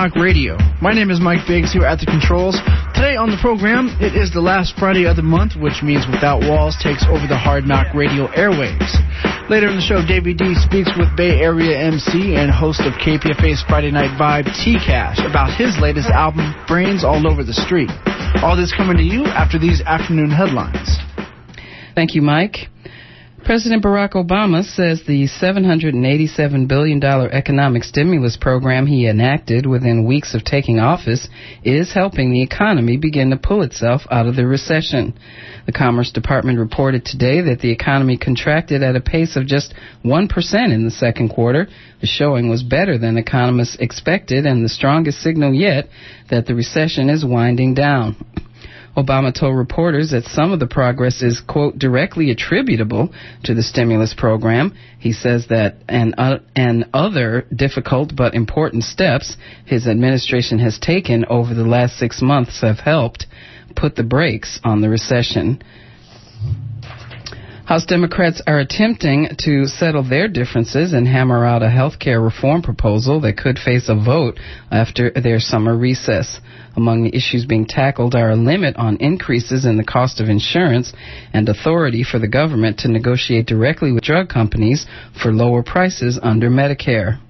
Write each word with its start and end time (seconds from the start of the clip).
Knock 0.00 0.16
Radio. 0.16 0.56
My 0.80 0.96
name 0.96 1.12
is 1.12 1.20
Mike 1.20 1.44
Biggs 1.44 1.76
here 1.76 1.84
at 1.84 2.00
the 2.00 2.08
controls. 2.08 2.56
Today 2.96 3.20
on 3.20 3.28
the 3.28 3.36
program, 3.36 3.92
it 4.00 4.16
is 4.16 4.32
the 4.32 4.40
last 4.40 4.72
Friday 4.80 5.04
of 5.04 5.20
the 5.20 5.20
month, 5.20 5.60
which 5.60 5.84
means 5.84 6.08
Without 6.08 6.40
Walls 6.40 6.72
takes 6.80 7.04
over 7.04 7.28
the 7.28 7.36
Hard 7.36 7.68
Knock 7.68 7.92
Radio 7.92 8.24
airwaves. 8.32 8.96
Later 9.52 9.68
in 9.68 9.76
the 9.76 9.84
show, 9.84 10.00
Davey 10.00 10.32
D 10.32 10.56
speaks 10.56 10.88
with 10.96 11.12
Bay 11.20 11.36
Area 11.44 11.76
MC 11.76 12.32
and 12.32 12.48
host 12.48 12.80
of 12.80 12.96
KPFA's 12.96 13.60
Friday 13.68 13.92
Night 13.92 14.16
Vibe, 14.16 14.48
T-Kash, 14.64 15.20
about 15.20 15.52
his 15.60 15.76
latest 15.76 16.08
album, 16.08 16.56
Brains 16.64 17.04
All 17.04 17.20
Over 17.28 17.44
the 17.44 17.52
Street. 17.52 17.92
All 18.40 18.56
this 18.56 18.72
coming 18.72 18.96
to 18.96 19.04
you 19.04 19.28
after 19.28 19.60
these 19.60 19.84
afternoon 19.84 20.32
headlines. 20.32 20.96
Thank 21.92 22.16
you, 22.16 22.24
Mike. 22.24 22.72
President 23.44 23.82
Barack 23.82 24.12
Obama 24.12 24.62
says 24.62 25.02
the 25.06 25.26
$787 25.26 26.68
billion 26.68 27.02
economic 27.02 27.84
stimulus 27.84 28.36
program 28.36 28.86
he 28.86 29.08
enacted 29.08 29.66
within 29.66 30.06
weeks 30.06 30.34
of 30.34 30.44
taking 30.44 30.78
office 30.78 31.26
is 31.64 31.92
helping 31.92 32.32
the 32.32 32.42
economy 32.42 32.96
begin 32.96 33.30
to 33.30 33.36
pull 33.36 33.62
itself 33.62 34.02
out 34.10 34.26
of 34.26 34.36
the 34.36 34.46
recession. 34.46 35.18
The 35.66 35.72
Commerce 35.72 36.12
Department 36.12 36.58
reported 36.58 37.04
today 37.04 37.40
that 37.40 37.60
the 37.60 37.72
economy 37.72 38.18
contracted 38.18 38.82
at 38.82 38.96
a 38.96 39.00
pace 39.00 39.36
of 39.36 39.46
just 39.46 39.74
1% 40.04 40.72
in 40.72 40.84
the 40.84 40.90
second 40.90 41.30
quarter. 41.30 41.66
The 42.00 42.06
showing 42.06 42.50
was 42.50 42.62
better 42.62 42.98
than 42.98 43.16
economists 43.16 43.76
expected 43.80 44.44
and 44.44 44.64
the 44.64 44.68
strongest 44.68 45.22
signal 45.22 45.54
yet 45.54 45.88
that 46.30 46.46
the 46.46 46.54
recession 46.54 47.08
is 47.08 47.24
winding 47.24 47.74
down. 47.74 48.16
Obama 48.96 49.32
told 49.32 49.56
reporters 49.56 50.10
that 50.10 50.24
some 50.24 50.52
of 50.52 50.60
the 50.60 50.66
progress 50.66 51.22
is, 51.22 51.40
quote, 51.40 51.78
directly 51.78 52.30
attributable 52.30 53.10
to 53.44 53.54
the 53.54 53.62
stimulus 53.62 54.14
program. 54.16 54.74
He 54.98 55.12
says 55.12 55.46
that 55.48 55.76
and, 55.88 56.14
uh, 56.18 56.38
and 56.56 56.86
other 56.92 57.46
difficult 57.54 58.14
but 58.16 58.34
important 58.34 58.84
steps 58.84 59.36
his 59.64 59.86
administration 59.86 60.58
has 60.58 60.78
taken 60.78 61.24
over 61.26 61.54
the 61.54 61.64
last 61.64 61.98
six 61.98 62.20
months 62.20 62.60
have 62.62 62.80
helped 62.80 63.26
put 63.76 63.94
the 63.94 64.02
brakes 64.02 64.58
on 64.64 64.80
the 64.80 64.88
recession. 64.88 65.62
House 67.70 67.86
Democrats 67.86 68.42
are 68.48 68.58
attempting 68.58 69.28
to 69.44 69.64
settle 69.66 70.02
their 70.02 70.26
differences 70.26 70.92
and 70.92 71.06
hammer 71.06 71.46
out 71.46 71.62
a 71.62 71.70
health 71.70 72.00
care 72.00 72.20
reform 72.20 72.62
proposal 72.62 73.20
that 73.20 73.36
could 73.36 73.60
face 73.60 73.88
a 73.88 73.94
vote 73.94 74.40
after 74.72 75.12
their 75.12 75.38
summer 75.38 75.76
recess. 75.76 76.40
Among 76.74 77.04
the 77.04 77.14
issues 77.14 77.46
being 77.46 77.66
tackled 77.66 78.16
are 78.16 78.30
a 78.30 78.34
limit 78.34 78.74
on 78.74 78.96
increases 78.96 79.64
in 79.66 79.76
the 79.76 79.84
cost 79.84 80.18
of 80.20 80.28
insurance 80.28 80.92
and 81.32 81.48
authority 81.48 82.02
for 82.02 82.18
the 82.18 82.26
government 82.26 82.80
to 82.80 82.88
negotiate 82.88 83.46
directly 83.46 83.92
with 83.92 84.02
drug 84.02 84.28
companies 84.28 84.84
for 85.22 85.32
lower 85.32 85.62
prices 85.62 86.18
under 86.20 86.50
Medicare. 86.50 87.20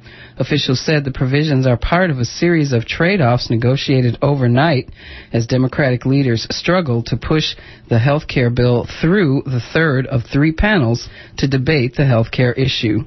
Officials 0.41 0.81
said 0.81 1.05
the 1.05 1.13
provisions 1.13 1.67
are 1.67 1.77
part 1.77 2.09
of 2.09 2.19
a 2.19 2.25
series 2.25 2.73
of 2.73 2.87
trade 2.87 3.21
offs 3.21 3.51
negotiated 3.51 4.17
overnight 4.23 4.89
as 5.35 5.47
Democratic 5.47 6.07
leaders 6.07 6.47
struggle 6.51 7.03
to 7.03 7.19
push 7.19 7.55
the 7.91 7.99
health 7.99 8.27
care 8.27 8.49
bill 8.49 8.89
through 9.03 9.43
the 9.45 9.61
third 9.61 10.07
of 10.07 10.23
three 10.25 10.53
panels 10.53 11.11
to 11.37 11.47
debate 11.47 11.95
the 11.95 12.07
health 12.07 12.31
care 12.31 12.55
issue. 12.55 13.01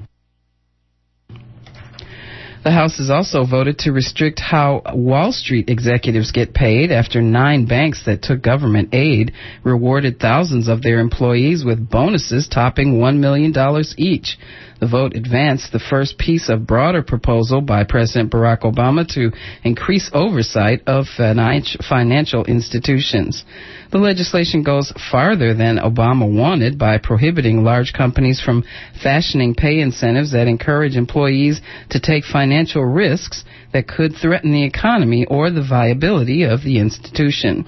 The 2.62 2.70
House 2.70 2.96
has 2.96 3.10
also 3.10 3.44
voted 3.44 3.80
to 3.80 3.92
restrict 3.92 4.40
how 4.40 4.80
Wall 4.94 5.32
Street 5.32 5.68
executives 5.68 6.30
get 6.30 6.54
paid 6.54 6.90
after 6.90 7.20
nine 7.20 7.66
banks 7.66 8.04
that 8.06 8.22
took 8.22 8.42
government 8.42 8.94
aid 8.94 9.32
rewarded 9.64 10.18
thousands 10.18 10.68
of 10.68 10.82
their 10.82 11.00
employees 11.00 11.62
with 11.62 11.90
bonuses 11.90 12.48
topping 12.48 13.00
$1 13.00 13.18
million 13.18 13.52
each. 13.98 14.38
The 14.84 14.90
vote 14.90 15.16
advanced 15.16 15.72
the 15.72 15.78
first 15.78 16.18
piece 16.18 16.50
of 16.50 16.66
broader 16.66 17.02
proposal 17.02 17.62
by 17.62 17.84
President 17.84 18.30
Barack 18.30 18.64
Obama 18.70 19.08
to 19.14 19.32
increase 19.62 20.10
oversight 20.12 20.82
of 20.86 21.06
financial 21.08 22.44
institutions. 22.44 23.46
The 23.92 23.96
legislation 23.96 24.62
goes 24.62 24.92
farther 25.10 25.54
than 25.54 25.78
Obama 25.78 26.30
wanted 26.30 26.76
by 26.76 26.98
prohibiting 26.98 27.64
large 27.64 27.94
companies 27.94 28.42
from 28.42 28.62
fashioning 29.02 29.54
pay 29.54 29.80
incentives 29.80 30.32
that 30.32 30.48
encourage 30.48 30.96
employees 30.96 31.62
to 31.88 31.98
take 31.98 32.26
financial 32.26 32.84
risks 32.84 33.42
that 33.72 33.88
could 33.88 34.14
threaten 34.14 34.52
the 34.52 34.64
economy 34.64 35.24
or 35.24 35.50
the 35.50 35.64
viability 35.66 36.42
of 36.42 36.62
the 36.62 36.78
institution. 36.78 37.64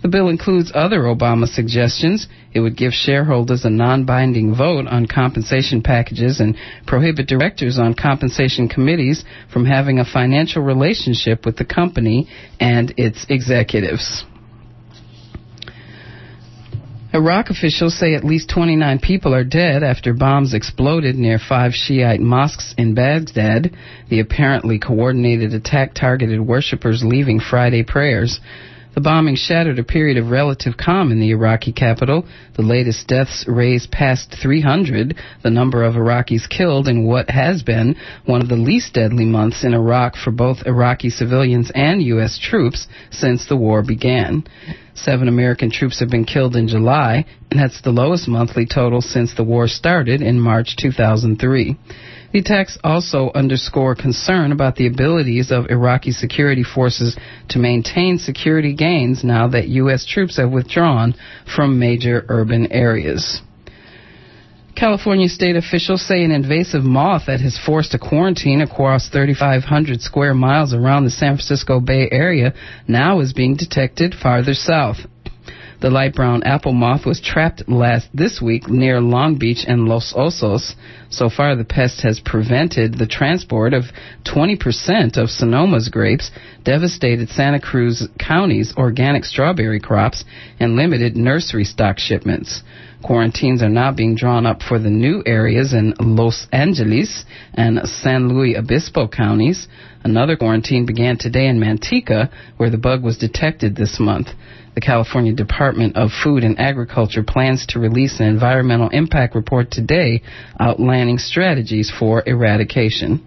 The 0.00 0.08
bill 0.08 0.28
includes 0.28 0.70
other 0.74 1.00
Obama 1.00 1.48
suggestions. 1.48 2.28
It 2.52 2.60
would 2.60 2.76
give 2.76 2.92
shareholders 2.92 3.64
a 3.64 3.70
non-binding 3.70 4.54
vote 4.54 4.86
on 4.86 5.06
compensation 5.06 5.82
packages 5.82 6.38
and 6.38 6.56
prohibit 6.86 7.26
directors 7.26 7.78
on 7.78 7.94
compensation 7.94 8.68
committees 8.68 9.24
from 9.52 9.64
having 9.64 9.98
a 9.98 10.04
financial 10.04 10.62
relationship 10.62 11.44
with 11.44 11.56
the 11.56 11.64
company 11.64 12.28
and 12.60 12.94
its 12.96 13.26
executives. 13.28 14.24
Iraq 17.12 17.48
officials 17.50 17.98
say 17.98 18.14
at 18.14 18.22
least 18.22 18.50
29 18.50 19.00
people 19.00 19.34
are 19.34 19.42
dead 19.42 19.82
after 19.82 20.12
bombs 20.12 20.54
exploded 20.54 21.16
near 21.16 21.38
five 21.38 21.72
Shiite 21.72 22.20
mosques 22.20 22.74
in 22.76 22.94
Baghdad. 22.94 23.74
The 24.10 24.20
apparently 24.20 24.78
coordinated 24.78 25.54
attack 25.54 25.94
targeted 25.94 26.40
worshippers 26.40 27.02
leaving 27.02 27.40
Friday 27.40 27.82
prayers. 27.82 28.38
The 28.98 29.04
bombing 29.04 29.36
shattered 29.36 29.78
a 29.78 29.84
period 29.84 30.16
of 30.16 30.32
relative 30.32 30.76
calm 30.76 31.12
in 31.12 31.20
the 31.20 31.30
Iraqi 31.30 31.70
capital. 31.70 32.24
The 32.56 32.62
latest 32.62 33.06
deaths 33.06 33.44
raised 33.46 33.92
past 33.92 34.34
300, 34.42 35.14
the 35.44 35.50
number 35.50 35.84
of 35.84 35.94
Iraqis 35.94 36.48
killed 36.48 36.88
in 36.88 37.06
what 37.06 37.30
has 37.30 37.62
been 37.62 37.94
one 38.24 38.42
of 38.42 38.48
the 38.48 38.56
least 38.56 38.94
deadly 38.94 39.24
months 39.24 39.62
in 39.62 39.72
Iraq 39.72 40.16
for 40.16 40.32
both 40.32 40.66
Iraqi 40.66 41.10
civilians 41.10 41.70
and 41.76 42.02
U.S. 42.02 42.40
troops 42.42 42.88
since 43.12 43.46
the 43.46 43.56
war 43.56 43.84
began. 43.84 44.42
Seven 45.02 45.28
American 45.28 45.70
troops 45.70 46.00
have 46.00 46.10
been 46.10 46.24
killed 46.24 46.56
in 46.56 46.66
July, 46.66 47.24
and 47.50 47.60
that's 47.60 47.80
the 47.80 47.92
lowest 47.92 48.26
monthly 48.26 48.66
total 48.66 49.00
since 49.00 49.32
the 49.34 49.44
war 49.44 49.68
started 49.68 50.20
in 50.20 50.40
March 50.40 50.76
2003. 50.76 51.76
The 52.32 52.38
attacks 52.40 52.76
also 52.82 53.30
underscore 53.34 53.94
concern 53.94 54.52
about 54.52 54.76
the 54.76 54.86
abilities 54.86 55.50
of 55.50 55.70
Iraqi 55.70 56.10
security 56.10 56.64
forces 56.64 57.16
to 57.50 57.58
maintain 57.58 58.18
security 58.18 58.74
gains 58.74 59.22
now 59.22 59.48
that 59.48 59.68
U.S. 59.68 60.04
troops 60.04 60.36
have 60.36 60.50
withdrawn 60.50 61.14
from 61.54 61.78
major 61.78 62.26
urban 62.28 62.70
areas. 62.72 63.40
California 64.78 65.28
state 65.28 65.56
officials 65.56 66.06
say 66.06 66.22
an 66.22 66.30
invasive 66.30 66.84
moth 66.84 67.24
that 67.26 67.40
has 67.40 67.58
forced 67.58 67.94
a 67.94 67.98
quarantine 67.98 68.60
across 68.60 69.08
3,500 69.08 70.00
square 70.00 70.34
miles 70.34 70.72
around 70.72 71.04
the 71.04 71.10
San 71.10 71.34
Francisco 71.34 71.80
Bay 71.80 72.08
Area 72.12 72.54
now 72.86 73.18
is 73.18 73.32
being 73.32 73.56
detected 73.56 74.14
farther 74.14 74.54
south. 74.54 74.98
The 75.80 75.90
light 75.90 76.14
brown 76.14 76.44
apple 76.44 76.72
moth 76.72 77.06
was 77.06 77.20
trapped 77.20 77.68
last 77.68 78.08
this 78.14 78.40
week 78.40 78.68
near 78.68 79.00
Long 79.00 79.36
Beach 79.36 79.64
and 79.66 79.88
Los 79.88 80.12
Osos. 80.12 80.74
So 81.10 81.28
far, 81.28 81.56
the 81.56 81.64
pest 81.64 82.02
has 82.02 82.20
prevented 82.20 82.98
the 82.98 83.06
transport 83.06 83.74
of 83.74 83.84
20% 84.26 85.16
of 85.16 85.28
Sonoma's 85.28 85.88
grapes, 85.88 86.30
devastated 86.64 87.30
Santa 87.30 87.60
Cruz 87.60 88.06
County's 88.18 88.74
organic 88.76 89.24
strawberry 89.24 89.80
crops, 89.80 90.24
and 90.60 90.76
limited 90.76 91.16
nursery 91.16 91.64
stock 91.64 91.98
shipments. 91.98 92.62
Quarantines 93.02 93.62
are 93.62 93.68
now 93.68 93.92
being 93.92 94.16
drawn 94.16 94.44
up 94.44 94.60
for 94.60 94.80
the 94.80 94.90
new 94.90 95.22
areas 95.24 95.72
in 95.72 95.94
Los 96.00 96.48
Angeles 96.50 97.24
and 97.54 97.80
San 97.88 98.28
Luis 98.28 98.56
Obispo 98.56 99.06
counties. 99.06 99.68
Another 100.02 100.36
quarantine 100.36 100.84
began 100.84 101.16
today 101.16 101.46
in 101.46 101.60
Manteca, 101.60 102.28
where 102.56 102.70
the 102.70 102.76
bug 102.76 103.04
was 103.04 103.16
detected 103.16 103.76
this 103.76 104.00
month. 104.00 104.28
The 104.74 104.80
California 104.80 105.32
Department 105.32 105.96
of 105.96 106.10
Food 106.10 106.42
and 106.42 106.58
Agriculture 106.58 107.22
plans 107.22 107.66
to 107.66 107.78
release 107.78 108.18
an 108.18 108.26
environmental 108.26 108.88
impact 108.88 109.36
report 109.36 109.70
today 109.70 110.22
outlining 110.58 111.18
strategies 111.18 111.92
for 111.96 112.24
eradication. 112.26 113.24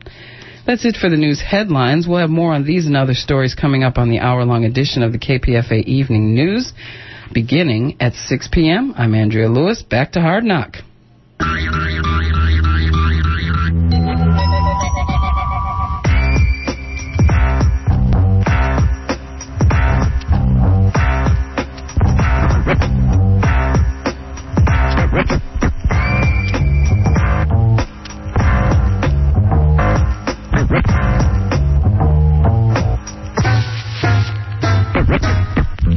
That's 0.68 0.86
it 0.86 0.98
for 0.98 1.10
the 1.10 1.18
news 1.18 1.42
headlines. 1.42 2.08
We'll 2.08 2.20
have 2.20 2.30
more 2.30 2.54
on 2.54 2.66
these 2.66 2.88
and 2.88 2.98
other 2.98 3.14
stories 3.14 3.56
coming 3.56 3.84
up 3.84 3.98
on 3.98 4.10
the 4.10 4.20
hour 4.20 4.44
long 4.44 4.66
edition 4.66 5.02
of 5.02 5.14
the 5.14 5.18
KPFA 5.18 5.86
Evening 5.86 6.36
News 6.36 6.74
beginning 7.34 7.98
at 8.00 8.14
6 8.14 8.50
p.m. 8.52 8.94
I'm 8.98 9.16
Andrea 9.16 9.50
Lewis. 9.50 9.82
Back 9.84 10.14
to 10.14 10.22
Hard 10.22 10.44
Knock. 10.44 10.78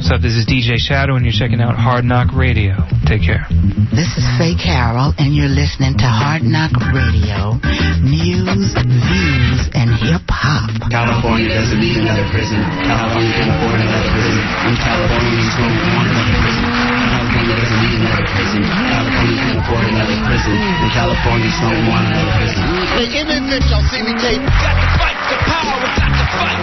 What's 0.04 0.20
up? 0.20 0.20
This 0.20 0.36
is 0.36 0.44
DJ 0.44 0.76
Shadow, 0.76 1.16
and 1.16 1.24
you're 1.24 1.32
checking 1.32 1.64
out 1.64 1.80
Hard 1.80 2.04
Knock 2.04 2.36
Radio. 2.36 2.76
Take 3.08 3.24
care. 3.24 3.48
This 3.88 4.12
is 4.20 4.24
Faye 4.36 4.52
Carroll, 4.52 5.16
and 5.16 5.32
you're 5.32 5.48
listening 5.48 5.96
to 5.96 6.04
Hard 6.04 6.44
Knock 6.44 6.76
Radio. 6.92 7.56
News, 8.04 8.76
views, 8.84 9.62
and 9.72 9.96
hip 9.96 10.28
hop. 10.28 10.68
California 10.92 11.48
doesn't 11.56 11.80
need 11.80 11.96
another 11.96 12.28
prison. 12.28 12.60
California 12.84 13.32
can 13.32 13.48
afford 13.48 13.80
another 13.80 14.12
prison. 14.12 14.36
And 14.68 14.76
Californians 14.76 15.48
don't 15.56 15.72
another 15.72 16.36
prison. 16.36 16.93
California 17.34 17.58
doesn't 17.58 17.80
need 17.82 17.98
another 17.98 18.26
prison. 18.30 18.62
California 18.62 19.38
can 19.42 19.58
afford 19.58 19.84
another 19.90 20.18
prison. 20.22 20.54
And 20.54 20.90
Californians 20.94 21.56
don't 21.58 21.82
want 21.90 22.04
another 22.06 22.34
prison. 22.38 22.62
Hey, 22.94 23.06
even 23.10 23.42
if 23.50 23.64
y'all 23.66 23.86
see 23.90 24.02
me 24.06 24.14
tape, 24.22 24.38
got 24.38 24.76
to 24.78 24.88
fight 25.02 25.18
the 25.26 25.38
power, 25.50 25.82
got 25.98 26.12
to 26.14 26.26
fight. 26.30 26.62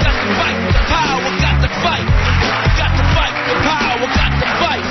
Got 0.00 0.16
to 0.16 0.28
fight 0.40 0.56
the 0.72 0.84
power, 0.88 1.28
got 1.36 1.56
to 1.60 1.70
fight. 1.84 2.06
Got 2.80 2.92
to 2.96 3.04
fight 3.12 3.36
the 3.44 3.56
power, 3.60 4.04
got 4.08 4.32
to 4.40 4.48
fight. 4.56 4.84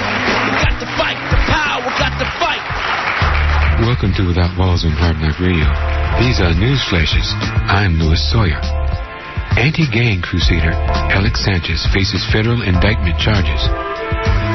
Got 0.61 0.75
to 0.77 0.87
fight 0.93 1.19
the 1.33 1.39
power, 1.49 1.89
got 1.97 2.13
to 2.21 2.27
fight. 2.37 2.63
Welcome 3.89 4.13
to 4.13 4.29
Without 4.29 4.53
Walls 4.61 4.85
on 4.85 4.93
Hard 4.93 5.17
Knock 5.17 5.41
Radio. 5.41 5.65
These 6.21 6.37
are 6.37 6.53
news 6.53 6.85
flashes. 6.85 7.25
I'm 7.65 7.97
Louis 7.97 8.21
Sawyer. 8.29 8.61
Anti-gang 9.57 10.21
crusader 10.21 10.71
Alex 11.17 11.41
Sanchez 11.43 11.81
faces 11.89 12.21
federal 12.29 12.61
indictment 12.61 13.17
charges. 13.17 13.65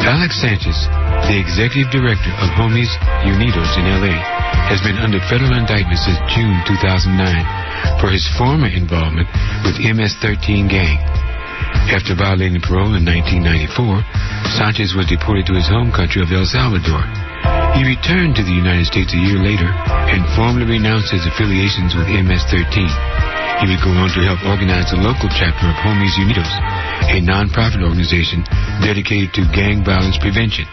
Alex 0.02 0.42
Sanchez, 0.42 0.74
the 1.30 1.38
executive 1.38 1.94
director 1.94 2.34
of 2.42 2.50
Homies 2.58 2.90
Unidos 3.22 3.70
in 3.78 3.86
LA, 3.86 4.18
has 4.66 4.82
been 4.82 4.98
under 4.98 5.22
federal 5.30 5.54
indictment 5.54 6.00
since 6.02 6.18
June 6.34 6.58
2009 6.66 7.14
for 8.02 8.10
his 8.10 8.26
former 8.34 8.66
involvement 8.66 9.30
with 9.62 9.78
MS-13 9.78 10.66
gang. 10.66 10.98
After 11.94 12.18
violating 12.18 12.64
parole 12.64 12.96
in 12.96 13.04
1994, 13.06 14.56
Sanchez 14.56 14.96
was 14.96 15.06
deported 15.06 15.46
to 15.46 15.54
his 15.54 15.68
home 15.68 15.92
country 15.92 16.24
of 16.24 16.32
El 16.32 16.48
Salvador. 16.48 17.04
He 17.76 17.84
returned 17.84 18.34
to 18.36 18.44
the 18.46 18.56
United 18.56 18.86
States 18.86 19.12
a 19.12 19.20
year 19.20 19.38
later 19.38 19.68
and 19.68 20.24
formally 20.34 20.78
renounced 20.78 21.12
his 21.12 21.26
affiliations 21.26 21.94
with 21.94 22.08
MS-13. 22.08 23.33
He 23.62 23.70
would 23.70 23.82
go 23.86 23.94
on 23.94 24.10
to 24.10 24.20
help 24.26 24.42
organize 24.50 24.90
the 24.90 24.98
local 24.98 25.30
chapter 25.30 25.70
of 25.70 25.76
Homies 25.78 26.18
Unidos, 26.18 26.50
a 27.06 27.22
non-profit 27.22 27.80
organization 27.86 28.42
dedicated 28.82 29.30
to 29.38 29.46
gang 29.54 29.84
violence 29.86 30.18
prevention. 30.18 30.66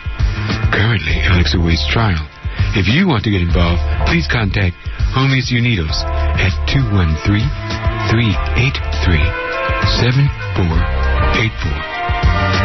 Currently, 0.73 1.21
Alex 1.29 1.53
awaits 1.53 1.85
trial. 1.93 2.25
If 2.73 2.89
you 2.89 3.07
want 3.07 3.23
to 3.25 3.31
get 3.31 3.45
involved, 3.45 3.83
please 4.09 4.25
contact 4.27 4.75
Homies 5.13 5.51
Unidos 5.53 5.93
at 6.41 6.51
213-383-7484. 6.73 7.51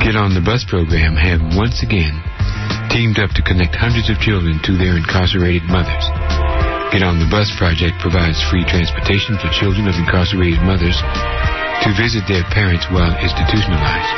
Get 0.02 0.16
on 0.16 0.34
the 0.34 0.44
Bus 0.44 0.66
program 0.68 1.16
have 1.16 1.42
once 1.56 1.84
again 1.84 2.20
teamed 2.90 3.20
up 3.20 3.32
to 3.36 3.44
connect 3.44 3.76
hundreds 3.76 4.08
of 4.08 4.20
children 4.24 4.60
to 4.64 4.80
their 4.80 4.96
incarcerated 4.96 5.68
mothers. 5.68 6.06
Get 6.96 7.04
on 7.04 7.20
the 7.20 7.28
Bus 7.28 7.52
project 7.60 8.00
provides 8.00 8.40
free 8.48 8.64
transportation 8.64 9.36
for 9.36 9.52
children 9.52 9.92
of 9.92 10.00
incarcerated 10.00 10.64
mothers 10.64 10.96
to 11.84 11.90
visit 12.00 12.24
their 12.26 12.48
parents 12.56 12.88
while 12.88 13.12
institutionalized. 13.20 14.12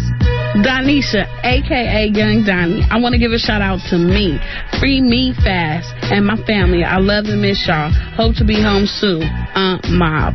Donisha, 0.66 1.30
aka 1.46 2.10
Young 2.10 2.42
Donnie. 2.42 2.82
I 2.90 2.98
want 2.98 3.14
to 3.14 3.20
give 3.22 3.30
a 3.30 3.38
shout 3.38 3.62
out 3.62 3.78
to 3.94 3.96
me. 3.96 4.42
Free 4.82 5.00
me 5.00 5.34
fast 5.38 5.86
and 6.10 6.26
my 6.26 6.36
family. 6.50 6.82
I 6.82 6.98
love 6.98 7.30
and 7.30 7.40
miss 7.40 7.62
y'all. 7.66 7.94
Hope 8.18 8.34
to 8.42 8.44
be 8.44 8.58
home 8.58 8.90
soon. 8.90 9.22
Uh, 9.22 9.78
mob. 9.86 10.34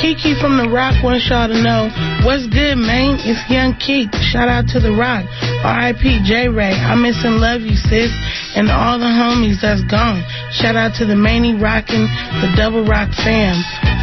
Kiki 0.00 0.34
from 0.38 0.56
The 0.56 0.68
Rock 0.68 1.02
wants 1.02 1.26
y'all 1.30 1.48
to 1.48 1.58
know 1.58 1.90
what's 2.26 2.46
good, 2.46 2.76
man. 2.76 3.18
It's 3.22 3.40
Young 3.50 3.74
Keith. 3.78 4.10
Shout 4.30 4.48
out 4.48 4.66
to 4.74 4.80
The 4.80 4.92
Rock. 4.92 5.26
R.I.P. 5.64 6.24
J 6.24 6.48
Ray. 6.48 6.74
I 6.74 6.94
miss 6.94 7.18
and 7.24 7.38
love 7.38 7.62
you, 7.62 7.74
sis. 7.76 8.12
And 8.54 8.70
all 8.70 8.98
the 8.98 9.10
homies 9.10 9.62
that's 9.62 9.82
gone. 9.90 10.22
Shout 10.52 10.76
out 10.76 10.94
to 10.98 11.06
the 11.06 11.16
Manny 11.16 11.54
Rockin', 11.54 12.06
the 12.44 12.50
Double 12.56 12.84
Rock 12.84 13.10
fam. 13.14 13.58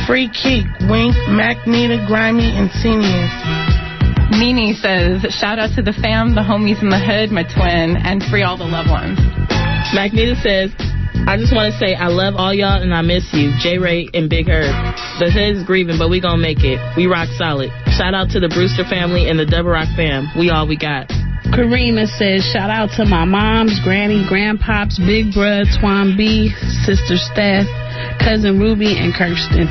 Free 0.08 0.28
Keek, 0.28 0.68
Wink, 0.90 1.16
Mac 1.30 1.68
Nita, 1.68 2.04
Grimy, 2.08 2.52
and 2.52 2.72
Seniors. 2.82 3.32
Nene 4.32 4.74
says, 4.76 5.28
shout 5.34 5.60
out 5.60 5.76
to 5.76 5.82
the 5.82 5.94
fam, 5.94 6.36
the 6.36 6.42
homies 6.42 6.82
in 6.82 6.90
the 6.90 7.00
hood, 7.00 7.32
my 7.32 7.44
twin, 7.44 8.00
and 8.00 8.24
free 8.32 8.44
all 8.44 8.58
the 8.58 8.66
loved 8.66 8.90
ones. 8.90 9.20
Magneta 9.92 10.40
says, 10.40 10.72
I 11.28 11.38
just 11.38 11.54
want 11.54 11.72
to 11.72 11.78
say 11.78 11.94
I 11.94 12.08
love 12.08 12.36
all 12.36 12.54
y'all 12.54 12.82
and 12.82 12.94
I 12.94 13.02
miss 13.02 13.24
you. 13.32 13.54
J 13.62 13.78
Ray 13.78 14.10
and 14.14 14.30
Big 14.30 14.50
Herb. 14.50 14.74
The 15.22 15.30
hood's 15.30 15.64
grieving, 15.64 15.98
but 15.98 16.10
we 16.10 16.20
gonna 16.20 16.42
make 16.42 16.66
it. 16.66 16.82
We 16.98 17.06
rock 17.06 17.30
solid. 17.38 17.70
Shout 17.94 18.14
out 18.14 18.30
to 18.34 18.40
the 18.40 18.50
Brewster 18.50 18.84
family 18.84 19.30
and 19.30 19.38
the 19.38 19.46
Double 19.46 19.72
Rock 19.72 19.88
fam. 19.96 20.28
We 20.38 20.50
all 20.50 20.68
we 20.68 20.76
got. 20.76 21.08
Karima 21.54 22.08
says, 22.08 22.48
shout 22.48 22.72
out 22.72 22.96
to 22.96 23.06
my 23.06 23.26
moms, 23.26 23.76
granny, 23.84 24.24
grandpops, 24.24 24.98
big 25.04 25.36
bruh, 25.36 25.68
Twan 25.78 26.16
B, 26.16 26.50
sister 26.88 27.20
Steph, 27.20 27.68
cousin 28.24 28.58
Ruby, 28.58 28.96
and 28.96 29.12
Kirsten. 29.14 29.68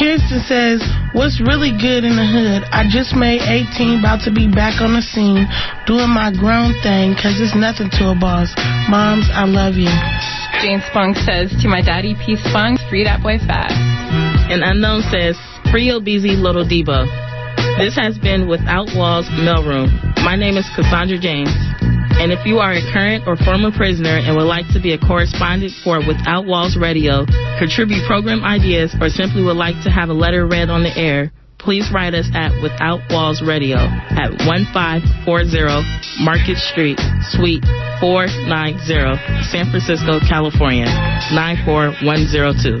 Kirsten 0.00 0.40
says, 0.48 0.80
What's 1.12 1.40
really 1.40 1.72
good 1.76 2.04
in 2.04 2.16
the 2.16 2.24
hood? 2.24 2.64
I 2.72 2.88
just 2.88 3.16
made 3.16 3.40
18, 3.44 4.00
about 4.00 4.24
to 4.24 4.32
be 4.32 4.48
back 4.48 4.80
on 4.80 4.94
the 4.96 5.02
scene, 5.02 5.44
doing 5.84 6.08
my 6.08 6.32
grown 6.32 6.72
thing, 6.80 7.12
cause 7.20 7.36
it's 7.36 7.56
nothing 7.56 7.90
to 8.00 8.12
a 8.12 8.16
boss. 8.16 8.52
Moms, 8.88 9.28
I 9.28 9.44
love 9.44 9.74
you. 9.76 9.90
Jane 10.60 10.82
Spunk 10.90 11.14
says, 11.22 11.54
To 11.62 11.68
my 11.68 11.82
daddy, 11.82 12.18
P. 12.18 12.34
Spunk, 12.34 12.80
free 12.90 13.04
that 13.04 13.22
boy 13.22 13.38
fast. 13.38 13.78
And 14.50 14.66
Unknown 14.66 15.06
says, 15.06 15.38
Free 15.70 15.94
Obeezy 15.94 16.34
Little 16.34 16.66
Debo. 16.66 17.06
This 17.78 17.94
has 17.94 18.18
been 18.18 18.50
Without 18.50 18.90
Walls 18.98 19.30
Mailroom. 19.38 19.86
My 20.26 20.34
name 20.34 20.58
is 20.58 20.66
Cassandra 20.74 21.14
James. 21.14 21.54
And 22.18 22.34
if 22.34 22.42
you 22.42 22.58
are 22.58 22.74
a 22.74 22.82
current 22.90 23.22
or 23.30 23.38
former 23.38 23.70
prisoner 23.70 24.18
and 24.18 24.34
would 24.34 24.50
like 24.50 24.66
to 24.74 24.82
be 24.82 24.94
a 24.94 24.98
correspondent 24.98 25.70
for 25.86 26.02
Without 26.02 26.42
Walls 26.42 26.74
Radio, 26.74 27.22
contribute 27.62 28.02
program 28.10 28.42
ideas, 28.42 28.90
or 28.98 29.08
simply 29.08 29.46
would 29.46 29.56
like 29.56 29.78
to 29.86 29.90
have 29.94 30.10
a 30.10 30.16
letter 30.16 30.42
read 30.42 30.70
on 30.70 30.82
the 30.82 30.90
air, 30.98 31.30
please 31.58 31.90
write 31.92 32.14
us 32.14 32.30
at 32.34 32.54
Without 32.62 33.02
Walls 33.10 33.42
Radio 33.44 33.76
at 33.76 34.32
1540 34.46 36.24
Market 36.24 36.58
Street, 36.58 36.98
Suite 37.34 37.64
490, 38.00 38.80
San 39.50 39.70
Francisco, 39.70 40.18
California, 40.24 40.86
94102. 41.34 42.78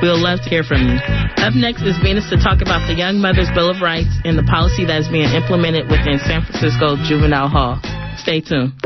We'll 0.00 0.22
love 0.22 0.38
to 0.44 0.48
hear 0.48 0.62
from 0.62 0.86
you. 0.86 0.96
Up 1.42 1.54
next 1.54 1.82
is 1.82 1.98
Venus 1.98 2.30
to 2.30 2.36
talk 2.36 2.62
about 2.62 2.86
the 2.86 2.94
Young 2.94 3.18
Mother's 3.18 3.50
Bill 3.54 3.70
of 3.70 3.82
Rights 3.82 4.14
and 4.24 4.38
the 4.38 4.46
policy 4.46 4.86
that 4.86 5.00
is 5.00 5.08
being 5.08 5.28
implemented 5.34 5.90
within 5.90 6.22
San 6.22 6.44
Francisco 6.46 6.94
Juvenile 7.02 7.48
Hall. 7.48 7.80
Stay 8.16 8.40
tuned. 8.40 8.78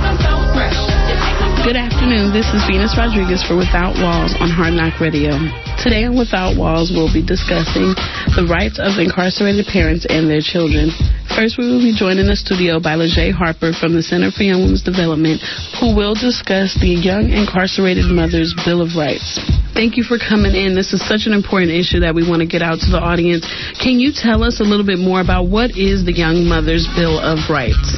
I'm 0.00 0.16
so 0.22 1.64
Good 1.64 1.76
afternoon. 1.76 2.32
This 2.32 2.46
is 2.54 2.62
Venus 2.66 2.96
Rodriguez 2.96 3.42
for 3.42 3.56
Without 3.56 3.94
Walls 4.00 4.34
on 4.40 4.50
Hard 4.50 4.74
Knock 4.74 5.00
Radio. 5.00 5.67
Today 5.88 6.04
on 6.04 6.20
Without 6.20 6.52
Walls, 6.52 6.92
we'll 6.92 7.08
be 7.08 7.24
discussing 7.24 7.96
the 8.36 8.44
rights 8.44 8.76
of 8.76 9.00
incarcerated 9.00 9.64
parents 9.72 10.04
and 10.04 10.28
their 10.28 10.44
children. 10.44 10.92
First, 11.32 11.56
we 11.56 11.64
will 11.64 11.80
be 11.80 11.96
joined 11.96 12.20
in 12.20 12.28
the 12.28 12.36
studio 12.36 12.76
by 12.76 13.00
Leajay 13.00 13.32
Harper 13.32 13.72
from 13.72 13.96
the 13.96 14.04
Center 14.04 14.28
for 14.28 14.44
Young 14.44 14.68
Women's 14.68 14.84
Development, 14.84 15.40
who 15.80 15.96
will 15.96 16.12
discuss 16.12 16.76
the 16.76 16.92
Young 16.92 17.32
Incarcerated 17.32 18.04
Mother's 18.04 18.52
Bill 18.68 18.84
of 18.84 19.00
Rights. 19.00 19.40
Thank 19.72 19.96
you 19.96 20.04
for 20.04 20.20
coming 20.20 20.52
in. 20.52 20.76
This 20.76 20.92
is 20.92 21.00
such 21.08 21.24
an 21.24 21.32
important 21.32 21.72
issue 21.72 22.04
that 22.04 22.12
we 22.12 22.20
want 22.20 22.44
to 22.44 22.48
get 22.50 22.60
out 22.60 22.84
to 22.84 22.92
the 22.92 23.00
audience. 23.00 23.48
Can 23.80 23.96
you 23.96 24.12
tell 24.12 24.44
us 24.44 24.60
a 24.60 24.68
little 24.68 24.84
bit 24.84 25.00
more 25.00 25.24
about 25.24 25.48
what 25.48 25.72
is 25.72 26.04
the 26.04 26.12
Young 26.12 26.44
Mother's 26.44 26.84
Bill 27.00 27.16
of 27.16 27.48
Rights? 27.48 27.96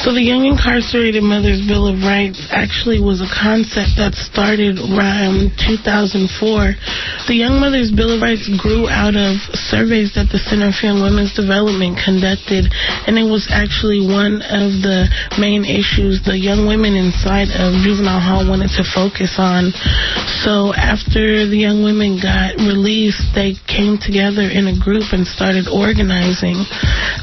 So 0.00 0.16
the 0.16 0.24
Young 0.24 0.48
Incarcerated 0.48 1.20
Mothers 1.20 1.60
Bill 1.68 1.84
of 1.84 2.00
Rights 2.00 2.40
actually 2.48 3.04
was 3.04 3.20
a 3.20 3.28
concept 3.28 4.00
that 4.00 4.16
started 4.16 4.80
around 4.80 5.52
2004. 5.60 7.28
The 7.28 7.36
Young 7.36 7.60
Mothers 7.60 7.92
Bill 7.92 8.16
of 8.16 8.24
Rights 8.24 8.48
grew 8.64 8.88
out 8.88 9.12
of 9.12 9.36
surveys 9.68 10.16
that 10.16 10.32
the 10.32 10.40
Center 10.40 10.72
for 10.72 10.88
Young 10.88 11.04
Women's 11.04 11.36
Development 11.36 12.00
conducted, 12.00 12.72
and 13.04 13.20
it 13.20 13.28
was 13.28 13.44
actually 13.52 14.00
one 14.00 14.40
of 14.40 14.80
the 14.80 15.04
main 15.36 15.68
issues 15.68 16.24
the 16.24 16.32
young 16.32 16.64
women 16.64 16.96
inside 16.96 17.52
of 17.52 17.76
juvenile 17.84 18.24
hall 18.24 18.48
wanted 18.48 18.72
to 18.80 18.84
focus 18.96 19.36
on. 19.36 19.68
So 20.40 20.72
after 20.72 21.44
the 21.44 21.60
young 21.60 21.84
women 21.84 22.16
got 22.16 22.56
released, 22.56 23.36
they 23.36 23.52
came 23.68 24.00
together 24.00 24.48
in 24.48 24.64
a 24.64 24.76
group 24.80 25.12
and 25.12 25.28
started 25.28 25.68
organizing 25.68 26.56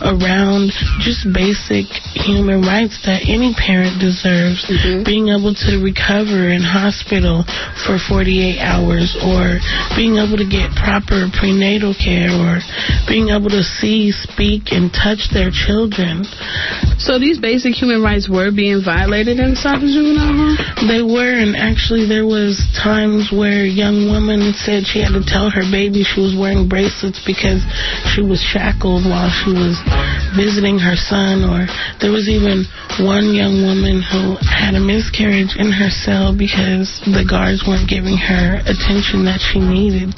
around 0.06 0.70
just 1.02 1.26
basic 1.34 1.90
human 2.14 2.67
rights 2.68 3.00
that 3.08 3.24
any 3.24 3.56
parent 3.56 4.04
deserves. 4.04 4.68
Mm-hmm. 4.68 5.08
Being 5.08 5.32
able 5.32 5.56
to 5.56 5.80
recover 5.80 6.52
in 6.52 6.60
hospital 6.60 7.48
for 7.88 7.96
48 7.96 8.60
hours, 8.60 9.16
or 9.24 9.64
being 9.96 10.20
able 10.20 10.36
to 10.36 10.46
get 10.46 10.76
proper 10.76 11.32
prenatal 11.32 11.96
care, 11.96 12.36
or 12.36 12.60
being 13.08 13.32
able 13.32 13.50
to 13.50 13.64
see, 13.64 14.12
speak, 14.12 14.76
and 14.76 14.92
touch 14.92 15.32
their 15.32 15.50
children. 15.50 16.28
So 17.00 17.16
these 17.18 17.40
basic 17.40 17.74
human 17.74 18.04
rights 18.04 18.28
were 18.28 18.52
being 18.52 18.84
violated 18.84 19.40
inside 19.40 19.80
the 19.80 19.88
juvenile 19.88 20.34
hall? 20.34 20.56
They 20.90 21.02
were, 21.02 21.34
and 21.38 21.56
actually 21.56 22.10
there 22.10 22.26
was 22.26 22.58
times 22.76 23.30
where 23.30 23.64
a 23.64 23.70
young 23.70 24.10
woman 24.10 24.52
said 24.58 24.84
she 24.84 25.00
had 25.00 25.14
to 25.14 25.24
tell 25.24 25.50
her 25.54 25.64
baby 25.70 26.02
she 26.02 26.20
was 26.20 26.34
wearing 26.34 26.66
bracelets 26.66 27.22
because 27.22 27.62
she 28.12 28.26
was 28.26 28.42
shackled 28.42 29.06
while 29.06 29.30
she 29.30 29.54
was 29.54 29.78
visiting 30.34 30.82
her 30.82 30.98
son, 30.98 31.46
or 31.46 31.70
there 32.02 32.10
was 32.10 32.26
even 32.26 32.57
Um, 32.58 33.06
one 33.06 33.34
young 33.34 33.62
woman 33.62 34.02
who 34.02 34.42
had 34.42 34.74
a 34.74 34.82
miscarriage 34.82 35.54
in 35.54 35.70
her 35.70 35.90
cell 35.90 36.34
because 36.34 36.90
the 37.06 37.22
guards 37.22 37.62
weren't 37.68 37.86
giving 37.86 38.18
her 38.18 38.58
attention 38.66 39.26
that 39.30 39.38
she 39.38 39.62
needed. 39.62 40.18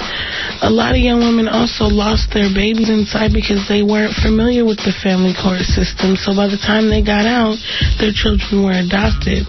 A 0.64 0.70
lot 0.72 0.96
of 0.96 1.00
young 1.04 1.20
women 1.20 1.44
also 1.48 1.84
lost 1.84 2.32
their 2.32 2.48
babies 2.48 2.88
inside 2.88 3.36
because 3.36 3.68
they 3.68 3.84
weren't 3.84 4.16
familiar 4.16 4.64
with 4.64 4.80
the 4.80 4.96
family 5.04 5.36
court 5.36 5.60
system. 5.68 6.16
So 6.16 6.32
by 6.32 6.48
the 6.48 6.60
time 6.60 6.88
they 6.88 7.04
got 7.04 7.28
out, 7.28 7.60
their 8.00 8.16
children 8.16 8.64
were 8.64 8.76
adopted. 8.76 9.44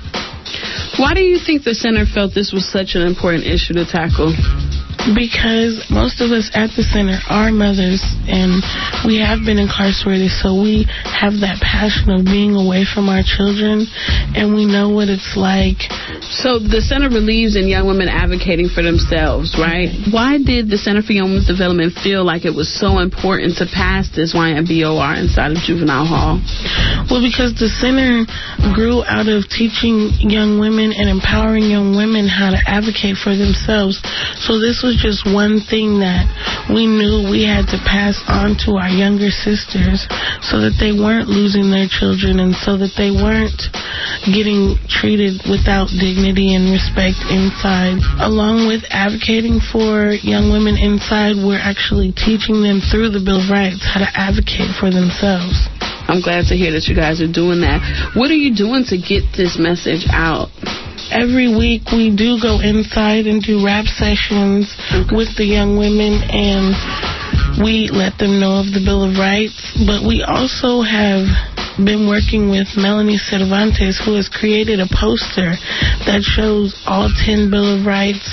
Why 1.00 1.16
do 1.16 1.24
you 1.24 1.40
think 1.40 1.64
the 1.64 1.76
center 1.76 2.04
felt 2.04 2.36
this 2.36 2.52
was 2.52 2.68
such 2.68 3.00
an 3.00 3.08
important 3.08 3.48
issue 3.48 3.80
to 3.80 3.88
tackle? 3.88 4.36
Because 5.18 5.82
most 5.90 6.22
of 6.22 6.30
us 6.30 6.54
at 6.54 6.70
the 6.78 6.86
center 6.86 7.18
are 7.30 7.50
mothers 7.50 8.02
and 8.30 8.62
we 9.06 9.18
have 9.18 9.42
been 9.42 9.58
incarcerated, 9.58 10.30
so 10.30 10.54
we 10.54 10.86
have 11.10 11.42
that 11.42 11.58
passion 11.58 12.14
of 12.14 12.26
being 12.26 12.54
away 12.54 12.86
from 12.86 13.10
our 13.10 13.26
children 13.26 13.90
and 14.38 14.54
we 14.54 14.70
know 14.70 14.94
what 14.94 15.10
it's 15.10 15.34
like 15.34 15.90
So 16.42 16.60
the 16.60 16.80
center 16.80 17.10
believes 17.10 17.60
in 17.60 17.68
young 17.68 17.88
women 17.88 18.08
advocating 18.08 18.72
for 18.72 18.82
themselves, 18.82 19.54
right? 19.60 19.92
Why 20.10 20.40
did 20.40 20.72
the 20.72 20.80
Center 20.80 21.04
for 21.04 21.12
Young 21.12 21.36
Women's 21.36 21.48
Development 21.48 21.92
feel 22.00 22.24
like 22.24 22.48
it 22.48 22.56
was 22.56 22.72
so 22.72 23.04
important 23.04 23.60
to 23.60 23.68
pass 23.68 24.08
this 24.16 24.32
YMBOR 24.32 25.20
inside 25.20 25.52
of 25.52 25.60
juvenile 25.68 26.08
hall? 26.08 26.40
Well, 27.12 27.20
because 27.20 27.52
the 27.60 27.68
center 27.68 28.24
grew 28.72 29.04
out 29.04 29.28
of 29.28 29.44
teaching 29.52 30.14
young 30.24 30.58
women 30.58 30.96
and 30.96 31.12
empowering 31.12 31.68
young 31.68 32.00
women 32.00 32.32
how 32.32 32.56
to 32.56 32.60
advocate 32.64 33.20
for 33.20 33.36
themselves. 33.36 34.00
So 34.40 34.58
this 34.58 34.80
was 34.80 34.91
just 34.98 35.24
one 35.28 35.62
thing 35.62 36.00
that 36.02 36.28
we 36.72 36.88
knew 36.88 37.28
we 37.30 37.44
had 37.44 37.68
to 37.72 37.80
pass 37.84 38.20
on 38.28 38.58
to 38.66 38.80
our 38.80 38.90
younger 38.90 39.30
sisters 39.30 40.08
so 40.44 40.60
that 40.64 40.76
they 40.80 40.92
weren't 40.92 41.28
losing 41.28 41.70
their 41.70 41.88
children 41.88 42.40
and 42.40 42.56
so 42.56 42.76
that 42.78 42.96
they 42.98 43.12
weren't 43.12 43.60
getting 44.28 44.76
treated 44.88 45.40
without 45.48 45.92
dignity 45.92 46.54
and 46.56 46.72
respect 46.72 47.20
inside. 47.30 48.00
Along 48.22 48.68
with 48.68 48.84
advocating 48.90 49.60
for 49.60 50.16
young 50.22 50.52
women 50.52 50.76
inside, 50.78 51.40
we're 51.40 51.62
actually 51.62 52.12
teaching 52.12 52.62
them 52.62 52.82
through 52.82 53.14
the 53.14 53.24
Bill 53.24 53.42
of 53.44 53.50
Rights 53.50 53.84
how 53.86 54.02
to 54.04 54.10
advocate 54.14 54.74
for 54.78 54.90
themselves. 54.90 55.70
I'm 56.12 56.20
glad 56.20 56.52
to 56.52 56.56
hear 56.60 56.72
that 56.74 56.92
you 56.92 56.96
guys 56.96 57.22
are 57.22 57.32
doing 57.32 57.62
that. 57.62 57.80
What 58.20 58.32
are 58.32 58.40
you 58.40 58.52
doing 58.52 58.84
to 58.92 58.98
get 59.00 59.32
this 59.32 59.56
message 59.56 60.04
out? 60.12 60.52
Every 61.12 61.52
week 61.52 61.92
we 61.92 62.16
do 62.16 62.40
go 62.42 62.60
inside 62.64 63.28
and 63.28 63.44
do 63.44 63.66
rap 63.66 63.86
sessions 63.86 64.72
with 65.12 65.36
the 65.36 65.44
young 65.44 65.76
women 65.78 66.24
and 66.24 66.72
we 67.62 67.90
let 67.92 68.18
them 68.18 68.40
know 68.40 68.64
of 68.64 68.72
the 68.72 68.80
Bill 68.80 69.04
of 69.04 69.20
Rights, 69.20 69.60
but 69.86 70.08
we 70.08 70.24
also 70.24 70.82
have 70.82 71.28
been 71.80 72.08
working 72.08 72.52
with 72.52 72.68
Melanie 72.76 73.22
Cervantes, 73.22 74.02
who 74.04 74.16
has 74.20 74.28
created 74.28 74.80
a 74.80 74.90
poster 74.92 75.56
that 76.04 76.20
shows 76.20 76.76
all 76.84 77.08
10 77.08 77.48
Bill 77.48 77.80
of 77.80 77.88
Rights, 77.88 78.26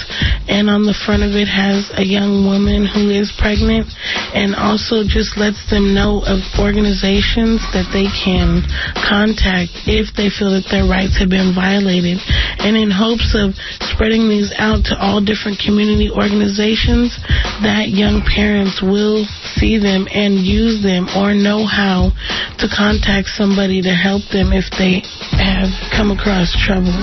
and 0.51 0.67
on 0.67 0.83
the 0.83 0.97
front 1.07 1.23
of 1.23 1.39
it 1.39 1.47
has 1.47 1.87
a 1.95 2.03
young 2.03 2.43
woman 2.43 2.83
who 2.83 3.15
is 3.15 3.31
pregnant, 3.39 3.87
and 4.35 4.59
also 4.59 5.07
just 5.07 5.39
lets 5.39 5.61
them 5.71 5.95
know 5.95 6.25
of 6.27 6.43
organizations 6.59 7.63
that 7.71 7.87
they 7.95 8.11
can 8.11 8.67
contact 8.99 9.71
if 9.87 10.11
they 10.19 10.33
feel 10.33 10.51
that 10.51 10.67
their 10.73 10.89
rights 10.89 11.15
have 11.21 11.31
been 11.31 11.55
violated. 11.55 12.19
And 12.59 12.75
in 12.75 12.91
hopes 12.91 13.37
of 13.39 13.55
spreading 13.95 14.27
these 14.27 14.51
out 14.59 14.83
to 14.91 14.99
all 14.99 15.23
different 15.23 15.63
community 15.63 16.11
organizations, 16.11 17.15
that 17.63 17.95
young 17.95 18.27
parents 18.27 18.83
will 18.83 19.23
see 19.55 19.79
them 19.79 20.11
and 20.11 20.43
use 20.43 20.83
them 20.83 21.07
or 21.15 21.35
know 21.35 21.63
how 21.67 22.11
to 22.59 22.67
contact 22.67 23.28
somebody 23.37 23.83
to 23.83 23.93
help 23.93 24.23
them 24.33 24.53
if 24.53 24.71
they 24.79 25.05
have 25.37 25.69
come 25.93 26.11
across 26.11 26.55
trouble. 26.57 26.95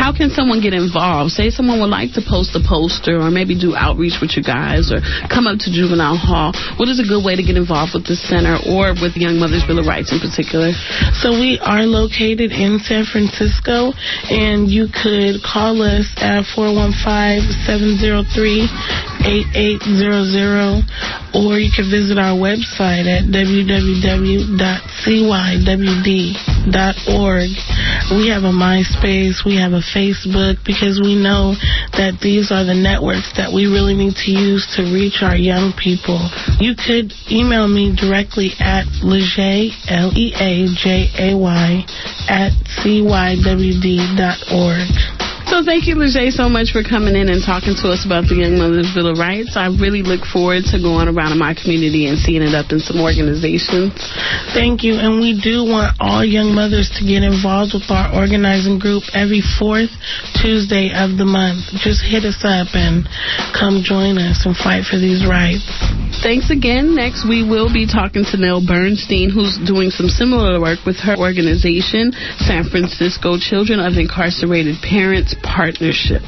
How 0.00 0.16
can 0.16 0.30
someone 0.32 0.64
get 0.64 0.72
involved? 0.72 1.32
Say 1.36 1.50
someone 1.50 1.80
would 1.80 1.92
like 1.92 2.16
to 2.16 2.22
post 2.24 2.56
a 2.56 2.62
poster 2.64 3.20
or 3.20 3.28
maybe 3.28 3.52
do 3.52 3.76
outreach 3.76 4.16
with 4.20 4.32
you 4.32 4.42
guys 4.42 4.88
or 4.88 5.04
come 5.28 5.44
up 5.44 5.60
to 5.60 5.68
juvenile 5.68 6.16
hall. 6.16 6.56
What 6.80 6.88
is 6.88 6.96
a 7.00 7.06
good 7.06 7.20
way 7.20 7.36
to 7.36 7.44
get 7.44 7.60
involved 7.60 7.92
with 7.92 8.08
the 8.08 8.16
center 8.16 8.56
or 8.64 8.96
with 8.96 9.16
Young 9.16 9.36
Mothers 9.36 9.64
Bill 9.68 9.76
of 9.76 9.84
Rights 9.84 10.08
in 10.08 10.20
particular? 10.20 10.72
So 11.20 11.36
we 11.36 11.60
are 11.60 11.84
located 11.84 12.48
in 12.48 12.80
San 12.80 13.04
Francisco, 13.04 13.92
and 14.32 14.72
you 14.72 14.88
could 14.88 15.44
call 15.44 15.84
us 15.84 16.08
at 16.16 16.48
415-703-8800, 19.20 20.82
or 21.34 21.58
you 21.58 21.70
can 21.74 21.90
visit 21.90 22.18
our 22.18 22.36
website 22.36 23.06
at 23.06 23.24
www.cywd.org. 23.30 23.80
We 28.10 28.28
have 28.28 28.42
a 28.42 28.52
MySpace, 28.52 29.44
we 29.44 29.56
have 29.56 29.72
a 29.72 29.82
Facebook, 29.94 30.58
because 30.64 31.00
we 31.00 31.14
know 31.14 31.54
that 31.94 32.18
these 32.20 32.50
are 32.50 32.64
the 32.64 32.74
networks 32.74 33.32
that 33.36 33.52
we 33.52 33.66
really 33.66 33.94
need 33.94 34.16
to 34.26 34.30
use 34.32 34.66
to 34.76 34.82
reach 34.92 35.22
our 35.22 35.36
young 35.36 35.72
people. 35.78 36.18
You 36.58 36.74
could 36.74 37.12
email 37.30 37.68
me 37.68 37.94
directly 37.94 38.52
at 38.58 38.86
Leajay, 39.02 39.70
L-E-A-J-A-Y, 39.88 41.84
at 42.28 42.52
cywd.org. 42.82 43.70
So 45.50 45.66
thank 45.66 45.90
you, 45.90 45.98
Leajay, 45.98 46.30
so 46.30 46.46
much 46.46 46.70
for 46.70 46.86
coming 46.86 47.18
in 47.18 47.26
and 47.26 47.42
talking 47.42 47.74
to 47.74 47.90
us 47.90 48.06
about 48.06 48.30
the 48.30 48.38
Young 48.38 48.54
Mothers 48.54 48.94
Bill 48.94 49.10
of 49.10 49.18
Rights. 49.18 49.58
I 49.58 49.66
really 49.66 50.06
look 50.06 50.22
forward 50.22 50.62
to 50.70 50.78
going 50.78 51.10
around 51.10 51.34
in 51.34 51.42
my 51.42 51.58
community 51.58 52.06
and 52.06 52.22
seeing 52.22 52.38
it 52.38 52.54
up 52.54 52.70
in 52.70 52.78
some 52.78 53.02
organizations. 53.02 53.98
Thank 54.54 54.86
you. 54.86 54.94
And 55.02 55.18
we 55.18 55.34
do 55.34 55.66
want 55.66 55.98
all 55.98 56.22
young 56.22 56.54
mothers 56.54 56.86
to 56.94 57.02
get 57.02 57.26
involved 57.26 57.74
with 57.74 57.90
our 57.90 58.14
organizing 58.14 58.78
group 58.78 59.02
every 59.10 59.42
fourth 59.42 59.90
Tuesday 60.38 60.94
of 60.94 61.18
the 61.18 61.26
month. 61.26 61.66
Just 61.82 62.06
hit 62.06 62.22
us 62.22 62.46
up 62.46 62.70
and 62.78 63.10
come 63.50 63.82
join 63.82 64.22
us 64.22 64.46
and 64.46 64.54
fight 64.54 64.86
for 64.86 65.02
these 65.02 65.26
rights. 65.26 65.66
Thanks 66.22 66.54
again. 66.54 66.94
Next, 66.94 67.26
we 67.26 67.42
will 67.42 67.72
be 67.72 67.90
talking 67.90 68.22
to 68.30 68.38
Nell 68.38 68.62
Bernstein, 68.62 69.34
who's 69.34 69.58
doing 69.66 69.90
some 69.90 70.06
similar 70.06 70.62
work 70.62 70.86
with 70.86 71.02
her 71.02 71.18
organization, 71.18 72.14
San 72.38 72.70
Francisco 72.70 73.34
Children 73.34 73.82
of 73.82 73.98
Incarcerated 73.98 74.78
Parents 74.78 75.34
Partnership. 75.42 76.22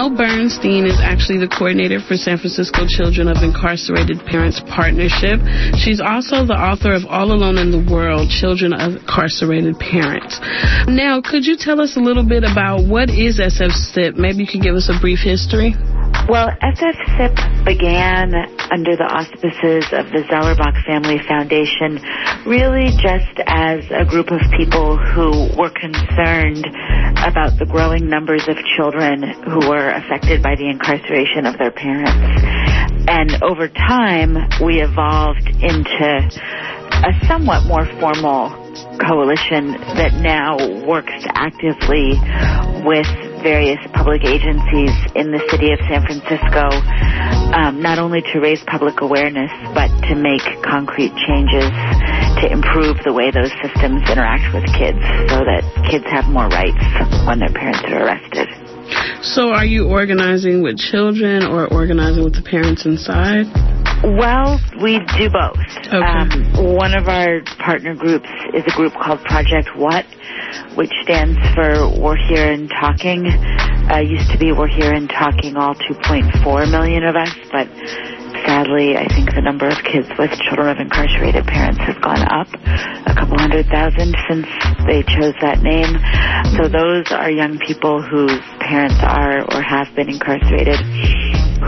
Nell 0.00 0.16
Bernstein 0.16 0.86
is 0.86 0.96
actually 0.96 1.44
the 1.44 1.52
coordinator 1.52 2.00
for 2.00 2.16
San 2.16 2.38
Francisco 2.38 2.88
Children 2.88 3.28
of 3.28 3.44
Incarcerated 3.44 4.24
Parents 4.24 4.56
Partnership. 4.64 5.44
She's 5.76 6.00
also 6.00 6.48
the 6.48 6.56
author 6.56 6.96
of 6.96 7.04
All 7.04 7.36
Alone 7.36 7.58
in 7.58 7.68
the 7.68 7.84
World 7.84 8.32
Children 8.32 8.72
of 8.72 8.96
Incarcerated 8.96 9.76
Parents. 9.76 10.40
Now, 10.88 11.20
could 11.20 11.44
you 11.44 11.52
tell 11.60 11.82
us 11.84 11.98
a 11.98 12.00
little 12.00 12.24
bit 12.24 12.48
about 12.48 12.88
what 12.88 13.12
is 13.12 13.36
SFCIP? 13.36 14.16
Maybe 14.16 14.40
you 14.44 14.48
could 14.48 14.64
give 14.64 14.74
us 14.74 14.88
a 14.88 14.96
brief 14.98 15.20
history. 15.20 15.76
Well, 16.30 16.46
SFCIP 16.62 17.64
began 17.64 18.30
under 18.70 18.94
the 18.94 19.02
auspices 19.02 19.82
of 19.90 20.14
the 20.14 20.22
Zellerbach 20.30 20.78
Family 20.86 21.18
Foundation, 21.26 21.98
really 22.46 22.94
just 23.02 23.34
as 23.50 23.82
a 23.90 24.06
group 24.06 24.30
of 24.30 24.38
people 24.54 24.94
who 24.94 25.50
were 25.58 25.74
concerned 25.74 26.62
about 27.26 27.58
the 27.58 27.66
growing 27.66 28.06
numbers 28.06 28.46
of 28.46 28.54
children 28.78 29.26
who 29.42 29.66
were 29.66 29.90
affected 29.90 30.40
by 30.40 30.54
the 30.54 30.70
incarceration 30.70 31.50
of 31.50 31.58
their 31.58 31.74
parents. 31.74 32.14
And 33.10 33.42
over 33.42 33.66
time, 33.66 34.38
we 34.62 34.86
evolved 34.86 35.50
into 35.50 36.30
a 36.94 37.26
somewhat 37.26 37.66
more 37.66 37.90
formal 37.98 38.54
coalition 39.02 39.74
that 39.98 40.14
now 40.22 40.54
works 40.86 41.26
actively 41.34 42.14
with 42.86 43.29
various 43.42 43.80
public 43.92 44.24
agencies 44.24 44.92
in 45.14 45.32
the 45.32 45.40
city 45.50 45.72
of 45.72 45.78
San 45.88 46.04
Francisco, 46.04 46.68
um, 47.56 47.80
not 47.80 47.98
only 47.98 48.22
to 48.32 48.40
raise 48.40 48.62
public 48.66 49.00
awareness, 49.00 49.50
but 49.74 49.88
to 50.08 50.14
make 50.14 50.44
concrete 50.62 51.12
changes 51.26 51.68
to 52.40 52.46
improve 52.52 52.96
the 53.04 53.12
way 53.12 53.30
those 53.30 53.52
systems 53.62 54.04
interact 54.10 54.52
with 54.54 54.64
kids 54.76 55.00
so 55.32 55.40
that 55.44 55.64
kids 55.90 56.04
have 56.08 56.28
more 56.28 56.48
rights 56.48 56.80
when 57.26 57.38
their 57.38 57.52
parents 57.52 57.80
are 57.88 58.04
arrested. 58.04 58.59
So, 59.22 59.52
are 59.52 59.64
you 59.64 59.88
organizing 59.88 60.62
with 60.62 60.78
children 60.78 61.44
or 61.44 61.72
organizing 61.72 62.24
with 62.24 62.34
the 62.34 62.42
parents 62.42 62.86
inside? 62.86 63.46
Well, 64.02 64.58
we 64.82 64.98
do 65.18 65.28
both. 65.28 65.60
Okay. 65.86 65.96
Um, 65.96 66.74
one 66.74 66.94
of 66.94 67.06
our 67.06 67.42
partner 67.58 67.94
groups 67.94 68.28
is 68.54 68.64
a 68.66 68.74
group 68.74 68.94
called 68.94 69.20
Project 69.24 69.76
What, 69.76 70.06
which 70.74 70.90
stands 71.02 71.38
for 71.54 72.00
We're 72.00 72.16
Here 72.16 72.50
and 72.50 72.70
Talking. 72.80 73.26
Uh, 73.28 73.98
used 73.98 74.30
to 74.32 74.38
be 74.38 74.52
We're 74.52 74.68
Here 74.68 74.92
and 74.94 75.08
Talking, 75.08 75.56
all 75.56 75.74
2.4 75.74 76.70
million 76.70 77.04
of 77.04 77.14
us, 77.14 77.34
but 77.52 77.68
sadly, 78.46 78.96
I 78.96 79.06
think 79.08 79.34
the 79.34 79.42
number 79.42 79.68
of 79.68 79.78
kids 79.84 80.08
with 80.18 80.30
children 80.48 80.68
of 80.68 80.78
incarcerated 80.78 81.46
parents 81.46 81.80
has 81.84 81.96
gone 82.00 82.22
up 82.28 82.48
a 83.06 83.14
couple 83.14 83.38
hundred 83.38 83.66
thousand 83.66 84.14
since 84.28 84.46
they 84.86 85.02
chose 85.04 85.34
that 85.40 85.62
name. 85.62 85.98
So 86.56 86.68
those 86.68 87.10
are 87.12 87.30
young 87.30 87.58
people 87.58 88.02
whose 88.02 88.40
parents 88.60 88.98
are 89.02 89.42
or 89.44 89.60
have 89.62 89.88
been 89.94 90.08
incarcerated 90.08 90.80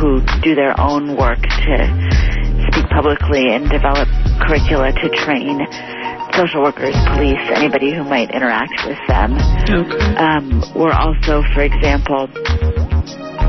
who 0.00 0.24
do 0.40 0.54
their 0.54 0.78
own 0.80 1.16
work 1.16 1.40
to 1.40 1.76
speak 2.72 2.87
publicly 2.88 3.52
and 3.52 3.68
develop 3.68 4.08
curricula 4.40 4.92
to 4.92 5.06
train 5.24 5.61
social 6.32 6.62
workers, 6.62 6.96
police, 7.12 7.40
anybody 7.54 7.92
who 7.94 8.04
might 8.04 8.30
interact 8.30 8.72
with 8.87 8.98
them. 9.08 9.37
Okay. 9.68 10.16
Um, 10.16 10.64
we're 10.74 10.96
also, 10.96 11.42
for 11.52 11.62
example, 11.62 12.28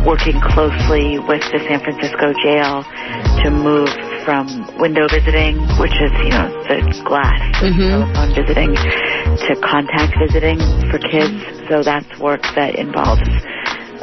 working 0.05 0.39
closely 0.51 1.19
with 1.19 1.43
the 1.55 1.59
San 1.63 1.79
Francisco 1.79 2.35
jail 2.43 2.83
to 3.43 3.47
move 3.51 3.87
from 4.27 4.47
window 4.79 5.07
visiting, 5.07 5.59
which 5.79 5.95
is, 5.99 6.11
you 6.23 6.31
know, 6.31 6.47
the 6.67 6.79
glass 7.07 7.39
mm-hmm. 7.63 7.87
telephone 7.87 8.31
visiting, 8.35 8.71
to 8.75 9.51
contact 9.63 10.15
visiting 10.19 10.59
for 10.91 10.99
kids. 10.99 11.39
So 11.71 11.83
that's 11.83 12.07
work 12.19 12.43
that 12.55 12.75
involves, 12.75 13.23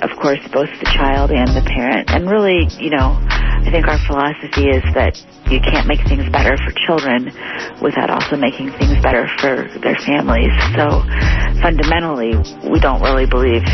of 0.00 0.12
course, 0.20 0.40
both 0.52 0.72
the 0.80 0.88
child 0.88 1.30
and 1.30 1.48
the 1.52 1.64
parent. 1.64 2.08
And 2.10 2.28
really, 2.28 2.68
you 2.80 2.90
know, 2.90 3.20
I 3.60 3.68
think 3.68 3.86
our 3.88 4.00
philosophy 4.08 4.72
is 4.72 4.84
that 4.96 5.20
you 5.52 5.60
can't 5.60 5.86
make 5.86 6.00
things 6.08 6.24
better 6.32 6.56
for 6.56 6.72
children 6.88 7.28
without 7.84 8.08
also 8.08 8.36
making 8.36 8.72
things 8.80 8.96
better 9.04 9.28
for 9.36 9.68
their 9.84 10.00
families. 10.00 10.52
So 10.76 11.04
fundamentally, 11.60 12.40
we 12.64 12.80
don't 12.80 13.04
really 13.04 13.28
believe 13.28 13.64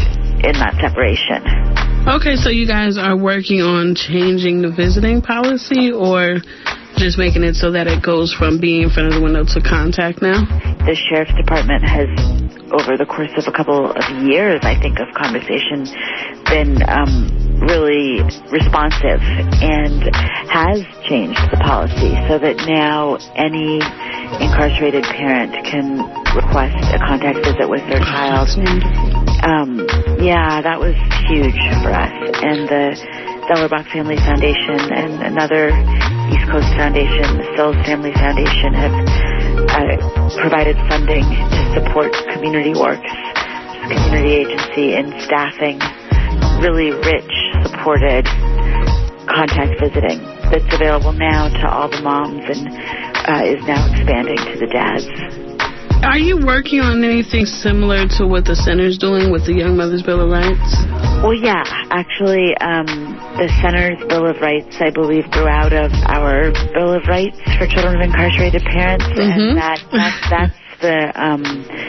in 0.42 0.58
that 0.58 0.74
separation. 0.82 1.85
Okay, 2.06 2.36
so 2.36 2.50
you 2.50 2.68
guys 2.68 2.98
are 2.98 3.18
working 3.18 3.62
on 3.62 3.96
changing 3.96 4.62
the 4.62 4.70
visiting 4.70 5.22
policy 5.22 5.90
or 5.90 6.38
just 6.94 7.18
making 7.18 7.42
it 7.42 7.58
so 7.58 7.72
that 7.74 7.90
it 7.90 7.98
goes 7.98 8.32
from 8.32 8.62
being 8.62 8.86
in 8.86 8.90
front 8.90 9.10
of 9.10 9.18
the 9.18 9.20
window 9.20 9.42
to 9.42 9.58
contact 9.58 10.22
now? 10.22 10.46
The 10.86 10.94
sheriff's 10.94 11.34
department 11.34 11.82
has, 11.82 12.06
over 12.70 12.94
the 12.94 13.10
course 13.10 13.34
of 13.34 13.50
a 13.50 13.52
couple 13.52 13.90
of 13.90 14.06
years, 14.22 14.62
I 14.62 14.78
think, 14.78 15.02
of 15.02 15.10
conversation, 15.18 15.82
been 16.46 16.78
um, 16.86 17.26
really 17.66 18.22
responsive 18.54 19.18
and 19.66 20.06
has 20.46 20.86
changed 21.10 21.42
the 21.50 21.58
policy 21.58 22.14
so 22.30 22.38
that 22.38 22.54
now 22.70 23.18
any 23.34 23.82
incarcerated 24.38 25.02
parent 25.10 25.58
can 25.66 26.06
request 26.38 26.78
a 26.94 27.02
contact 27.02 27.42
visit 27.42 27.66
with 27.66 27.82
their 27.90 27.98
child. 27.98 29.25
Um, 29.42 29.84
yeah, 30.22 30.62
that 30.62 30.80
was 30.80 30.96
huge 31.28 31.60
for 31.82 31.92
us. 31.92 32.12
And 32.40 32.68
the 32.68 32.96
Zellerbach 33.50 33.90
Family 33.92 34.16
Foundation 34.16 34.90
and 34.90 35.22
another 35.22 35.70
East 36.32 36.46
Coast 36.50 36.70
Foundation, 36.74 37.38
the 37.38 37.46
Stills 37.54 37.78
Family 37.86 38.12
Foundation, 38.14 38.74
have 38.74 38.94
uh, 39.70 39.96
provided 40.40 40.76
funding 40.88 41.22
to 41.22 41.62
support 41.78 42.10
Community 42.32 42.74
Works, 42.74 43.12
community 43.86 44.46
agency, 44.46 44.94
in 44.98 45.14
staffing 45.22 45.78
really 46.58 46.90
rich, 46.90 47.32
supported 47.62 48.24
contact 49.28 49.78
visiting 49.80 50.18
that's 50.50 50.74
available 50.74 51.12
now 51.12 51.48
to 51.48 51.68
all 51.68 51.88
the 51.90 52.00
moms 52.02 52.42
and 52.48 52.68
uh, 53.26 53.42
is 53.44 53.62
now 53.66 53.84
expanding 53.92 54.36
to 54.36 54.58
the 54.58 54.66
dads. 54.66 55.45
Are 56.04 56.18
you 56.18 56.36
working 56.44 56.80
on 56.80 57.04
anything 57.04 57.46
similar 57.46 58.08
to 58.20 58.26
what 58.26 58.44
the 58.44 58.56
center's 58.56 58.98
doing 58.98 59.32
with 59.32 59.46
the 59.46 59.54
Young 59.54 59.76
Mothers 59.76 60.02
Bill 60.02 60.20
of 60.20 60.30
Rights? 60.30 60.68
Well, 61.24 61.32
yeah, 61.32 61.64
actually, 61.88 62.52
um, 62.60 63.16
the 63.40 63.48
center's 63.64 63.96
Bill 64.08 64.28
of 64.28 64.36
Rights, 64.40 64.76
I 64.80 64.90
believe, 64.90 65.24
grew 65.32 65.48
out 65.48 65.72
of 65.72 65.92
our 66.06 66.52
Bill 66.76 66.92
of 66.92 67.08
Rights 67.08 67.40
for 67.56 67.64
children 67.66 67.96
of 67.96 68.02
incarcerated 68.04 68.62
parents, 68.64 69.08
and 69.16 69.56
that, 69.56 69.80
that 69.92 70.14
that's 70.28 70.60
the 70.80 71.12
um, 71.16 71.42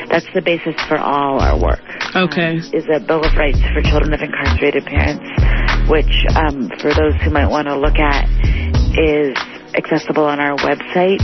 that's 0.10 0.28
the 0.34 0.41
basis 0.41 0.76
for 0.88 0.98
all 0.98 1.39
our 1.43 1.60
work. 1.60 1.84
Okay. 2.15 2.58
Um, 2.58 2.72
is 2.72 2.88
a 2.88 3.04
Bill 3.04 3.24
of 3.24 3.36
Rights 3.36 3.60
for 3.76 3.84
children 3.84 4.15
of 4.15 4.22
incarcerated 4.24 4.88
parents, 4.88 5.28
which, 5.91 6.13
um, 6.36 6.72
for 6.80 6.96
those 6.96 7.15
who 7.24 7.30
might 7.32 7.48
want 7.48 7.67
to 7.67 7.76
look 7.76 8.00
at, 8.00 8.28
is 8.96 9.36
accessible 9.78 10.26
on 10.26 10.40
our 10.40 10.58
website, 10.58 11.22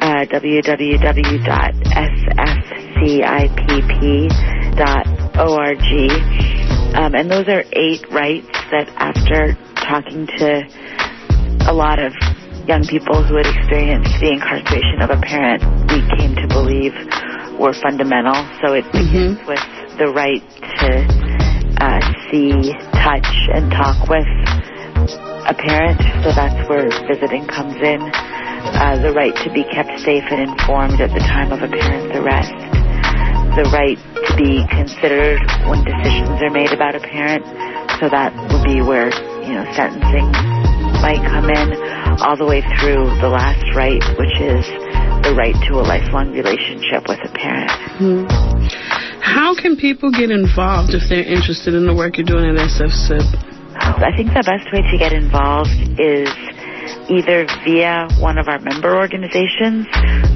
uh, 0.00 0.24
www.sfcipp.org. 0.26 1.08
Um, 6.94 7.14
and 7.14 7.30
those 7.30 7.48
are 7.48 7.64
eight 7.72 8.06
rights 8.10 8.48
that 8.70 8.88
after 8.96 9.58
talking 9.76 10.26
to 10.38 10.62
a 11.68 11.72
lot 11.74 11.98
of 11.98 12.12
young 12.66 12.86
people 12.86 13.22
who 13.22 13.36
had 13.36 13.46
experienced 13.46 14.12
the 14.20 14.30
incarceration 14.32 15.00
of 15.02 15.10
a 15.10 15.20
parent, 15.20 15.62
we 15.90 16.00
came 16.16 16.34
to 16.36 16.46
believe 16.48 16.94
were 17.58 17.74
fundamental. 17.74 18.36
So 18.64 18.72
it 18.72 18.84
begins 18.92 19.38
with 19.46 19.60
the 19.98 20.08
right 20.14 20.40
to 20.80 21.04
uh, 21.80 22.00
see, 22.30 22.72
touch, 22.92 23.28
and 23.52 23.70
talk 23.72 24.08
with 24.08 24.26
a 25.48 25.54
parent. 25.56 25.98
So 26.22 26.30
that's 26.36 26.68
where 26.68 26.84
visiting 27.08 27.48
comes 27.48 27.76
in. 27.80 28.00
Uh, 28.04 29.00
the 29.00 29.12
right 29.16 29.34
to 29.44 29.48
be 29.52 29.64
kept 29.64 29.96
safe 30.04 30.24
and 30.28 30.44
informed 30.44 31.00
at 31.00 31.08
the 31.16 31.24
time 31.24 31.52
of 31.52 31.64
a 31.64 31.68
parent's 31.68 32.12
arrest. 32.12 32.52
The 33.56 33.64
right 33.72 33.96
to 34.28 34.32
be 34.36 34.60
considered 34.68 35.40
when 35.64 35.82
decisions 35.88 36.36
are 36.44 36.52
made 36.52 36.72
about 36.72 36.94
a 36.94 37.00
parent. 37.00 37.42
So 37.98 38.12
that 38.12 38.30
would 38.52 38.62
be 38.62 38.84
where, 38.84 39.08
you 39.42 39.56
know, 39.56 39.64
sentencing 39.72 40.28
might 41.00 41.24
come 41.24 41.48
in 41.48 41.68
all 42.20 42.36
the 42.36 42.46
way 42.46 42.60
through 42.78 43.08
the 43.24 43.32
last 43.32 43.64
right, 43.74 44.04
which 44.20 44.36
is 44.38 44.62
the 45.24 45.34
right 45.34 45.56
to 45.66 45.80
a 45.80 45.84
lifelong 45.84 46.30
relationship 46.32 47.08
with 47.08 47.18
a 47.24 47.32
parent. 47.32 47.72
Hmm. 47.96 48.24
How 49.24 49.54
can 49.54 49.76
people 49.76 50.10
get 50.12 50.30
involved 50.30 50.94
if 50.94 51.08
they're 51.08 51.24
interested 51.24 51.74
in 51.74 51.86
the 51.86 51.94
work 51.94 52.18
you're 52.18 52.26
doing 52.26 52.44
at 52.44 52.56
SFCIP? 52.56 53.47
I 53.78 54.10
think 54.16 54.34
the 54.34 54.42
best 54.42 54.72
way 54.72 54.82
to 54.82 54.98
get 54.98 55.12
involved 55.12 55.70
is 55.98 56.28
either 57.10 57.46
via 57.64 58.08
one 58.18 58.38
of 58.38 58.48
our 58.48 58.58
member 58.58 58.96
organizations, 58.96 59.86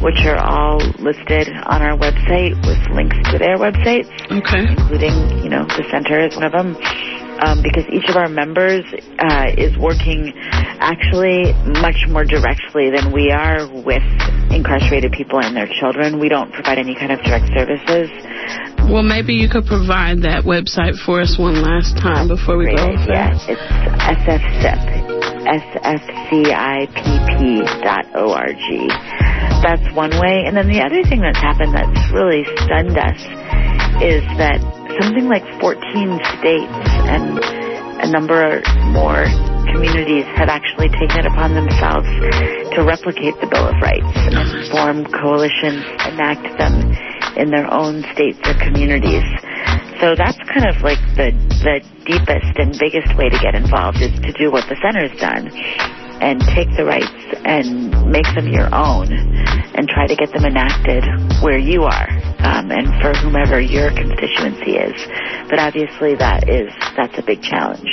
which 0.03 0.25
are 0.25 0.39
all 0.39 0.79
listed 0.99 1.49
on 1.67 1.83
our 1.83 1.97
website 1.97 2.55
with 2.67 2.81
links 2.95 3.17
to 3.31 3.39
their 3.39 3.59
websites, 3.59 4.09
okay. 4.31 4.67
including, 4.69 5.45
you 5.45 5.51
know, 5.51 5.65
the 5.65 5.85
center 5.91 6.19
is 6.21 6.35
one 6.35 6.45
of 6.45 6.53
them. 6.53 6.77
Um, 7.43 7.61
because 7.61 7.85
each 7.91 8.09
of 8.09 8.15
our 8.15 8.29
members 8.29 8.85
uh, 9.19 9.51
is 9.59 9.77
working 9.77 10.33
actually 10.79 11.53
much 11.83 12.07
more 12.09 12.25
directly 12.25 12.91
than 12.91 13.11
we 13.13 13.33
are 13.33 13.67
with 13.83 14.03
incarcerated 14.53 15.11
people 15.11 15.41
and 15.41 15.57
their 15.57 15.67
children. 15.81 16.21
We 16.21 16.29
don't 16.29 16.53
provide 16.53 16.79
any 16.79 16.95
kind 16.95 17.11
of 17.11 17.21
direct 17.23 17.51
services. 17.57 18.11
Well, 18.89 19.03
maybe 19.03 19.35
you 19.35 19.49
could 19.49 19.67
provide 19.67 20.23
that 20.23 20.45
website 20.45 20.95
for 21.05 21.21
us 21.21 21.37
one 21.39 21.63
last 21.63 21.97
time 21.99 22.29
before 22.29 22.57
we 22.59 22.67
go. 22.67 22.91
Yeah, 23.11 23.35
it's 23.49 23.61
SFCIP, 24.23 25.03
S-F-C-I-P-P 25.47 26.83
dot 27.83 28.07
O-R-G. 28.15 29.22
That's 29.63 29.95
one 29.95 30.11
way. 30.19 30.43
And 30.43 30.57
then 30.59 30.67
the 30.67 30.83
other 30.83 31.07
thing 31.07 31.23
that's 31.23 31.39
happened 31.39 31.71
that's 31.71 32.03
really 32.11 32.43
stunned 32.67 32.99
us 32.99 33.21
is 34.03 34.27
that 34.43 34.59
something 34.99 35.31
like 35.31 35.47
14 35.63 35.79
states 36.43 36.79
and 37.07 37.39
a 38.03 38.11
number 38.11 38.59
more 38.91 39.23
communities 39.71 40.27
have 40.35 40.51
actually 40.51 40.91
taken 40.91 41.23
it 41.23 41.27
upon 41.31 41.55
themselves 41.55 42.11
to 42.75 42.83
replicate 42.83 43.39
the 43.39 43.47
Bill 43.47 43.71
of 43.71 43.79
Rights 43.79 44.15
and 44.35 44.51
form 44.75 45.07
coalitions, 45.07 45.87
enact 46.11 46.43
them 46.59 46.75
in 47.39 47.55
their 47.55 47.71
own 47.71 48.03
states 48.13 48.43
or 48.43 48.59
communities. 48.59 49.25
So 50.03 50.19
that's 50.19 50.39
kind 50.51 50.67
of 50.67 50.83
like 50.83 50.99
the 51.15 51.31
the 51.63 51.79
deepest 52.03 52.59
and 52.59 52.75
biggest 52.75 53.15
way 53.15 53.31
to 53.31 53.39
get 53.39 53.55
involved 53.55 54.03
is 54.03 54.11
to 54.27 54.33
do 54.35 54.51
what 54.51 54.67
the 54.67 54.75
center's 54.83 55.15
done 55.23 55.47
and 56.23 56.41
take 56.55 56.71
the 56.79 56.85
rights 56.87 57.11
and 57.45 57.91
make 58.07 58.27
them 58.39 58.47
your 58.47 58.73
own 58.73 59.11
and 59.11 59.89
try 59.89 60.07
to 60.07 60.15
get 60.15 60.31
them 60.33 60.47
enacted 60.47 61.03
where 61.43 61.59
you 61.59 61.83
are 61.83 62.09
um, 62.47 62.71
and 62.71 62.87
for 63.03 63.13
whomever 63.19 63.61
your 63.61 63.91
constituency 63.91 64.79
is. 64.79 64.95
But 65.51 65.59
obviously 65.59 66.15
that 66.17 66.49
is 66.49 66.71
that's 66.97 67.19
a 67.19 67.23
big 67.23 67.43
challenge. 67.43 67.91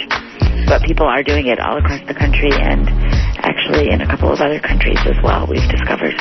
But 0.70 0.84
people 0.84 1.08
are 1.08 1.24
doing 1.24 1.48
it 1.48 1.60
all 1.60 1.78
across 1.78 2.06
the 2.06 2.14
country 2.14 2.54
and 2.54 2.88
actually 3.42 3.90
in 3.90 4.02
a 4.02 4.08
couple 4.08 4.32
of 4.32 4.40
other 4.40 4.60
countries 4.60 5.00
as 5.06 5.18
well. 5.24 5.48
We've 5.50 5.68
discovered. 5.68 6.14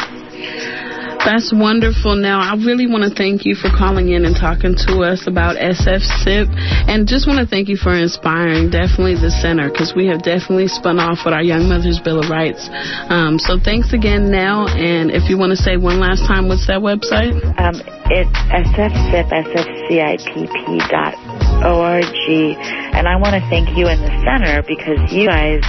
That's 1.29 1.53
wonderful. 1.53 2.17
Now, 2.17 2.41
I 2.41 2.57
really 2.57 2.89
want 2.89 3.05
to 3.05 3.13
thank 3.13 3.45
you 3.45 3.53
for 3.53 3.69
calling 3.69 4.09
in 4.09 4.25
and 4.25 4.33
talking 4.33 4.73
to 4.89 5.05
us 5.05 5.29
about 5.29 5.61
SFCIP, 5.61 6.49
and 6.89 7.05
just 7.05 7.29
want 7.29 7.37
to 7.37 7.45
thank 7.45 7.69
you 7.69 7.77
for 7.77 7.93
inspiring 7.93 8.73
definitely 8.73 9.21
the 9.21 9.29
center 9.29 9.69
because 9.69 9.93
we 9.93 10.09
have 10.09 10.25
definitely 10.25 10.73
spun 10.73 10.97
off 10.97 11.29
with 11.29 11.37
our 11.37 11.45
Young 11.45 11.69
Mothers 11.69 12.01
Bill 12.01 12.25
of 12.25 12.33
Rights. 12.33 12.65
Um, 13.13 13.39
so 13.39 13.61
thanks 13.61 13.93
again, 13.93 14.33
now. 14.33 14.73
And 14.73 15.13
if 15.13 15.29
you 15.29 15.37
want 15.37 15.53
to 15.53 15.61
say 15.61 15.77
one 15.77 16.01
last 16.01 16.25
time, 16.25 16.49
what's 16.49 16.65
that 16.65 16.81
website? 16.81 17.37
Um, 17.61 17.77
it's 18.09 18.33
SFCIP, 18.73 19.29
S-F-C-I-P-P 19.29 20.81
dot 20.89 21.48
O-R-G. 21.63 22.57
And 22.95 23.07
I 23.07 23.17
want 23.17 23.35
to 23.35 23.43
thank 23.51 23.77
you 23.77 23.87
and 23.87 23.99
the 24.03 24.15
center 24.23 24.63
because 24.63 24.99
you 25.13 25.27
guys 25.27 25.63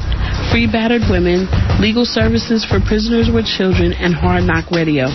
Free 0.51 0.67
Battered 0.67 1.07
Women, 1.07 1.47
Legal 1.79 2.03
Services 2.03 2.67
for 2.67 2.83
Prisoners 2.83 3.31
with 3.31 3.47
Children, 3.47 3.95
and 3.95 4.11
Hard 4.11 4.43
Knock 4.43 4.67
Radio. 4.75 5.07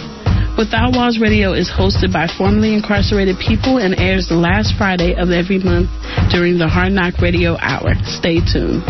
Without 0.56 0.96
Walls 0.96 1.20
Radio 1.20 1.52
is 1.52 1.68
hosted 1.68 2.16
by 2.16 2.32
formerly 2.32 2.72
incarcerated 2.72 3.36
people 3.36 3.76
and 3.76 3.92
airs 4.00 4.32
the 4.32 4.40
last 4.40 4.72
Friday 4.80 5.12
of 5.20 5.28
every 5.28 5.60
month 5.60 5.92
during 6.32 6.56
the 6.56 6.64
Hard 6.64 6.96
Knock 6.96 7.20
Radio 7.20 7.60
Hour. 7.60 7.92
Stay 8.08 8.40
tuned. 8.40 8.80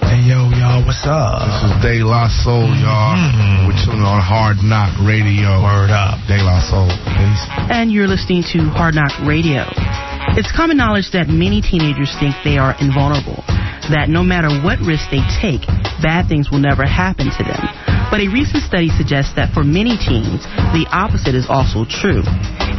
Hey 0.00 0.32
yo, 0.32 0.48
y'all, 0.56 0.80
what's 0.80 1.04
up? 1.04 1.44
This 1.44 1.68
is 1.68 1.76
De 1.84 1.94
La 2.00 2.24
Soul, 2.40 2.72
y'all. 2.80 3.20
Mm-hmm. 3.20 3.68
We're 3.68 3.76
chilling 3.84 4.00
on 4.00 4.24
Hard 4.24 4.64
Knock 4.64 4.96
Radio. 5.04 5.60
Word 5.60 5.92
up. 5.92 6.16
De 6.24 6.40
La 6.40 6.56
Soul, 6.64 6.88
peace. 7.04 7.44
And 7.68 7.92
you're 7.92 8.08
listening 8.08 8.48
to 8.56 8.64
Hard 8.72 8.96
Knock 8.96 9.12
Radio. 9.28 9.68
It's 10.40 10.48
common 10.56 10.80
knowledge 10.80 11.12
that 11.12 11.28
many 11.28 11.60
teenagers 11.60 12.16
think 12.16 12.32
they 12.48 12.56
are 12.56 12.72
invulnerable, 12.80 13.44
that 13.92 14.08
no 14.08 14.22
matter 14.22 14.48
what 14.62 14.78
risk 14.80 15.10
they 15.10 15.22
take, 15.40 15.66
bad 16.02 16.28
things 16.28 16.50
will 16.50 16.62
never 16.62 16.86
happen 16.86 17.26
to 17.26 17.42
them. 17.42 17.62
But 18.10 18.20
a 18.20 18.28
recent 18.28 18.62
study 18.62 18.90
suggests 18.90 19.34
that 19.34 19.54
for 19.54 19.62
many 19.62 19.94
teens, 19.94 20.42
the 20.74 20.86
opposite 20.90 21.34
is 21.34 21.46
also 21.48 21.86
true, 21.86 22.22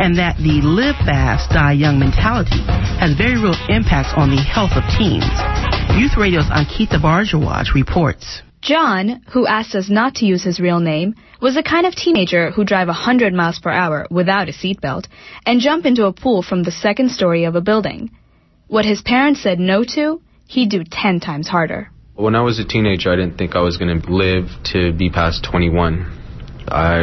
and 0.04 0.17
that 0.19 0.36
the 0.38 0.60
live 0.60 0.95
fast, 1.08 1.52
die 1.52 1.74
young 1.74 2.00
mentality 2.00 2.60
has 3.00 3.15
very 3.15 3.39
real 3.39 3.56
impacts 3.69 4.12
on 4.15 4.30
the 4.30 4.41
health 4.41 4.76
of 4.76 4.84
teens. 5.00 5.28
Youth 5.95 6.19
Radio's 6.19 6.52
Ankita 6.52 7.00
Barjawaj 7.00 7.74
reports. 7.74 8.41
John, 8.62 9.21
who 9.34 9.47
asked 9.47 9.74
us 9.74 9.89
not 9.89 10.15
to 10.15 10.26
use 10.26 10.43
his 10.43 10.60
real 10.60 10.80
name, 10.80 11.15
was 11.41 11.56
the 11.56 11.63
kind 11.63 11.88
of 11.88 11.95
teenager 11.95 12.52
who 12.52 12.63
drive 12.63 12.88
100 12.88 13.34
miles 13.34 13.60
per 13.60 13.71
hour 13.71 14.06
without 14.12 14.50
a 14.50 14.54
seatbelt 14.54 15.08
and 15.45 15.60
jump 15.60 15.86
into 15.86 16.06
a 16.06 16.13
pool 16.13 16.43
from 16.43 16.63
the 16.63 16.71
second 16.71 17.10
story 17.10 17.45
of 17.45 17.56
a 17.56 17.62
building. 17.62 18.12
What 18.67 18.86
his 18.86 19.02
parents 19.02 19.41
said 19.41 19.60
no 19.60 19.84
to, 19.95 20.21
he'd 20.52 20.70
do 20.70 20.84
10 20.84 21.22
times 21.22 21.48
harder. 21.48 21.90
When 22.16 22.36
I 22.36 22.42
was 22.42 22.60
a 22.60 22.66
teenager, 22.66 23.12
I 23.12 23.16
didn't 23.16 23.38
think 23.38 23.56
I 23.56 23.62
was 23.62 23.78
going 23.78 24.02
to 24.02 24.12
live 24.12 24.48
to 24.74 24.92
be 24.92 25.10
past 25.10 25.48
21. 25.50 26.20
I 26.68 26.98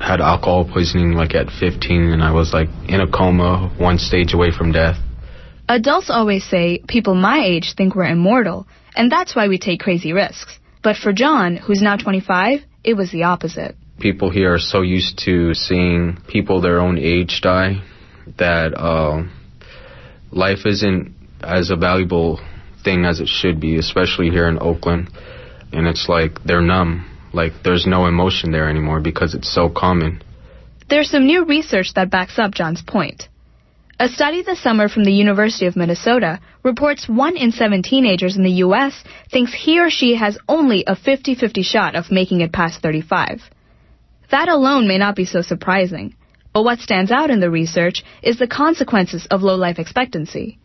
had 0.00 0.20
alcohol 0.20 0.68
poisoning 0.72 1.12
like 1.12 1.34
at 1.34 1.50
15 1.50 2.12
and 2.12 2.22
I 2.22 2.32
was 2.32 2.52
like 2.52 2.68
in 2.88 3.00
a 3.00 3.10
coma, 3.10 3.70
one 3.78 3.98
stage 3.98 4.32
away 4.32 4.50
from 4.56 4.72
death. 4.72 4.96
Adults 5.68 6.08
always 6.08 6.44
say 6.48 6.82
people 6.88 7.14
my 7.14 7.40
age 7.44 7.74
think 7.76 7.94
we're 7.94 8.04
immortal, 8.04 8.66
and 8.96 9.12
that's 9.12 9.36
why 9.36 9.48
we 9.48 9.58
take 9.58 9.80
crazy 9.80 10.14
risks. 10.14 10.58
But 10.82 10.96
for 10.96 11.12
John, 11.12 11.56
who's 11.56 11.82
now 11.82 11.96
25, 11.96 12.60
it 12.84 12.94
was 12.94 13.12
the 13.12 13.24
opposite. 13.24 13.76
People 14.00 14.30
here 14.30 14.54
are 14.54 14.58
so 14.58 14.80
used 14.80 15.18
to 15.26 15.52
seeing 15.52 16.16
people 16.26 16.62
their 16.62 16.80
own 16.80 16.96
age 16.96 17.40
die 17.42 17.82
that 18.38 18.72
uh, 18.74 19.24
life 20.30 20.64
isn't 20.64 21.14
as 21.42 21.68
a 21.68 21.76
valuable 21.76 22.40
thing 22.88 23.04
as 23.04 23.20
it 23.20 23.28
should 23.28 23.60
be, 23.60 23.76
especially 23.76 24.30
here 24.30 24.48
in 24.48 24.58
Oakland. 24.70 25.10
And 25.72 25.86
it's 25.86 26.06
like 26.08 26.32
they're 26.44 26.68
numb. 26.74 26.92
Like 27.40 27.52
there's 27.64 27.86
no 27.86 28.06
emotion 28.06 28.50
there 28.52 28.68
anymore 28.68 29.00
because 29.00 29.34
it's 29.34 29.52
so 29.58 29.68
common. 29.68 30.22
There's 30.88 31.10
some 31.10 31.26
new 31.26 31.44
research 31.44 31.88
that 31.94 32.10
backs 32.10 32.38
up 32.38 32.52
John's 32.54 32.82
point. 32.82 33.28
A 34.00 34.08
study 34.08 34.42
this 34.42 34.62
summer 34.62 34.88
from 34.88 35.04
the 35.04 35.18
University 35.24 35.66
of 35.66 35.76
Minnesota 35.76 36.40
reports 36.62 37.08
one 37.08 37.36
in 37.36 37.50
seven 37.52 37.82
teenagers 37.82 38.36
in 38.36 38.44
the 38.44 38.58
U.S. 38.66 38.94
thinks 39.32 39.52
he 39.52 39.80
or 39.80 39.90
she 39.90 40.14
has 40.14 40.38
only 40.48 40.84
a 40.86 40.94
50-50 40.94 41.64
shot 41.64 41.96
of 41.96 42.10
making 42.10 42.40
it 42.40 42.52
past 42.52 42.80
35. 42.80 43.42
That 44.30 44.48
alone 44.48 44.86
may 44.88 44.98
not 44.98 45.16
be 45.16 45.26
so 45.26 45.42
surprising, 45.42 46.14
but 46.54 46.62
what 46.62 46.78
stands 46.78 47.10
out 47.10 47.30
in 47.30 47.40
the 47.40 47.50
research 47.50 48.04
is 48.22 48.38
the 48.38 48.54
consequences 48.62 49.26
of 49.30 49.42
low 49.42 49.56
life 49.56 49.78
expectancy. 49.78 50.58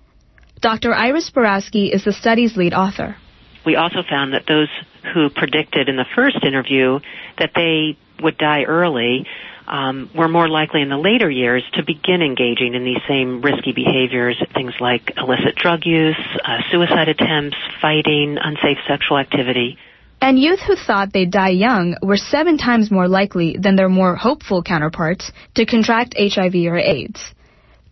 Dr. 0.64 0.94
Iris 0.94 1.30
Borowsky 1.30 1.94
is 1.94 2.06
the 2.06 2.14
study's 2.14 2.56
lead 2.56 2.74
author. 2.74 3.18
We 3.66 3.76
also 3.76 4.02
found 4.10 4.34
that 4.34 4.46
those 4.48 4.70
who 5.14 5.30
predicted 5.30 5.90
in 5.90 5.98
the 5.98 6.06
first 6.16 6.38
interview 6.42 7.02
that 7.38 7.52
they 7.54 7.98
would 8.24 8.38
die 8.38 8.64
early 8.64 9.28
um, 9.68 10.10
were 10.16 10.30
more 10.30 10.48
likely 10.48 10.82
in 10.82 10.88
the 10.88 10.98
later 10.98 11.30
years 11.30 11.64
to 11.74 11.84
begin 11.84 12.22
engaging 12.22 12.76
in 12.76 12.86
these 12.86 13.02
same 13.10 13.42
risky 13.42 13.74
behaviors, 13.74 14.42
things 14.54 14.74
like 14.80 15.12
illicit 15.18 15.58
drug 15.58 15.82
use, 15.86 16.16
uh, 16.46 16.60
suicide 16.72 17.10
attempts, 17.10 17.58
fighting, 17.82 18.38
unsafe 18.42 18.78
sexual 18.88 19.18
activity. 19.18 19.78
And 20.22 20.40
youth 20.40 20.62
who 20.62 20.78
thought 20.78 21.12
they'd 21.12 21.30
die 21.30 21.50
young 21.50 21.98
were 22.02 22.16
seven 22.16 22.58
times 22.58 22.90
more 22.90 23.10
likely 23.10 23.58
than 23.60 23.76
their 23.76 23.90
more 23.90 24.16
hopeful 24.16 24.64
counterparts 24.64 25.34
to 25.56 25.66
contract 25.66 26.16
HIV 26.18 26.56
or 26.56 26.78
AIDS. 26.78 27.34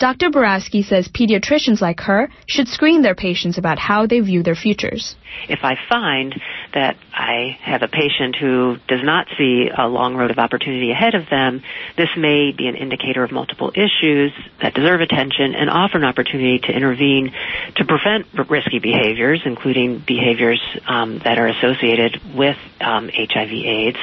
Dr. 0.02 0.32
Borowsky 0.32 0.84
says 0.84 1.08
pediatricians 1.10 1.80
like 1.80 2.00
her 2.00 2.28
should 2.48 2.68
screen 2.68 3.04
their 3.04 3.14
patients 3.14 3.60
about 3.60 3.78
how 3.78 4.08
they 4.08 4.20
view 4.20 4.42
their 4.42 4.56
futures. 4.56 5.16
If 5.48 5.60
I 5.62 5.76
find 5.88 6.34
that 6.74 6.98
I 7.14 7.56
have 7.62 7.84
a 7.84 7.88
patient 7.88 8.36
who 8.36 8.78
does 8.88 9.02
not 9.04 9.28
see 9.38 9.70
a 9.70 9.88
long 9.88 10.16
road 10.16 10.32
of 10.32 10.40
opportunity 10.40 10.90
ahead 10.90 11.14
of 11.14 11.30
them, 11.30 11.62
this 11.98 12.10
may 12.18 12.52
be 12.52 12.68
an 12.68 12.78
indicator 12.78 13.24
of 13.24 13.32
multiple 13.32 13.72
issues 13.76 14.32
that 14.60 14.74
deserve 14.74 15.02
attention 15.02 15.54
and 15.54 15.70
offer 15.70 15.98
an 15.98 16.04
opportunity 16.04 16.58
to 16.58 16.76
intervene 16.76 17.32
to 17.76 17.86
prevent 17.86 18.26
risky 18.50 18.80
behaviors, 18.80 19.44
including 19.46 20.00
behaviors 20.00 20.60
um, 20.88 21.20
that 21.20 21.38
are 21.38 21.48
associated 21.48 22.20
with 22.36 22.58
um, 22.80 23.08
HIV/AIDS, 23.14 24.00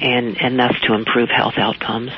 and, 0.00 0.40
and 0.40 0.56
thus 0.56 0.76
to 0.86 0.94
improve 0.94 1.28
health 1.28 1.54
outcomes. 1.56 2.12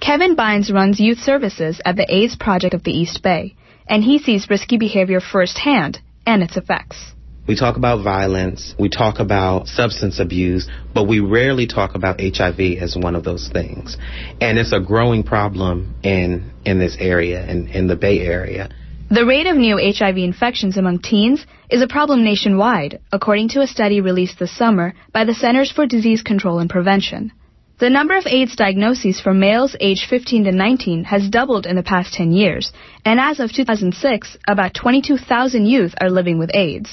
Kevin 0.00 0.36
Bynes 0.36 0.72
runs 0.72 1.00
youth 1.00 1.18
services 1.18 1.80
at 1.84 1.96
the 1.96 2.06
AIDS 2.08 2.36
Project 2.36 2.72
of 2.72 2.84
the 2.84 2.92
East 2.92 3.22
Bay, 3.22 3.56
and 3.88 4.02
he 4.02 4.18
sees 4.18 4.48
risky 4.48 4.78
behavior 4.78 5.20
firsthand 5.20 6.00
and 6.24 6.42
its 6.42 6.56
effects. 6.56 7.14
We 7.48 7.56
talk 7.56 7.76
about 7.76 8.04
violence, 8.04 8.74
we 8.78 8.90
talk 8.90 9.18
about 9.18 9.68
substance 9.68 10.20
abuse, 10.20 10.68
but 10.94 11.08
we 11.08 11.20
rarely 11.20 11.66
talk 11.66 11.94
about 11.94 12.20
HIV 12.20 12.60
as 12.80 12.96
one 12.96 13.16
of 13.16 13.24
those 13.24 13.48
things. 13.48 13.96
And 14.40 14.58
it's 14.58 14.72
a 14.72 14.80
growing 14.80 15.22
problem 15.22 15.94
in 16.02 16.52
in 16.64 16.78
this 16.78 16.96
area, 17.00 17.46
in, 17.46 17.68
in 17.68 17.86
the 17.86 17.96
Bay 17.96 18.20
Area. 18.20 18.68
The 19.10 19.24
rate 19.24 19.46
of 19.46 19.56
new 19.56 19.78
HIV 19.78 20.18
infections 20.18 20.76
among 20.76 20.98
teens 20.98 21.46
is 21.70 21.80
a 21.80 21.88
problem 21.88 22.22
nationwide, 22.22 23.00
according 23.10 23.48
to 23.50 23.62
a 23.62 23.66
study 23.66 24.02
released 24.02 24.38
this 24.38 24.54
summer 24.54 24.92
by 25.12 25.24
the 25.24 25.32
Centers 25.32 25.72
for 25.72 25.86
Disease 25.86 26.20
Control 26.20 26.58
and 26.58 26.68
Prevention. 26.68 27.32
The 27.78 27.90
number 27.90 28.16
of 28.16 28.26
AIDS 28.26 28.56
diagnoses 28.56 29.20
for 29.20 29.32
males 29.32 29.76
aged 29.78 30.06
15 30.10 30.44
to 30.44 30.52
19 30.52 31.04
has 31.04 31.28
doubled 31.28 31.64
in 31.64 31.76
the 31.76 31.84
past 31.84 32.12
10 32.12 32.32
years, 32.32 32.72
and 33.04 33.20
as 33.20 33.38
of 33.38 33.52
2006, 33.52 34.36
about 34.48 34.74
22,000 34.74 35.64
youth 35.64 35.94
are 36.00 36.10
living 36.10 36.38
with 36.38 36.50
AIDS. 36.54 36.90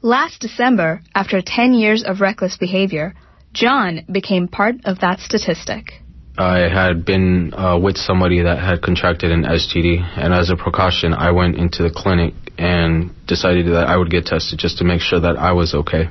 Last 0.00 0.40
December, 0.40 1.02
after 1.14 1.42
10 1.42 1.74
years 1.74 2.02
of 2.02 2.22
reckless 2.22 2.56
behavior, 2.56 3.12
John 3.52 4.06
became 4.10 4.48
part 4.48 4.76
of 4.86 5.00
that 5.00 5.20
statistic. 5.20 6.00
I 6.38 6.68
had 6.68 7.04
been 7.04 7.52
uh, 7.52 7.78
with 7.78 7.98
somebody 7.98 8.42
that 8.42 8.58
had 8.58 8.80
contracted 8.80 9.30
an 9.30 9.44
STD, 9.44 10.00
and 10.16 10.32
as 10.32 10.48
a 10.48 10.56
precaution, 10.56 11.12
I 11.12 11.32
went 11.32 11.56
into 11.56 11.82
the 11.82 11.90
clinic 11.94 12.32
and 12.56 13.10
decided 13.26 13.66
that 13.66 13.88
I 13.88 13.98
would 13.98 14.10
get 14.10 14.24
tested 14.24 14.58
just 14.58 14.78
to 14.78 14.84
make 14.84 15.02
sure 15.02 15.20
that 15.20 15.36
I 15.36 15.52
was 15.52 15.74
okay. 15.74 16.08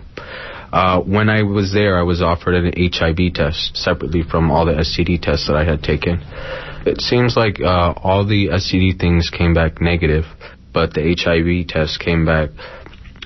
Uh, 0.72 1.02
when 1.02 1.30
I 1.30 1.44
was 1.44 1.74
there, 1.74 1.98
I 1.98 2.04
was 2.04 2.22
offered 2.22 2.56
an 2.56 2.74
HIV 2.76 3.34
test 3.34 3.78
separately 3.78 4.24
from 4.24 4.52
all 4.52 4.66
the 4.66 4.74
STD 4.74 5.22
tests 5.22 5.48
that 5.48 5.56
I 5.56 5.64
had 5.64 5.84
taken. 5.84 6.20
It 6.86 7.02
seems 7.02 7.36
like 7.36 7.60
uh, 7.60 7.94
all 7.98 8.26
the 8.26 8.48
STD 8.48 9.00
things 9.00 9.30
came 9.30 9.54
back 9.54 9.82
negative, 9.82 10.26
but 10.74 10.94
the 10.94 11.16
HIV 11.18 11.68
test 11.68 12.00
came 12.00 12.26
back 12.26 12.50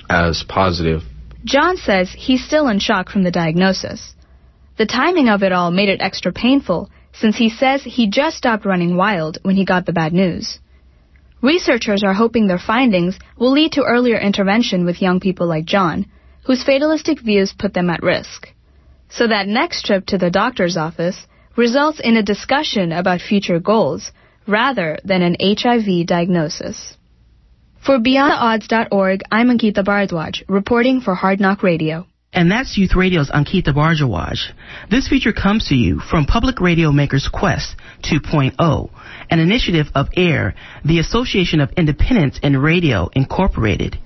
as 0.08 0.44
positive. 0.48 1.02
John 1.44 1.76
says 1.76 2.10
he's 2.16 2.44
still 2.44 2.68
in 2.68 2.78
shock 2.78 3.08
from 3.08 3.22
the 3.22 3.30
diagnosis. 3.30 4.14
The 4.76 4.86
timing 4.86 5.28
of 5.28 5.42
it 5.42 5.52
all 5.52 5.70
made 5.70 5.88
it 5.88 6.00
extra 6.00 6.32
painful 6.32 6.90
since 7.12 7.36
he 7.36 7.50
says 7.50 7.82
he 7.82 8.08
just 8.08 8.36
stopped 8.36 8.64
running 8.64 8.96
wild 8.96 9.38
when 9.42 9.56
he 9.56 9.64
got 9.64 9.84
the 9.86 9.92
bad 9.92 10.12
news. 10.12 10.58
Researchers 11.42 12.02
are 12.02 12.14
hoping 12.14 12.46
their 12.46 12.58
findings 12.58 13.18
will 13.38 13.52
lead 13.52 13.72
to 13.72 13.82
earlier 13.82 14.18
intervention 14.18 14.84
with 14.84 15.02
young 15.02 15.20
people 15.20 15.46
like 15.46 15.64
John, 15.64 16.06
whose 16.44 16.64
fatalistic 16.64 17.20
views 17.20 17.54
put 17.58 17.74
them 17.74 17.90
at 17.90 18.02
risk. 18.02 18.48
So 19.08 19.26
that 19.26 19.48
next 19.48 19.86
trip 19.86 20.06
to 20.06 20.18
the 20.18 20.30
doctor's 20.30 20.76
office 20.76 21.26
results 21.56 22.00
in 22.02 22.16
a 22.16 22.22
discussion 22.22 22.92
about 22.92 23.20
future 23.20 23.58
goals 23.58 24.12
rather 24.46 24.98
than 25.04 25.22
an 25.22 25.36
HIV 25.40 26.06
diagnosis. 26.06 26.96
For 27.84 27.98
BeyondTheOdds.org, 27.98 29.22
I'm 29.30 29.48
Ankita 29.48 29.84
Bardwaj, 29.84 30.42
reporting 30.48 31.00
for 31.00 31.14
Hard 31.14 31.40
Knock 31.40 31.62
Radio. 31.62 32.06
And 32.32 32.50
that's 32.50 32.78
Youth 32.78 32.94
Radio's 32.94 33.30
Ankita 33.30 33.74
Bardwaj. 33.74 34.38
This 34.90 35.08
feature 35.08 35.32
comes 35.32 35.68
to 35.68 35.74
you 35.74 35.98
from 35.98 36.26
Public 36.26 36.60
Radio 36.60 36.92
Makers 36.92 37.28
Quest 37.32 37.74
2.0, 38.04 38.90
an 39.30 39.38
initiative 39.40 39.86
of 39.94 40.08
AIR, 40.16 40.54
the 40.84 41.00
Association 41.00 41.60
of 41.60 41.72
Independents 41.76 42.38
in 42.42 42.56
Radio 42.56 43.08
Incorporated. 43.14 43.98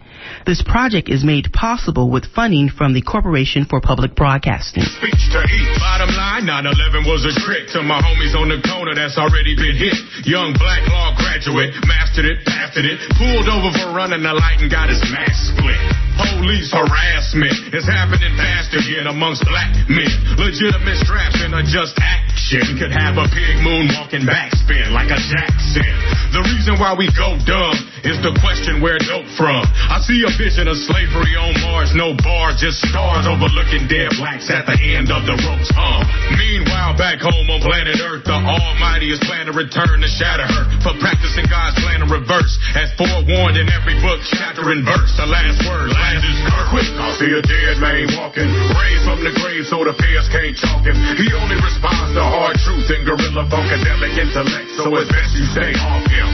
This 0.44 0.60
project 0.60 1.08
is 1.08 1.24
made 1.24 1.48
possible 1.56 2.12
with 2.12 2.28
funding 2.36 2.68
from 2.68 2.92
the 2.92 3.00
Corporation 3.00 3.64
for 3.64 3.80
Public 3.80 4.12
Broadcasting. 4.12 4.84
Speech 4.84 5.24
to 5.32 5.40
eat. 5.40 5.72
Bottom 5.80 6.12
line, 6.12 6.44
9-11 6.44 7.08
was 7.08 7.24
a 7.24 7.32
trick 7.40 7.72
to 7.72 7.80
my 7.80 7.96
homies 8.04 8.36
on 8.36 8.52
the 8.52 8.60
corner 8.60 8.92
that's 8.92 9.16
already 9.16 9.56
been 9.56 9.72
hit. 9.72 9.96
Young 10.28 10.52
black 10.52 10.84
law 10.92 11.16
graduate, 11.16 11.72
mastered 11.88 12.28
it, 12.28 12.44
passed 12.44 12.76
it, 12.76 13.00
pulled 13.16 13.48
over 13.48 13.72
for 13.72 13.96
running 13.96 14.20
the 14.20 14.36
light 14.36 14.60
and 14.60 14.68
got 14.68 14.92
his 14.92 15.00
mask 15.08 15.56
split. 15.56 15.80
Police 16.14 16.70
harassment 16.76 17.72
is 17.72 17.88
happening 17.88 18.36
fast 18.36 18.76
again 18.76 19.08
amongst 19.08 19.42
black 19.48 19.72
men. 19.88 20.12
Legitimate 20.36 21.00
straps 21.00 21.40
and 21.40 21.56
a 21.56 21.64
just 21.64 21.96
action 21.98 22.76
could 22.76 22.92
have 22.92 23.16
a 23.16 23.26
big 23.32 23.64
moon 23.64 23.88
walking 23.96 24.28
backspin 24.28 24.92
like 24.92 25.08
a 25.08 25.18
Jackson. 25.18 25.88
The 26.36 26.42
reason 26.44 26.78
why 26.78 26.94
we 26.94 27.10
go 27.14 27.34
dumb 27.46 27.78
is 28.06 28.18
the 28.22 28.34
question 28.42 28.82
where 28.82 28.98
dope 28.98 29.26
from. 29.38 29.62
I 29.62 29.98
see 30.02 30.22
a 30.22 30.33
vision 30.36 30.66
of 30.66 30.76
slavery 30.76 31.34
on 31.38 31.54
Mars, 31.62 31.94
no 31.94 32.14
bars, 32.18 32.58
just 32.58 32.82
stars 32.90 33.26
overlooking 33.26 33.86
dead 33.86 34.10
blacks 34.18 34.50
at 34.50 34.66
the 34.66 34.74
end 34.74 35.10
of 35.10 35.22
the 35.26 35.36
rope's 35.46 35.70
arm. 35.78 36.02
Meanwhile, 36.34 36.98
back 36.98 37.22
home 37.22 37.46
on 37.50 37.60
planet 37.62 37.98
Earth, 38.02 38.26
the 38.26 38.34
Almighty 38.34 39.14
is 39.14 39.20
planning 39.22 39.50
to 39.52 39.56
return 39.56 40.02
to 40.02 40.10
shatter 40.10 40.46
her 40.46 40.64
for 40.82 40.92
practicing 40.98 41.46
God's 41.46 41.78
plan 41.78 42.02
in 42.02 42.10
reverse, 42.10 42.52
as 42.74 42.90
forewarned 42.98 43.56
in 43.56 43.70
every 43.70 43.94
book, 44.02 44.18
chapter 44.34 44.74
and 44.74 44.82
verse. 44.82 45.14
The 45.14 45.28
last 45.30 45.62
word, 45.64 45.94
land 45.94 46.22
is 46.26 46.38
quick. 46.74 46.88
I 46.98 47.08
see 47.14 47.30
a 47.30 47.42
dead 47.42 47.78
man 47.78 48.10
walking, 48.18 48.50
raised 48.50 49.04
from 49.06 49.22
the 49.22 49.32
grave 49.38 49.64
so 49.70 49.86
the 49.86 49.94
peers 49.94 50.26
can't 50.34 50.56
chalk 50.58 50.82
him. 50.82 50.98
He 51.14 51.30
only 51.30 51.58
responds 51.62 52.18
to 52.18 52.24
hard 52.24 52.58
truth 52.58 52.90
and 52.90 53.06
gorilla 53.06 53.46
funkadelic 53.46 54.18
intellect, 54.18 54.68
so 54.74 54.90
it's 54.98 55.06
best 55.06 55.30
you 55.38 55.46
stay 55.54 55.72
off 55.78 56.02
him. 56.10 56.33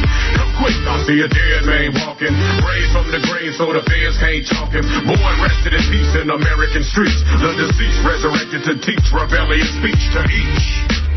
Quick, 0.61 0.77
I 0.85 1.01
see 1.09 1.19
a 1.25 1.29
dead 1.29 1.65
man 1.65 1.97
walking, 2.05 2.37
raised 2.61 2.93
from 2.93 3.09
the 3.09 3.21
grave 3.33 3.57
so 3.57 3.73
the 3.73 3.81
fans 3.81 4.21
can't 4.21 4.45
chalk 4.45 4.69
him. 4.77 4.85
Born 5.09 5.37
rested 5.41 5.73
in 5.73 5.83
peace 5.89 6.13
in 6.21 6.29
American 6.29 6.85
streets. 6.85 7.17
The 7.41 7.57
deceased 7.57 8.01
resurrected 8.05 8.69
to 8.69 8.73
teach 8.85 9.09
rebellious 9.09 9.73
speech 9.81 10.05
to 10.13 10.21
each. 10.29 11.10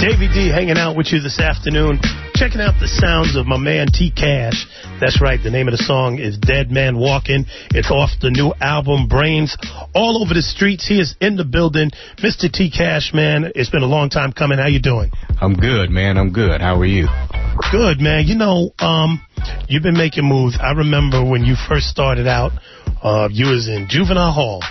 Davey 0.00 0.32
D 0.32 0.48
hanging 0.48 0.78
out 0.78 0.96
with 0.96 1.12
you 1.12 1.20
this 1.20 1.38
afternoon, 1.38 2.00
checking 2.32 2.62
out 2.62 2.72
the 2.80 2.88
sounds 2.88 3.36
of 3.36 3.46
my 3.46 3.58
man 3.58 3.88
T-Kash. 3.92 4.64
That's 4.98 5.20
right, 5.20 5.38
the 5.42 5.50
name 5.50 5.68
of 5.68 5.72
the 5.72 5.84
song 5.84 6.18
is 6.18 6.38
Dead 6.38 6.70
Man 6.70 6.96
Walking. 6.96 7.44
It's 7.72 7.90
off 7.90 8.08
the 8.22 8.30
new 8.30 8.54
album 8.62 9.08
Brains. 9.08 9.54
All 9.94 10.24
over 10.24 10.32
the 10.32 10.40
streets, 10.40 10.88
he 10.88 10.98
is 10.98 11.14
in 11.20 11.36
the 11.36 11.44
building. 11.44 11.90
Mr. 12.16 12.50
T-Kash, 12.50 13.12
man, 13.12 13.52
it's 13.54 13.68
been 13.68 13.82
a 13.82 13.92
long 13.92 14.08
time 14.08 14.32
coming. 14.32 14.56
How 14.56 14.68
you 14.68 14.80
doing? 14.80 15.10
I'm 15.38 15.52
good, 15.52 15.90
man. 15.90 16.16
I'm 16.16 16.32
good. 16.32 16.62
How 16.62 16.80
are 16.80 16.86
you? 16.86 17.06
Good, 17.70 18.00
man. 18.00 18.24
You 18.26 18.36
know, 18.36 18.72
um, 18.78 19.20
you've 19.68 19.82
been 19.82 19.98
making 19.98 20.24
moves. 20.24 20.56
I 20.58 20.72
remember 20.72 21.22
when 21.22 21.44
you 21.44 21.56
first 21.68 21.88
started 21.88 22.26
out, 22.26 22.52
uh, 23.02 23.28
you 23.30 23.52
was 23.52 23.68
in 23.68 23.86
juvenile 23.90 24.32
hall. 24.32 24.62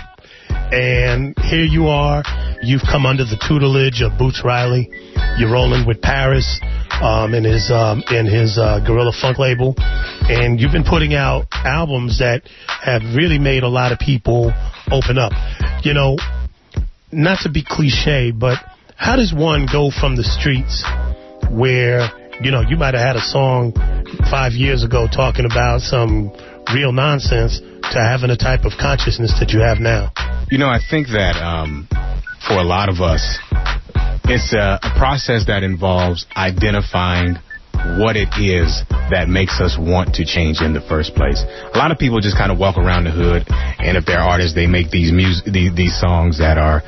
And 0.72 1.38
here 1.38 1.64
you 1.64 1.86
are. 1.86 2.24
You've 2.62 2.82
come 2.82 3.06
under 3.06 3.24
the 3.24 3.38
tutelage 3.46 4.02
of 4.02 4.18
Boots 4.18 4.42
Riley. 4.44 4.90
You're 5.38 5.52
rolling 5.52 5.86
with 5.86 6.02
Paris 6.02 6.60
um, 7.00 7.34
in 7.34 7.44
his 7.44 7.70
um, 7.70 8.02
in 8.10 8.26
his 8.26 8.58
uh, 8.58 8.80
Guerrilla 8.86 9.12
Funk 9.12 9.38
label, 9.38 9.74
and 9.78 10.60
you've 10.60 10.72
been 10.72 10.84
putting 10.84 11.14
out 11.14 11.46
albums 11.52 12.18
that 12.18 12.42
have 12.82 13.02
really 13.16 13.38
made 13.38 13.62
a 13.62 13.68
lot 13.68 13.92
of 13.92 13.98
people 13.98 14.52
open 14.90 15.18
up. 15.18 15.32
You 15.82 15.94
know, 15.94 16.16
not 17.10 17.40
to 17.42 17.50
be 17.50 17.64
cliche, 17.66 18.32
but 18.32 18.58
how 18.96 19.16
does 19.16 19.32
one 19.34 19.66
go 19.70 19.90
from 19.90 20.16
the 20.16 20.24
streets 20.24 20.84
where 21.50 22.08
you 22.42 22.50
know 22.50 22.60
you 22.60 22.76
might 22.76 22.94
have 22.94 23.02
had 23.02 23.16
a 23.16 23.24
song 23.24 23.72
five 24.30 24.52
years 24.52 24.84
ago 24.84 25.06
talking 25.10 25.46
about 25.46 25.80
some 25.80 26.30
real 26.74 26.92
nonsense 26.92 27.60
to 27.60 27.98
having 27.98 28.28
the 28.28 28.36
type 28.36 28.64
of 28.64 28.72
consciousness 28.78 29.34
that 29.40 29.50
you 29.50 29.60
have 29.60 29.78
now? 29.78 30.12
You 30.50 30.58
know, 30.58 30.68
I 30.68 30.80
think 30.90 31.08
that 31.08 31.40
um, 31.40 31.88
for 32.46 32.54
a 32.54 32.64
lot 32.64 32.88
of 32.88 33.00
us, 33.00 33.38
it's 34.30 34.54
a, 34.54 34.78
a 34.78 34.94
process 34.94 35.50
that 35.50 35.66
involves 35.66 36.24
identifying 36.38 37.34
what 37.98 38.14
it 38.14 38.30
is 38.38 38.86
that 39.10 39.26
makes 39.26 39.58
us 39.58 39.74
want 39.74 40.14
to 40.14 40.22
change 40.22 40.62
in 40.62 40.70
the 40.70 40.80
first 40.86 41.18
place. 41.18 41.42
A 41.74 41.78
lot 41.78 41.90
of 41.90 41.98
people 41.98 42.20
just 42.22 42.38
kind 42.38 42.52
of 42.52 42.58
walk 42.58 42.78
around 42.78 43.04
the 43.04 43.10
hood, 43.10 43.42
and 43.82 43.98
if 43.98 44.06
they're 44.06 44.22
artists, 44.22 44.54
they 44.54 44.70
make 44.70 44.94
these 44.94 45.10
music, 45.10 45.50
these, 45.50 45.74
these 45.74 45.98
songs 45.98 46.38
that 46.38 46.62
are 46.62 46.86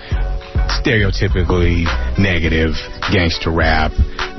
stereotypically 0.79 1.83
negative 2.15 2.79
gangster 3.11 3.51
rap, 3.51 3.91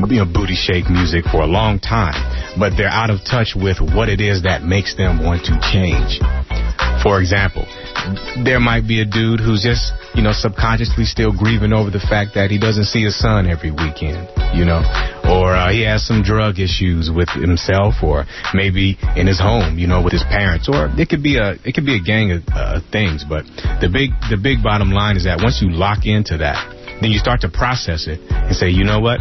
you 0.08 0.24
know, 0.24 0.30
booty 0.30 0.56
shake 0.56 0.88
music 0.88 1.28
for 1.28 1.44
a 1.44 1.50
long 1.50 1.84
time, 1.84 2.16
but 2.56 2.72
they're 2.80 2.88
out 2.88 3.12
of 3.12 3.20
touch 3.28 3.52
with 3.52 3.84
what 3.84 4.08
it 4.08 4.24
is 4.24 4.48
that 4.48 4.64
makes 4.64 4.96
them 4.96 5.20
want 5.20 5.44
to 5.44 5.60
change. 5.60 6.24
For 7.04 7.20
example, 7.20 7.68
there 8.44 8.60
might 8.60 8.88
be 8.88 9.02
a 9.02 9.06
dude 9.06 9.40
who's 9.40 9.64
just, 9.64 9.94
you 10.16 10.22
know, 10.22 10.32
subconsciously 10.34 11.06
still 11.06 11.32
grieving 11.32 11.72
over 11.72 11.90
the 11.90 12.04
fact 12.04 12.36
that 12.36 12.52
he 12.52 12.60
doesn't 12.60 12.86
see 12.86 13.04
his 13.04 13.18
son 13.18 13.48
every 13.48 13.72
weekend, 13.72 14.28
you 14.52 14.66
know, 14.66 14.84
or 15.24 15.56
uh, 15.56 15.72
he 15.72 15.82
has 15.88 16.06
some 16.06 16.22
drug 16.22 16.60
issues 16.60 17.10
with 17.10 17.30
himself, 17.30 17.96
or 18.04 18.26
maybe 18.54 18.98
in 19.16 19.28
his 19.28 19.40
home, 19.40 19.80
you 19.80 19.88
know, 19.88 20.04
with 20.04 20.12
his 20.12 20.24
parents, 20.28 20.68
or 20.68 20.92
it 21.00 21.08
could 21.08 21.24
be 21.24 21.38
a 21.38 21.56
it 21.64 21.74
could 21.74 21.86
be 21.86 21.96
a 21.96 22.04
gang 22.04 22.32
of 22.32 22.44
uh, 22.52 22.80
things. 22.92 23.24
But 23.24 23.46
the 23.80 23.90
big 23.92 24.12
the 24.30 24.38
big 24.38 24.62
bottom 24.62 24.92
line 24.92 25.16
is 25.16 25.24
that 25.24 25.40
once 25.42 25.62
you 25.62 25.72
lock 25.72 26.06
into 26.06 26.38
that, 26.38 26.60
then 27.02 27.12
you 27.12 27.20
start 27.20 27.42
to 27.42 27.50
process 27.50 28.08
it 28.08 28.20
and 28.30 28.56
say, 28.56 28.70
you 28.70 28.84
know 28.84 29.00
what, 29.00 29.20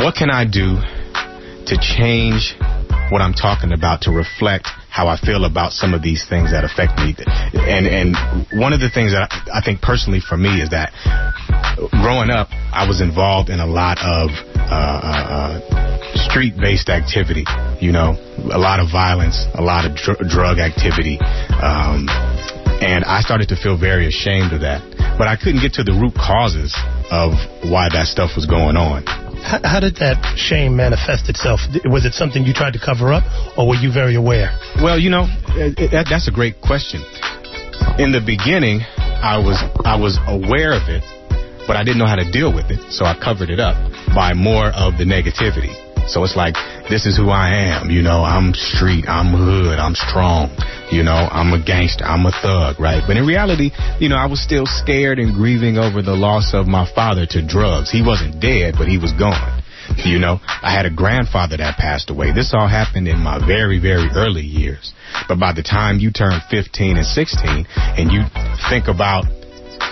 what 0.00 0.14
can 0.16 0.30
I 0.30 0.48
do 0.48 0.80
to 1.68 1.74
change 1.76 2.56
what 3.12 3.20
I'm 3.20 3.34
talking 3.34 3.72
about 3.72 4.02
to 4.02 4.10
reflect 4.10 4.68
how 4.90 5.06
I 5.06 5.16
feel 5.16 5.44
about 5.44 5.72
some 5.72 5.94
of 5.94 6.02
these 6.02 6.26
things 6.28 6.50
that 6.50 6.64
affect 6.64 6.98
me. 6.98 7.14
And 7.54 7.86
and 7.86 8.10
one 8.58 8.72
of 8.72 8.80
the 8.80 8.90
things 8.90 9.12
that 9.12 9.30
I, 9.54 9.62
think 9.62 9.80
personally 9.80 10.20
for 10.20 10.36
me 10.36 10.60
is 10.60 10.70
that 10.70 10.90
growing 12.02 12.28
up, 12.28 12.48
I 12.74 12.86
was 12.86 13.00
involved 13.00 13.50
in 13.50 13.60
a 13.60 13.66
lot 13.66 13.98
of 14.02 14.30
uh, 14.58 15.00
uh, 15.06 15.56
street-based 16.28 16.90
activity. 16.90 17.46
You 17.80 17.92
know, 17.92 18.18
a 18.50 18.58
lot 18.58 18.80
of 18.80 18.90
violence, 18.90 19.46
a 19.54 19.62
lot 19.62 19.86
of 19.86 19.94
dr- 19.94 20.26
drug 20.28 20.58
activity. 20.58 21.18
Um, 21.62 22.10
and 22.82 23.04
I 23.04 23.20
started 23.20 23.48
to 23.50 23.56
feel 23.56 23.78
very 23.78 24.08
ashamed 24.08 24.52
of 24.52 24.62
that. 24.62 24.82
But 25.18 25.28
I 25.28 25.36
couldn't 25.36 25.60
get 25.60 25.74
to 25.74 25.84
the 25.84 25.92
root 25.92 26.14
causes 26.16 26.74
of 27.12 27.36
why 27.70 27.92
that 27.92 28.08
stuff 28.08 28.32
was 28.34 28.46
going 28.46 28.76
on. 28.76 29.04
How, 29.42 29.80
did 29.80 29.96
that 29.96 30.20
shame 30.36 30.76
manifest 30.76 31.28
itself? 31.28 31.60
Was 31.84 32.04
it 32.04 32.14
something 32.14 32.44
you 32.44 32.52
tried 32.52 32.74
to 32.74 32.78
cover 32.78 33.12
up, 33.12 33.24
or 33.58 33.68
were 33.68 33.76
you 33.76 33.92
very 33.92 34.14
aware? 34.14 34.56
Well, 34.82 34.98
you 34.98 35.10
know, 35.10 35.24
uh, 35.24 35.74
that, 35.90 36.06
that's 36.08 36.28
a 36.28 36.32
great 36.32 36.60
question. 36.60 37.02
In 37.98 38.12
the 38.12 38.22
beginning, 38.24 38.80
I 38.98 39.38
was 39.38 39.58
I 39.84 39.98
was 39.98 40.18
aware 40.28 40.72
of 40.72 40.88
it, 40.88 41.02
but 41.66 41.76
I 41.76 41.84
didn't 41.84 41.98
know 41.98 42.06
how 42.06 42.16
to 42.16 42.30
deal 42.30 42.54
with 42.54 42.70
it, 42.70 42.80
so 42.92 43.04
I 43.04 43.16
covered 43.18 43.50
it 43.50 43.60
up 43.60 43.76
by 44.14 44.34
more 44.34 44.68
of 44.68 44.96
the 44.96 45.04
negativity. 45.04 45.89
So 46.06 46.24
it's 46.24 46.36
like, 46.36 46.54
this 46.88 47.06
is 47.06 47.16
who 47.16 47.30
I 47.30 47.70
am, 47.70 47.90
you 47.90 48.02
know, 48.02 48.24
I'm 48.24 48.52
street, 48.54 49.06
I'm 49.08 49.32
hood, 49.32 49.78
I'm 49.78 49.94
strong, 49.94 50.50
you 50.90 51.02
know, 51.02 51.14
I'm 51.14 51.52
a 51.52 51.62
gangster, 51.62 52.04
I'm 52.04 52.26
a 52.26 52.32
thug, 52.32 52.80
right? 52.80 53.02
But 53.06 53.16
in 53.16 53.26
reality, 53.26 53.70
you 54.00 54.08
know, 54.08 54.16
I 54.16 54.26
was 54.26 54.42
still 54.42 54.66
scared 54.66 55.18
and 55.18 55.34
grieving 55.34 55.78
over 55.78 56.02
the 56.02 56.16
loss 56.16 56.52
of 56.52 56.66
my 56.66 56.90
father 56.94 57.26
to 57.26 57.46
drugs. 57.46 57.90
He 57.90 58.02
wasn't 58.02 58.40
dead, 58.40 58.74
but 58.76 58.88
he 58.88 58.98
was 58.98 59.12
gone. 59.12 59.62
You 60.04 60.18
know, 60.18 60.40
I 60.44 60.72
had 60.72 60.86
a 60.86 60.90
grandfather 60.90 61.56
that 61.56 61.76
passed 61.76 62.10
away. 62.10 62.32
This 62.32 62.54
all 62.54 62.68
happened 62.68 63.08
in 63.08 63.18
my 63.18 63.44
very, 63.44 63.78
very 63.78 64.08
early 64.14 64.42
years. 64.42 64.92
But 65.28 65.38
by 65.38 65.52
the 65.52 65.62
time 65.62 65.98
you 65.98 66.10
turn 66.10 66.40
15 66.50 66.96
and 66.96 67.06
16 67.06 67.66
and 67.76 68.12
you 68.12 68.22
think 68.70 68.88
about 68.88 69.24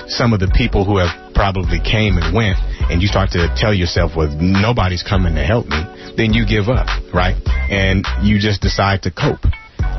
some 0.08 0.32
of 0.32 0.40
the 0.40 0.50
people 0.56 0.84
who 0.84 0.98
have 0.98 1.12
probably 1.34 1.78
came 1.78 2.18
and 2.18 2.34
went 2.34 2.58
and 2.90 3.00
you 3.00 3.08
start 3.08 3.30
to 3.30 3.46
tell 3.56 3.72
yourself, 3.72 4.12
well, 4.16 4.28
nobody's 4.40 5.02
coming 5.02 5.34
to 5.36 5.44
help 5.44 5.66
me, 5.68 5.78
then 6.16 6.32
you 6.32 6.44
give 6.48 6.68
up, 6.68 6.88
right? 7.14 7.36
And 7.70 8.04
you 8.22 8.40
just 8.40 8.60
decide 8.60 9.02
to 9.04 9.10
cope, 9.12 9.44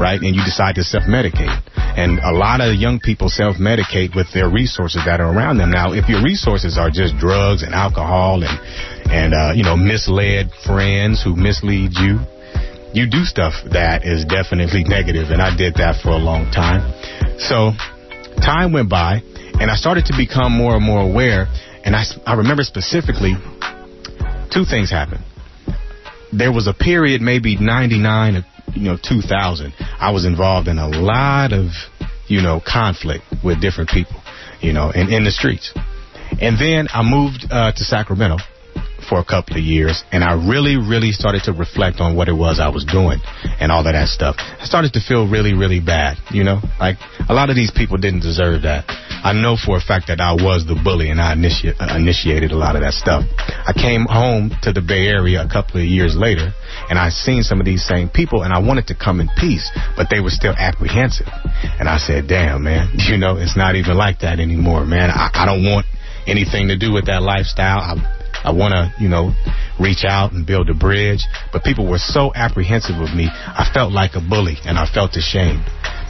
right? 0.02 0.20
And 0.20 0.36
you 0.36 0.44
decide 0.44 0.76
to 0.76 0.84
self-medicate. 0.84 1.54
And 1.96 2.20
a 2.20 2.34
lot 2.34 2.60
of 2.62 2.76
young 2.76 3.00
people 3.00 3.30
self-medicate 3.30 4.16
with 4.16 4.28
their 4.34 4.50
resources 4.50 5.06
that 5.06 5.22
are 5.22 5.32
around 5.32 5.58
them. 5.58 5.72
Now, 5.72 5.94
if 5.94 6.10
your 6.10 6.24
resources 6.24 6.78
are 6.78 6.90
just 6.90 7.18
drugs 7.18 7.64
and 7.64 7.74
alcohol 7.74 8.44
and, 8.44 8.58
and, 9.08 9.34
uh, 9.34 9.54
you 9.56 9.64
know, 9.64 9.78
misled 9.78 10.52
friends 10.66 11.22
who 11.24 11.36
mislead 11.36 11.94
you, 11.96 12.20
you 12.92 13.06
do 13.06 13.24
stuff 13.24 13.54
that 13.72 14.02
is 14.04 14.26
definitely 14.26 14.84
negative, 14.84 15.30
and 15.30 15.42
I 15.42 15.56
did 15.56 15.76
that 15.76 16.02
for 16.02 16.10
a 16.10 16.18
long 16.18 16.50
time. 16.50 16.82
So 17.38 17.72
time 18.42 18.74
went 18.74 18.90
by, 18.90 19.22
and 19.60 19.70
I 19.70 19.76
started 19.76 20.06
to 20.06 20.14
become 20.18 20.54
more 20.54 20.76
and 20.76 20.84
more 20.84 21.02
aware. 21.02 21.48
And 21.84 21.96
I, 21.96 22.04
I 22.26 22.34
remember 22.36 22.64
specifically 22.64 23.36
two 24.52 24.66
things 24.66 24.90
happened. 24.90 25.24
There 26.32 26.52
was 26.52 26.68
a 26.68 26.74
period, 26.74 27.22
maybe 27.22 27.58
99 27.58 28.38
or 28.38 28.46
you 28.74 28.84
know 28.84 28.98
2000. 29.02 29.74
I 30.00 30.12
was 30.12 30.26
involved 30.26 30.68
in 30.68 30.78
a 30.78 30.88
lot 30.88 31.54
of 31.54 31.72
you 32.28 32.42
know 32.42 32.62
conflict 32.66 33.24
with 33.44 33.60
different 33.62 33.90
people, 33.90 34.22
you 34.62 34.74
know, 34.74 34.92
in, 34.92 35.12
in 35.12 35.24
the 35.24 35.32
streets. 35.32 35.74
And 36.40 36.58
then 36.60 36.88
I 36.94 37.04
moved 37.04 37.48
uh, 37.52 37.72
to 37.72 37.84
Sacramento 37.84 38.38
for 39.10 39.20
a 39.20 39.26
couple 39.26 39.58
of 39.58 39.64
years, 39.64 40.04
and 40.14 40.24
I 40.24 40.38
really, 40.38 40.78
really 40.78 41.12
started 41.12 41.42
to 41.50 41.52
reflect 41.52 42.00
on 42.00 42.16
what 42.16 42.30
it 42.30 42.38
was 42.38 42.60
I 42.62 42.70
was 42.70 42.86
doing 42.86 43.20
and 43.60 43.72
all 43.72 43.82
of 43.82 43.92
that 43.92 44.08
stuff. 44.08 44.36
I 44.38 44.66
started 44.66 44.94
to 44.94 45.02
feel 45.02 45.28
really, 45.28 45.54
really 45.54 45.82
bad, 45.82 46.18
you 46.30 46.44
know? 46.44 46.62
Like, 46.80 46.98
a 47.28 47.34
lot 47.34 47.50
of 47.50 47.56
these 47.56 47.72
people 47.72 47.98
didn't 47.98 48.22
deserve 48.22 48.62
that. 48.62 48.86
I 48.88 49.34
know 49.34 49.58
for 49.58 49.76
a 49.78 49.82
fact 49.82 50.08
that 50.08 50.22
I 50.22 50.32
was 50.32 50.64
the 50.70 50.80
bully, 50.80 51.10
and 51.10 51.20
I 51.20 51.36
initi- 51.36 51.76
uh, 51.76 51.98
initiated 51.98 52.52
a 52.52 52.56
lot 52.56 52.76
of 52.78 52.86
that 52.86 52.94
stuff. 52.94 53.26
I 53.66 53.74
came 53.74 54.06
home 54.06 54.54
to 54.62 54.72
the 54.72 54.82
Bay 54.82 55.10
Area 55.10 55.44
a 55.44 55.50
couple 55.50 55.82
of 55.82 55.88
years 55.88 56.16
later, 56.16 56.54
and 56.90 56.98
I 56.98 57.10
seen 57.10 57.44
some 57.44 57.60
of 57.60 57.66
these 57.66 57.84
same 57.84 58.08
people, 58.08 58.44
and 58.44 58.54
I 58.54 58.60
wanted 58.60 58.88
to 58.88 58.96
come 58.96 59.20
in 59.20 59.28
peace, 59.36 59.68
but 59.98 60.08
they 60.10 60.22
were 60.22 60.32
still 60.32 60.54
apprehensive. 60.54 61.28
And 61.80 61.90
I 61.90 61.98
said, 61.98 62.28
damn, 62.28 62.64
man, 62.64 62.94
you 63.10 63.18
know, 63.18 63.36
it's 63.36 63.58
not 63.58 63.76
even 63.76 63.98
like 63.98 64.20
that 64.20 64.40
anymore, 64.40 64.86
man. 64.86 65.10
I, 65.10 65.34
I 65.34 65.46
don't 65.46 65.66
want 65.66 65.86
anything 66.28 66.70
to 66.70 66.78
do 66.78 66.94
with 66.94 67.08
that 67.08 67.22
lifestyle. 67.22 67.80
I, 67.82 68.19
I 68.44 68.52
want 68.52 68.74
to, 68.74 68.94
you 69.02 69.10
know, 69.10 69.34
reach 69.80 70.06
out 70.08 70.32
and 70.32 70.46
build 70.46 70.70
a 70.70 70.74
bridge. 70.74 71.26
But 71.52 71.64
people 71.64 71.90
were 71.90 72.00
so 72.00 72.32
apprehensive 72.34 72.96
of 72.96 73.16
me. 73.16 73.28
I 73.32 73.70
felt 73.74 73.92
like 73.92 74.16
a 74.16 74.22
bully 74.22 74.58
and 74.66 74.78
I 74.78 74.86
felt 74.86 75.16
ashamed. 75.16 75.66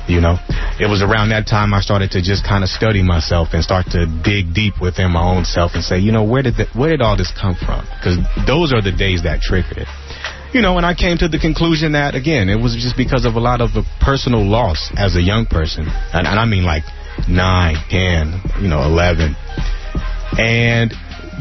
You 0.09 0.21
know, 0.21 0.41
it 0.82 0.89
was 0.89 1.05
around 1.05 1.30
that 1.30 1.45
time 1.45 1.71
I 1.71 1.82
started 1.82 2.09
to 2.17 2.21
just 2.21 2.41
kind 2.41 2.63
of 2.63 2.69
study 2.69 3.03
myself 3.03 3.49
and 3.53 3.61
start 3.61 3.86
to 3.93 4.09
dig 4.25 4.55
deep 4.57 4.82
within 4.82 5.11
my 5.13 5.21
own 5.21 5.45
self 5.45 5.77
and 5.77 5.84
say, 5.84 5.99
you 5.99 6.11
know, 6.11 6.23
where 6.25 6.41
did 6.41 6.57
the, 6.57 6.65
where 6.73 6.89
did 6.89 7.01
all 7.01 7.15
this 7.15 7.30
come 7.30 7.53
from? 7.53 7.86
Because 7.93 8.17
those 8.49 8.73
are 8.73 8.82
the 8.82 8.91
days 8.91 9.21
that 9.23 9.41
triggered 9.41 9.77
it. 9.77 9.88
You 10.51 10.65
know, 10.65 10.77
and 10.77 10.86
I 10.86 10.95
came 10.95 11.17
to 11.19 11.27
the 11.27 11.38
conclusion 11.38 11.93
that 11.93 12.15
again, 12.15 12.49
it 12.49 12.57
was 12.57 12.73
just 12.73 12.97
because 12.97 13.23
of 13.23 13.36
a 13.36 13.39
lot 13.39 13.61
of 13.61 13.69
personal 14.01 14.41
loss 14.41 14.89
as 14.97 15.15
a 15.15 15.21
young 15.21 15.45
person, 15.45 15.86
and, 15.86 16.25
and 16.25 16.39
I 16.39 16.45
mean 16.45 16.65
like 16.65 16.82
nine, 17.30 17.77
ten, 17.88 18.41
you 18.57 18.67
know, 18.67 18.82
eleven, 18.82 19.38
and 20.41 20.89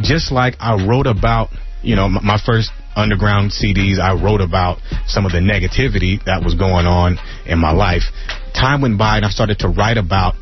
just 0.03 0.32
like 0.32 0.55
I 0.61 0.86
wrote 0.86 1.07
about, 1.07 1.51
you 1.82 1.96
know, 1.96 2.09
my, 2.09 2.38
first 2.44 2.70
underground 2.96 3.53
CDs, 3.53 3.99
I 3.99 4.20
wrote 4.20 4.40
about 4.40 4.78
some 5.07 5.26
of 5.26 5.32
the 5.32 5.38
negativity 5.38 6.22
that 6.24 6.42
was 6.42 6.55
going 6.55 6.86
on 6.86 7.18
in 7.46 7.59
my 7.59 7.72
life. 7.72 8.03
Time 8.55 8.82
went 8.82 8.99
by 8.99 9.16
and 9.16 9.24
I 9.24 9.30
started 9.30 9.61
to 9.61 9.68
write 9.68 9.96
about 9.96 10.34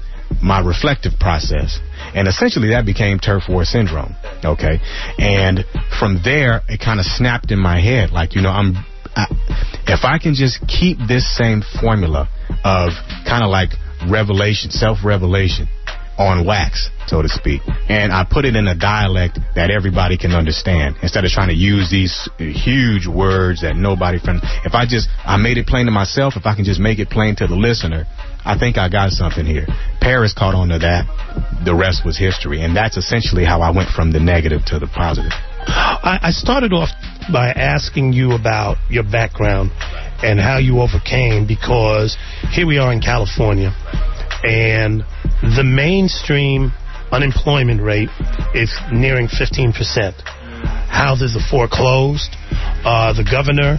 my 0.42 0.61
reflective 0.61 1.12
process. 1.20 1.78
And 2.14 2.28
essentially 2.28 2.68
that 2.70 2.86
became 2.86 3.18
turf 3.18 3.44
war 3.48 3.64
syndrome. 3.64 4.14
Okay. 4.44 4.80
And 5.18 5.64
from 5.98 6.20
there, 6.24 6.62
it 6.68 6.80
kind 6.80 7.00
of 7.00 7.07
snapped 7.07 7.50
in 7.50 7.59
my 7.59 7.80
head. 7.80 8.11
Like, 8.11 8.34
you 8.34 8.42
know, 8.42 8.50
I'm, 8.50 8.74
I, 9.14 9.26
if 9.86 10.04
I 10.04 10.18
can 10.18 10.34
just 10.34 10.66
keep 10.66 10.98
this 11.07 11.24
same 11.36 11.62
formula 11.80 12.28
of 12.64 12.90
kind 13.26 13.44
of 13.44 13.50
like 13.50 13.70
revelation, 14.11 14.70
self 14.70 14.98
revelation, 15.04 15.68
on 16.18 16.46
wax, 16.46 16.90
so 17.06 17.22
to 17.22 17.28
speak. 17.28 17.60
And 17.88 18.12
I 18.12 18.24
put 18.28 18.44
it 18.44 18.56
in 18.56 18.66
a 18.66 18.74
dialect 18.74 19.38
that 19.54 19.70
everybody 19.70 20.16
can 20.16 20.32
understand 20.32 20.96
instead 21.02 21.24
of 21.24 21.30
trying 21.30 21.48
to 21.48 21.54
use 21.54 21.90
these 21.90 22.28
huge 22.38 23.06
words 23.06 23.62
that 23.62 23.76
nobody 23.76 24.18
from. 24.18 24.40
If 24.64 24.74
I 24.74 24.86
just, 24.86 25.08
I 25.24 25.36
made 25.36 25.58
it 25.58 25.66
plain 25.66 25.86
to 25.86 25.92
myself, 25.92 26.34
if 26.36 26.46
I 26.46 26.54
can 26.54 26.64
just 26.64 26.80
make 26.80 26.98
it 26.98 27.10
plain 27.10 27.36
to 27.36 27.46
the 27.46 27.56
listener, 27.56 28.06
I 28.44 28.56
think 28.58 28.78
I 28.78 28.88
got 28.88 29.10
something 29.10 29.44
here. 29.44 29.66
Paris 30.00 30.32
caught 30.32 30.54
on 30.54 30.68
to 30.68 30.78
that. 30.78 31.04
The 31.64 31.74
rest 31.74 32.04
was 32.04 32.16
history. 32.16 32.62
And 32.62 32.76
that's 32.76 32.96
essentially 32.96 33.44
how 33.44 33.60
I 33.60 33.70
went 33.70 33.90
from 33.90 34.12
the 34.12 34.20
negative 34.20 34.64
to 34.66 34.78
the 34.78 34.86
positive. 34.86 35.32
I, 35.66 36.18
I 36.22 36.30
started 36.30 36.72
off 36.72 36.90
by 37.32 37.48
asking 37.48 38.12
you 38.12 38.32
about 38.32 38.76
your 38.88 39.02
background 39.02 39.72
and 40.22 40.38
how 40.38 40.58
you 40.58 40.80
overcame 40.80 41.46
because 41.46 42.16
here 42.52 42.66
we 42.66 42.78
are 42.78 42.92
in 42.92 43.00
California 43.00 43.74
and 44.44 45.02
the 45.43 45.64
mainstream 45.64 46.72
unemployment 47.12 47.80
rate 47.82 48.09
is 48.55 48.72
nearing 48.93 49.28
15%. 49.28 49.72
Houses 50.89 51.37
are 51.37 51.51
foreclosed. 51.51 52.34
Uh, 52.84 53.12
the 53.12 53.24
governor, 53.24 53.78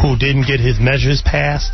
who 0.00 0.16
didn't 0.16 0.46
get 0.46 0.60
his 0.60 0.78
measures 0.78 1.22
passed, 1.24 1.72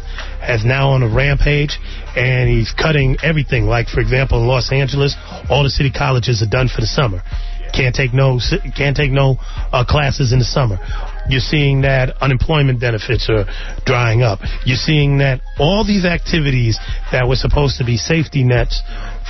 is 0.49 0.65
now 0.65 0.91
on 0.91 1.03
a 1.03 1.09
rampage, 1.09 1.79
and 2.17 2.49
he's 2.49 2.73
cutting 2.73 3.17
everything. 3.23 3.67
Like, 3.67 3.89
for 3.89 4.01
example, 4.01 4.41
in 4.41 4.47
Los 4.47 4.73
Angeles, 4.73 5.15
all 5.51 5.63
the 5.63 5.71
city 5.71 5.91
colleges 5.91 6.43
are 6.43 6.49
done 6.51 6.69
for 6.69 6.81
the 6.81 6.87
summer. 6.87 7.23
Can't 7.75 7.95
take 7.95 8.15
no 8.15 8.41
can't 8.77 8.97
take 8.97 9.13
no 9.13 9.37
uh, 9.73 9.85
classes 9.85 10.33
in 10.33 10.39
the 10.39 10.45
summer. 10.45 10.79
You're 11.29 11.45
seeing 11.45 11.83
that 11.83 12.17
unemployment 12.23 12.81
benefits 12.81 13.29
are 13.29 13.45
drying 13.85 14.23
up. 14.23 14.41
You're 14.65 14.81
seeing 14.81 15.19
that 15.19 15.43
all 15.59 15.85
these 15.85 16.07
activities 16.07 16.79
that 17.13 17.29
were 17.29 17.37
supposed 17.37 17.77
to 17.79 17.85
be 17.85 17.99
safety 17.99 18.43
nets 18.43 18.83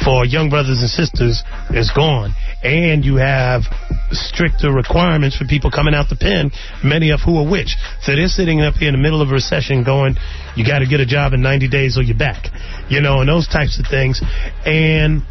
for 0.05 0.25
young 0.25 0.49
brothers 0.49 0.81
and 0.81 0.91
sisters 0.91 1.43
is 1.71 1.91
gone. 1.91 2.35
And 2.63 3.05
you 3.05 3.17
have 3.17 3.63
stricter 4.11 4.73
requirements 4.73 5.37
for 5.37 5.45
people 5.45 5.71
coming 5.71 5.95
out 5.95 6.09
the 6.09 6.17
pen, 6.17 6.51
many 6.83 7.11
of 7.11 7.21
who 7.21 7.39
are 7.39 7.49
which. 7.49 7.77
So 8.03 8.15
they're 8.15 8.29
sitting 8.29 8.61
up 8.61 8.75
here 8.75 8.89
in 8.89 8.95
the 8.95 9.03
middle 9.03 9.23
of 9.23 9.29
a 9.31 9.33
recession 9.33 9.85
going, 9.85 10.17
you 10.57 10.67
got 10.67 10.81
to 10.81 10.87
get 10.87 11.01
a 11.01 11.07
job 11.07 11.33
in 11.33 11.43
90 11.43 11.69
days 11.69 11.99
or 11.99 12.03
you're 12.03 12.19
back. 12.19 12.51
You 12.89 13.01
know, 13.01 13.21
and 13.21 13.29
those 13.29 13.47
types 13.47 13.79
of 13.79 13.87
things. 13.87 14.23
And 14.67 15.23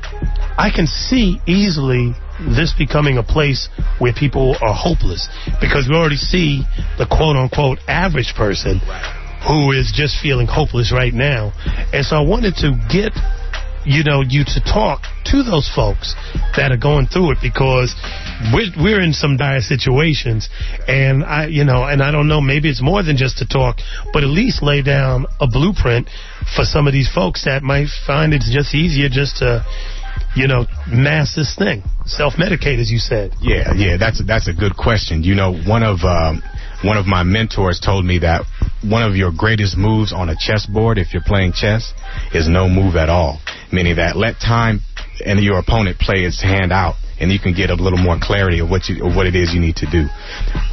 I 0.57 0.71
can 0.73 0.87
see 0.87 1.39
easily 1.45 2.13
this 2.39 2.73
becoming 2.77 3.17
a 3.17 3.23
place 3.23 3.67
where 3.99 4.13
people 4.13 4.55
are 4.61 4.73
hopeless 4.73 5.27
because 5.59 5.87
we 5.89 5.95
already 5.95 6.17
see 6.17 6.63
the 6.97 7.07
quote 7.09 7.35
unquote 7.35 7.79
average 7.87 8.33
person 8.37 8.79
who 9.47 9.71
is 9.71 9.91
just 9.93 10.21
feeling 10.21 10.47
hopeless 10.47 10.91
right 10.91 11.13
now. 11.13 11.53
And 11.93 12.05
so 12.05 12.15
I 12.17 12.21
wanted 12.21 12.55
to 12.61 12.73
get 12.89 13.13
you 13.87 14.03
know, 14.03 14.19
you 14.19 14.43
to 14.43 14.59
talk 14.59 15.03
to 15.31 15.43
those 15.43 15.71
folks 15.73 16.13
that 16.59 16.71
are 16.71 16.77
going 16.77 17.07
through 17.07 17.31
it 17.31 17.37
because 17.41 17.95
we're, 18.51 18.67
we're 18.75 19.01
in 19.01 19.13
some 19.13 19.37
dire 19.37 19.61
situations. 19.61 20.49
And 20.87 21.23
I, 21.23 21.47
you 21.47 21.63
know, 21.63 21.87
and 21.87 22.03
I 22.03 22.11
don't 22.11 22.27
know, 22.27 22.41
maybe 22.41 22.69
it's 22.69 22.83
more 22.83 23.01
than 23.01 23.15
just 23.15 23.37
to 23.39 23.47
talk, 23.47 23.79
but 24.11 24.23
at 24.23 24.29
least 24.29 24.61
lay 24.61 24.83
down 24.83 25.25
a 25.39 25.47
blueprint 25.47 26.09
for 26.55 26.67
some 26.67 26.85
of 26.85 26.91
these 26.91 27.09
folks 27.09 27.45
that 27.45 27.63
might 27.63 27.87
find 28.05 28.33
it's 28.33 28.51
just 28.51 28.75
easier 28.75 29.07
just 29.07 29.37
to, 29.37 29.63
you 30.35 30.47
know, 30.47 30.65
mass 30.91 31.33
this 31.35 31.55
thing, 31.55 31.81
self-medicate, 32.05 32.79
as 32.79 32.91
you 32.91 32.99
said. 32.99 33.33
Yeah, 33.39 33.71
yeah, 33.73 33.95
that's 33.97 34.19
a, 34.19 34.23
that's 34.23 34.49
a 34.49 34.53
good 34.53 34.75
question. 34.75 35.23
You 35.23 35.35
know, 35.35 35.55
one 35.55 35.83
of 35.83 36.03
um, 36.03 36.43
one 36.83 36.97
of 36.97 37.05
my 37.07 37.23
mentors 37.23 37.79
told 37.79 38.05
me 38.05 38.19
that 38.19 38.43
one 38.83 39.03
of 39.03 39.15
your 39.15 39.31
greatest 39.35 39.77
moves 39.77 40.13
on 40.13 40.29
a 40.29 40.35
chessboard, 40.39 40.97
if 40.97 41.13
you're 41.13 41.23
playing 41.25 41.53
chess, 41.53 41.93
is 42.33 42.47
no 42.47 42.69
move 42.69 42.95
at 42.95 43.09
all. 43.09 43.39
Meaning 43.71 43.95
that 43.95 44.15
let 44.15 44.39
time 44.39 44.81
and 45.25 45.39
your 45.39 45.59
opponent 45.59 45.97
play 45.99 46.23
its 46.23 46.41
hand 46.41 46.71
out 46.71 46.95
and 47.19 47.31
you 47.31 47.39
can 47.39 47.53
get 47.53 47.69
a 47.69 47.75
little 47.75 47.99
more 47.99 48.17
clarity 48.21 48.59
of 48.59 48.69
what 48.69 48.87
you 48.89 49.05
of 49.05 49.15
what 49.15 49.25
it 49.25 49.35
is 49.35 49.53
you 49.53 49.59
need 49.59 49.75
to 49.77 49.87
do. 49.89 50.05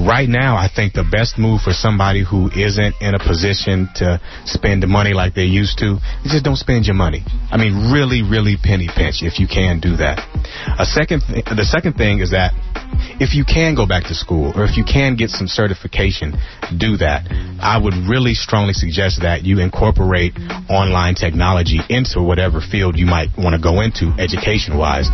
Right 0.01 0.29
now, 0.29 0.57
I 0.57 0.69
think 0.69 0.93
the 0.93 1.05
best 1.05 1.39
move 1.39 1.63
for 1.63 1.73
somebody 1.73 2.25
who 2.25 2.51
isn't 2.55 2.95
in 3.01 3.15
a 3.15 3.19
position 3.19 3.89
to 3.97 4.21
spend 4.45 4.83
the 4.83 4.87
money 4.87 5.13
like 5.15 5.35
they 5.35 5.45
used 5.47 5.79
to 5.79 5.99
is 6.25 6.33
just 6.33 6.45
don't 6.45 6.57
spend 6.57 6.87
your 6.87 6.97
money. 6.97 7.23
I 7.51 7.57
mean, 7.57 7.93
really, 7.93 8.23
really 8.23 8.57
penny 8.57 8.89
pinch 8.89 9.23
if 9.23 9.39
you 9.39 9.47
can 9.47 9.81
do 9.81 9.97
that. 9.97 10.21
A 10.79 10.85
second, 10.85 11.23
th- 11.27 11.45
the 11.45 11.65
second 11.65 11.95
thing 11.95 12.21
is 12.21 12.31
that 12.31 12.53
if 13.21 13.35
you 13.35 13.45
can 13.45 13.75
go 13.75 13.87
back 13.87 14.05
to 14.05 14.15
school 14.15 14.53
or 14.57 14.65
if 14.65 14.77
you 14.77 14.85
can 14.85 15.15
get 15.17 15.31
some 15.31 15.47
certification, 15.47 16.35
do 16.79 16.97
that. 16.99 17.27
I 17.61 17.79
would 17.79 17.95
really 18.11 18.35
strongly 18.35 18.73
suggest 18.73 19.23
that 19.23 19.45
you 19.45 19.61
incorporate 19.61 20.35
online 20.69 21.15
technology 21.15 21.81
into 21.89 22.23
whatever 22.23 22.61
field 22.61 22.99
you 22.99 23.07
might 23.07 23.29
want 23.39 23.55
to 23.55 23.63
go 23.63 23.81
into 23.81 24.11
education 24.19 24.77
wise. 24.77 25.09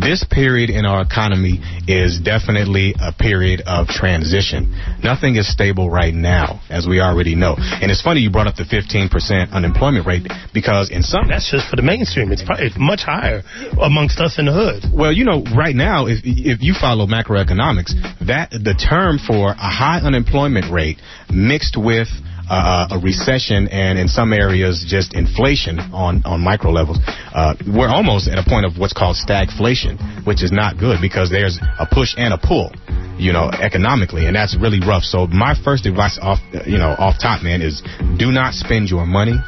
This 0.00 0.24
period 0.24 0.69
in 0.74 0.84
our 0.84 1.02
economy 1.02 1.60
is 1.86 2.20
definitely 2.20 2.94
a 3.00 3.12
period 3.12 3.62
of 3.66 3.88
transition. 3.88 4.70
Nothing 5.02 5.36
is 5.36 5.50
stable 5.50 5.90
right 5.90 6.14
now, 6.14 6.60
as 6.70 6.86
we 6.86 7.00
already 7.00 7.34
know. 7.34 7.56
And 7.58 7.90
it's 7.90 8.02
funny 8.02 8.20
you 8.20 8.30
brought 8.30 8.46
up 8.46 8.56
the 8.56 8.64
15% 8.64 9.52
unemployment 9.52 10.06
rate 10.06 10.26
because 10.52 10.90
in 10.90 11.02
some. 11.02 11.28
That's 11.28 11.50
just 11.50 11.68
for 11.68 11.76
the 11.76 11.82
mainstream. 11.82 12.32
It's, 12.32 12.42
probably, 12.42 12.70
much 12.78 13.02
higher 13.02 13.42
amongst 13.80 14.20
us 14.20 14.38
in 14.38 14.46
the 14.46 14.52
hood. 14.52 14.84
Well, 14.92 15.12
you 15.12 15.24
know, 15.24 15.44
right 15.56 15.74
now, 15.74 16.06
if, 16.06 16.20
if 16.24 16.62
you 16.62 16.74
follow 16.74 17.06
macroeconomics, 17.06 17.92
that 18.26 18.50
the 18.50 18.74
term 18.74 19.18
for 19.18 19.50
a 19.50 19.70
high 19.70 20.00
unemployment 20.00 20.72
rate 20.72 20.98
mixed 21.30 21.76
with 21.76 22.08
uh, 22.50 22.88
a 22.90 22.98
recession 22.98 23.68
and 23.68 23.98
in 23.98 24.08
some 24.08 24.32
areas 24.32 24.84
just 24.86 25.14
inflation 25.14 25.78
on, 25.94 26.20
on 26.26 26.42
micro 26.42 26.70
levels. 26.70 26.98
Uh, 27.32 27.54
we're 27.70 27.88
almost 27.88 28.26
at 28.26 28.38
a 28.38 28.44
point 28.44 28.66
of 28.66 28.76
what's 28.76 28.92
called 28.92 29.14
stagflation, 29.14 29.96
which 30.26 30.42
is 30.42 30.50
not 30.50 30.76
good 30.76 30.98
because 31.00 31.30
there's 31.30 31.58
a 31.78 31.86
push 31.86 32.14
and 32.18 32.34
a 32.34 32.38
pull, 32.38 32.74
you 33.16 33.32
know, 33.32 33.48
economically, 33.62 34.26
and 34.26 34.34
that's 34.34 34.58
really 34.58 34.80
rough. 34.82 35.04
So 35.04 35.28
my 35.28 35.54
first 35.54 35.86
advice 35.86 36.18
off, 36.20 36.38
you 36.66 36.78
know, 36.78 36.98
off 36.98 37.22
top, 37.22 37.42
man, 37.42 37.62
is 37.62 37.82
do 38.18 38.34
not 38.34 38.52
spend 38.54 38.90
your 38.90 39.06
money. 39.06 39.38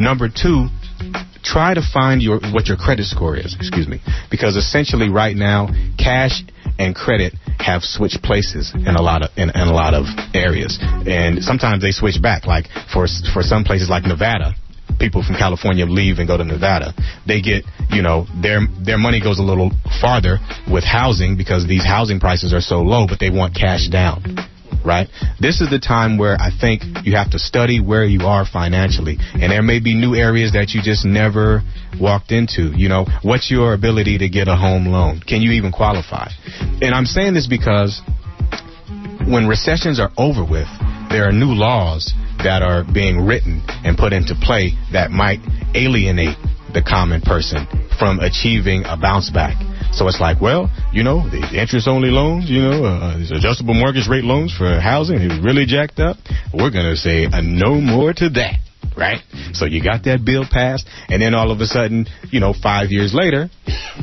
Number 0.00 0.28
two, 0.28 0.66
try 1.42 1.74
to 1.74 1.82
find 1.82 2.22
your 2.22 2.40
what 2.52 2.66
your 2.66 2.76
credit 2.76 3.06
score 3.06 3.36
is. 3.36 3.54
Excuse 3.54 3.88
me, 3.88 4.00
because 4.30 4.56
essentially 4.56 5.08
right 5.08 5.36
now, 5.36 5.68
cash 5.98 6.42
and 6.78 6.94
credit 6.94 7.34
have 7.58 7.82
switched 7.82 8.22
places 8.22 8.72
in 8.74 8.96
a 8.96 9.02
lot 9.02 9.22
of 9.22 9.30
in, 9.36 9.50
in 9.50 9.68
a 9.68 9.72
lot 9.72 9.94
of 9.94 10.06
areas, 10.34 10.78
and 10.80 11.42
sometimes 11.42 11.82
they 11.82 11.92
switch 11.92 12.20
back. 12.20 12.46
Like 12.46 12.66
for 12.92 13.06
for 13.34 13.42
some 13.42 13.64
places 13.64 13.90
like 13.90 14.04
Nevada, 14.04 14.54
people 14.98 15.22
from 15.22 15.36
California 15.36 15.84
leave 15.84 16.18
and 16.18 16.28
go 16.28 16.36
to 16.36 16.44
Nevada. 16.44 16.94
They 17.26 17.40
get, 17.42 17.64
you 17.90 18.02
know, 18.02 18.26
their 18.40 18.60
their 18.80 18.98
money 18.98 19.20
goes 19.20 19.38
a 19.38 19.42
little 19.42 19.70
farther 20.00 20.38
with 20.70 20.84
housing 20.84 21.36
because 21.36 21.66
these 21.66 21.84
housing 21.84 22.20
prices 22.20 22.52
are 22.52 22.60
so 22.62 22.82
low, 22.82 23.06
but 23.06 23.18
they 23.18 23.30
want 23.30 23.54
cash 23.54 23.88
down 23.88 24.22
right? 24.84 25.08
This 25.40 25.60
is 25.60 25.70
the 25.70 25.78
time 25.78 26.18
where 26.18 26.36
I 26.40 26.50
think 26.50 26.82
you 27.04 27.16
have 27.16 27.30
to 27.32 27.38
study 27.38 27.80
where 27.80 28.04
you 28.04 28.26
are 28.26 28.44
financially. 28.44 29.18
And 29.34 29.50
there 29.50 29.62
may 29.62 29.80
be 29.80 29.94
new 29.94 30.14
areas 30.14 30.52
that 30.52 30.70
you 30.70 30.82
just 30.82 31.04
never 31.04 31.62
walked 32.00 32.32
into. 32.32 32.72
You 32.76 32.88
know, 32.88 33.06
what's 33.22 33.50
your 33.50 33.74
ability 33.74 34.18
to 34.18 34.28
get 34.28 34.48
a 34.48 34.56
home 34.56 34.86
loan? 34.86 35.20
Can 35.20 35.40
you 35.42 35.52
even 35.52 35.72
qualify? 35.72 36.28
And 36.80 36.94
I'm 36.94 37.06
saying 37.06 37.34
this 37.34 37.46
because 37.46 38.00
when 39.26 39.46
recessions 39.46 40.00
are 40.00 40.10
over 40.16 40.42
with, 40.44 40.68
there 41.10 41.28
are 41.28 41.32
new 41.32 41.52
laws 41.52 42.12
that 42.42 42.62
are 42.62 42.84
being 42.84 43.24
written 43.24 43.62
and 43.84 43.96
put 43.96 44.12
into 44.12 44.34
play 44.34 44.72
that 44.92 45.10
might 45.10 45.38
alienate 45.74 46.36
the 46.74 46.82
common 46.82 47.20
person 47.20 47.66
from 47.98 48.18
achieving 48.18 48.82
a 48.86 48.96
bounce 48.96 49.30
back. 49.30 49.54
So 49.92 50.08
it's 50.08 50.20
like, 50.20 50.40
well, 50.40 50.72
you 50.92 51.04
know, 51.04 51.28
the 51.28 51.60
interest 51.60 51.86
only 51.86 52.08
loans, 52.08 52.48
you 52.48 52.62
know, 52.62 52.84
uh, 52.84 53.18
these 53.18 53.30
adjustable 53.30 53.74
mortgage 53.74 54.08
rate 54.08 54.24
loans 54.24 54.54
for 54.56 54.80
housing 54.80 55.20
is 55.20 55.38
really 55.44 55.66
jacked 55.66 56.00
up. 56.00 56.16
We're 56.52 56.72
going 56.72 56.88
to 56.88 56.96
say 56.96 57.28
a 57.30 57.42
no 57.42 57.80
more 57.80 58.12
to 58.14 58.28
that. 58.30 58.56
Right? 58.96 59.20
So 59.52 59.64
you 59.64 59.82
got 59.82 60.04
that 60.04 60.24
bill 60.24 60.44
passed, 60.50 60.86
and 61.08 61.22
then 61.22 61.32
all 61.32 61.50
of 61.50 61.60
a 61.60 61.66
sudden, 61.66 62.06
you 62.30 62.40
know, 62.40 62.52
five 62.52 62.90
years 62.90 63.14
later, 63.14 63.48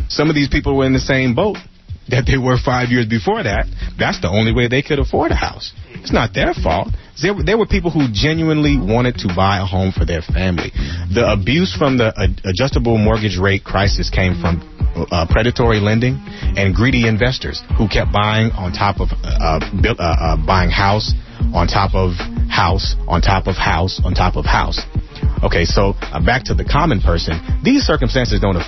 some 0.10 0.30
of 0.30 0.36
these 0.36 0.48
people 0.50 0.78
were 0.78 0.86
in 0.86 0.94
the 0.94 1.00
same 1.00 1.36
boat 1.36 1.58
that 2.10 2.26
they 2.26 2.38
were 2.38 2.58
five 2.58 2.90
years 2.90 3.06
before 3.06 3.44
that. 3.44 3.66
That's 3.98 4.20
the 4.22 4.30
only 4.30 4.54
way 4.54 4.68
they 4.68 4.82
could 4.82 4.98
afford 4.98 5.32
a 5.32 5.36
house. 5.36 5.74
It's 6.02 6.12
not 6.14 6.34
their 6.34 6.54
fault. 6.54 6.90
There 7.22 7.34
were, 7.36 7.44
there 7.44 7.58
were 7.58 7.68
people 7.68 7.92
who 7.92 8.08
genuinely 8.12 8.78
wanted 8.82 9.22
to 9.26 9.28
buy 9.36 9.60
a 9.60 9.66
home 9.66 9.92
for 9.92 10.06
their 10.06 10.22
family. 10.22 10.72
The 11.14 11.26
abuse 11.30 11.76
from 11.76 11.98
the 11.98 12.10
uh, 12.16 12.50
adjustable 12.50 12.98
mortgage 12.98 13.38
rate 13.38 13.64
crisis 13.64 14.10
came 14.10 14.42
from 14.42 14.64
uh, 15.12 15.26
predatory 15.30 15.80
lending 15.80 16.16
and 16.58 16.76
greedy 16.76 17.08
investors 17.08 17.64
who 17.78 17.88
kept 17.88 18.12
buying 18.12 18.52
on 18.52 18.72
top 18.74 19.00
of 19.00 19.10
uh, 19.24 19.60
uh, 19.60 19.94
uh, 20.00 20.38
buying 20.46 20.70
house 20.70 21.14
on 21.54 21.68
top 21.68 21.96
of 21.96 22.14
house 22.50 22.96
on 23.08 23.22
top 23.22 23.48
of 23.48 23.56
house 23.56 24.02
on 24.04 24.14
top 24.14 24.36
of 24.36 24.46
house. 24.46 24.80
Okay, 25.44 25.64
so 25.64 25.96
uh, 26.02 26.20
back 26.24 26.44
to 26.46 26.54
the 26.54 26.66
common 26.66 27.00
person. 27.00 27.40
These 27.64 27.84
circumstances 27.84 28.42
don't, 28.42 28.60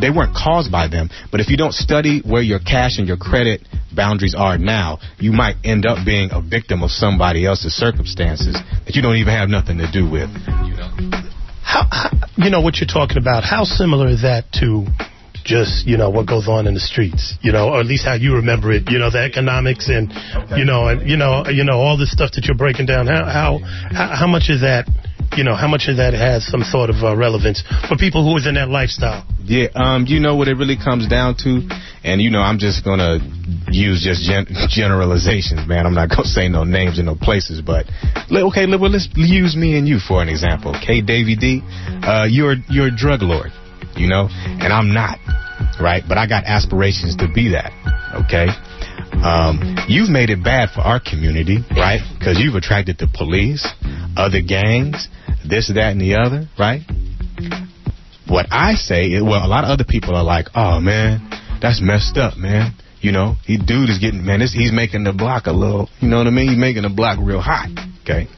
they 0.00 0.10
weren't 0.10 0.34
caused 0.34 0.70
by 0.70 0.86
them, 0.86 1.10
but 1.32 1.40
if 1.40 1.48
you 1.48 1.56
don't 1.56 1.74
study 1.74 2.22
where 2.24 2.42
your 2.42 2.60
cash 2.60 2.98
and 2.98 3.08
your 3.08 3.16
credit 3.16 3.66
boundaries 3.94 4.34
are 4.38 4.56
now, 4.56 4.98
you 5.18 5.32
might 5.32 5.56
end 5.64 5.86
up 5.86 6.06
being 6.06 6.30
a 6.32 6.40
victim 6.40 6.82
of 6.82 6.90
somebody 6.90 7.46
else's 7.46 7.74
circumstances 7.74 8.54
that 8.86 8.94
you 8.94 9.02
don't 9.02 9.16
even 9.16 9.34
have 9.34 9.48
nothing 9.48 9.78
to 9.78 9.90
do 9.90 10.08
with. 10.08 10.30
How, 11.62 11.86
how, 11.90 12.10
you 12.36 12.50
know 12.50 12.60
what 12.60 12.78
you're 12.78 12.86
talking 12.86 13.18
about. 13.18 13.42
How 13.42 13.64
similar 13.64 14.08
is 14.08 14.22
that 14.22 14.44
to 14.60 14.86
just 15.50 15.84
you 15.84 15.98
know 15.98 16.10
what 16.10 16.26
goes 16.30 16.46
on 16.46 16.68
in 16.70 16.74
the 16.74 16.80
streets, 16.80 17.34
you 17.42 17.50
know, 17.50 17.74
or 17.74 17.80
at 17.80 17.86
least 17.86 18.06
how 18.06 18.14
you 18.14 18.38
remember 18.38 18.70
it. 18.70 18.88
You 18.88 19.02
know, 19.02 19.10
the 19.10 19.18
economics 19.18 19.90
and 19.90 20.14
you 20.56 20.64
know, 20.64 20.86
and 20.86 21.02
you 21.10 21.16
know, 21.18 21.42
you 21.50 21.64
know 21.64 21.82
all 21.82 21.98
this 21.98 22.12
stuff 22.12 22.30
that 22.38 22.46
you're 22.46 22.56
breaking 22.56 22.86
down. 22.86 23.08
How 23.10 23.26
how 23.26 23.58
how 23.90 24.28
much 24.30 24.46
is 24.46 24.62
that? 24.62 24.86
You 25.36 25.44
know, 25.44 25.54
how 25.54 25.68
much 25.68 25.86
of 25.86 25.98
that 25.98 26.14
has 26.14 26.46
some 26.46 26.62
sort 26.62 26.90
of 26.90 27.02
uh, 27.02 27.16
relevance 27.16 27.62
for 27.86 27.94
people 27.94 28.26
who 28.26 28.36
is 28.36 28.46
in 28.46 28.54
that 28.54 28.68
lifestyle? 28.68 29.26
Yeah, 29.42 29.70
um, 29.74 30.06
you 30.06 30.18
know 30.18 30.34
what 30.34 30.48
it 30.48 30.54
really 30.54 30.78
comes 30.78 31.06
down 31.06 31.34
to, 31.42 31.66
and 32.02 32.22
you 32.22 32.30
know, 32.30 32.42
I'm 32.42 32.58
just 32.58 32.84
gonna 32.84 33.18
use 33.70 34.02
just 34.02 34.22
gen- 34.26 34.46
generalizations, 34.70 35.66
man. 35.66 35.86
I'm 35.86 35.94
not 35.94 36.10
gonna 36.10 36.30
say 36.30 36.48
no 36.48 36.62
names 36.62 36.98
and 36.98 37.06
no 37.06 37.14
places, 37.14 37.60
but 37.60 37.86
okay, 38.30 38.66
well, 38.66 38.90
let's 38.90 39.08
use 39.14 39.54
me 39.54 39.78
and 39.78 39.86
you 39.86 39.98
for 39.98 40.22
an 40.22 40.28
example. 40.28 40.74
Okay, 40.78 41.02
Davey 41.02 41.34
D, 41.34 41.62
uh, 42.02 42.26
you're 42.30 42.54
you're 42.70 42.88
a 42.88 42.96
drug 42.96 43.22
lord 43.22 43.50
you 43.96 44.08
know, 44.08 44.28
and 44.30 44.72
I'm 44.72 44.92
not, 44.92 45.18
right? 45.80 46.02
But 46.06 46.18
I 46.18 46.26
got 46.26 46.44
aspirations 46.44 47.16
to 47.16 47.28
be 47.32 47.50
that, 47.52 47.72
okay? 48.26 48.48
Um, 49.22 49.76
you've 49.88 50.08
made 50.08 50.30
it 50.30 50.42
bad 50.42 50.70
for 50.70 50.80
our 50.80 51.00
community, 51.00 51.58
right? 51.76 52.00
Because 52.18 52.38
you've 52.38 52.54
attracted 52.54 52.98
the 52.98 53.08
police, 53.12 53.66
other 54.16 54.40
gangs, 54.40 55.08
this, 55.44 55.68
that, 55.68 55.92
and 55.92 56.00
the 56.00 56.14
other, 56.14 56.48
right? 56.58 56.82
What 58.26 58.46
I 58.50 58.74
say 58.74 59.06
is, 59.06 59.22
well, 59.22 59.44
a 59.44 59.50
lot 59.50 59.64
of 59.64 59.70
other 59.70 59.84
people 59.86 60.14
are 60.14 60.24
like, 60.24 60.46
oh 60.54 60.80
man, 60.80 61.28
that's 61.60 61.80
messed 61.82 62.16
up, 62.16 62.36
man. 62.36 62.74
You 63.00 63.12
know, 63.12 63.34
he 63.44 63.56
dude 63.56 63.88
is 63.88 63.98
getting, 63.98 64.24
man, 64.24 64.40
this, 64.40 64.52
he's 64.52 64.72
making 64.72 65.04
the 65.04 65.12
block 65.12 65.46
a 65.46 65.52
little, 65.52 65.88
you 66.00 66.08
know 66.08 66.18
what 66.18 66.26
I 66.26 66.30
mean? 66.30 66.48
He's 66.48 66.58
making 66.58 66.82
the 66.82 66.90
block 66.90 67.18
real 67.20 67.40
hot, 67.40 67.70
okay? 68.02 68.28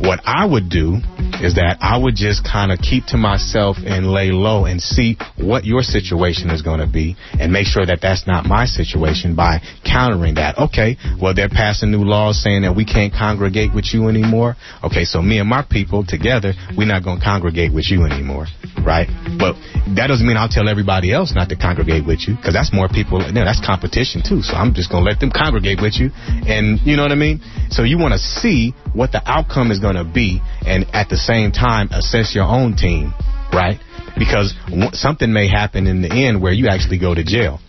What 0.00 0.20
I 0.24 0.46
would 0.46 0.68
do 0.68 1.02
is 1.42 1.54
that 1.54 1.78
I 1.80 1.98
would 1.98 2.14
just 2.14 2.42
kind 2.44 2.72
of 2.72 2.78
keep 2.78 3.06
to 3.06 3.16
myself 3.16 3.76
and 3.84 4.10
lay 4.10 4.30
low 4.30 4.64
and 4.64 4.80
see 4.80 5.16
what 5.36 5.64
your 5.64 5.82
situation 5.82 6.50
is 6.50 6.62
going 6.62 6.80
to 6.80 6.86
be 6.86 7.16
and 7.38 7.52
make 7.52 7.66
sure 7.66 7.86
that 7.86 7.98
that's 8.00 8.26
not 8.26 8.46
my 8.46 8.66
situation 8.66 9.34
by 9.34 9.58
countering 9.86 10.34
that. 10.34 10.58
Okay, 10.58 10.96
well, 11.20 11.34
they're 11.34 11.48
passing 11.48 11.90
new 11.90 12.02
laws 12.02 12.42
saying 12.42 12.62
that 12.62 12.74
we 12.74 12.84
can't 12.84 13.12
congregate 13.12 13.74
with 13.74 13.90
you 13.92 14.08
anymore. 14.08 14.56
Okay, 14.82 15.04
so 15.04 15.22
me 15.22 15.38
and 15.38 15.48
my 15.48 15.64
people 15.68 16.04
together, 16.06 16.54
we're 16.76 16.86
not 16.86 17.04
going 17.04 17.18
to 17.18 17.24
congregate 17.24 17.74
with 17.74 17.90
you 17.90 18.04
anymore, 18.04 18.46
right? 18.84 19.06
But 19.38 19.54
that 19.94 20.06
doesn't 20.08 20.26
mean 20.26 20.36
I'll 20.36 20.50
tell 20.50 20.68
everybody 20.68 21.12
else 21.12 21.34
not 21.34 21.48
to 21.50 21.56
congregate 21.56 22.06
with 22.06 22.26
you 22.26 22.36
because 22.36 22.54
that's 22.54 22.72
more 22.72 22.88
people. 22.88 23.22
You 23.22 23.32
know, 23.32 23.44
that's 23.44 23.64
competition 23.64 24.22
too. 24.22 24.42
So 24.42 24.54
I'm 24.54 24.74
just 24.74 24.90
going 24.90 25.04
to 25.04 25.08
let 25.10 25.20
them 25.20 25.30
congregate 25.30 25.78
with 25.80 25.98
you. 25.98 26.10
And 26.46 26.78
you 26.82 26.96
know 26.96 27.02
what 27.02 27.12
I 27.12 27.18
mean? 27.18 27.40
So 27.70 27.82
you 27.82 27.98
want 27.98 28.12
to 28.12 28.18
see 28.18 28.74
what 28.94 29.12
the 29.12 29.22
outcome 29.24 29.70
is 29.70 29.78
going 29.78 29.87
to 29.96 30.04
be 30.04 30.40
and 30.66 30.86
at 30.92 31.08
the 31.08 31.16
same 31.16 31.52
time 31.52 31.88
assess 31.92 32.34
your 32.34 32.44
own 32.44 32.76
team, 32.76 33.12
right? 33.52 33.78
Because 34.18 34.54
something 34.92 35.32
may 35.32 35.48
happen 35.48 35.86
in 35.86 36.02
the 36.02 36.10
end 36.10 36.42
where 36.42 36.52
you 36.52 36.68
actually 36.68 36.98
go 36.98 37.14
to 37.14 37.24
jail 37.24 37.60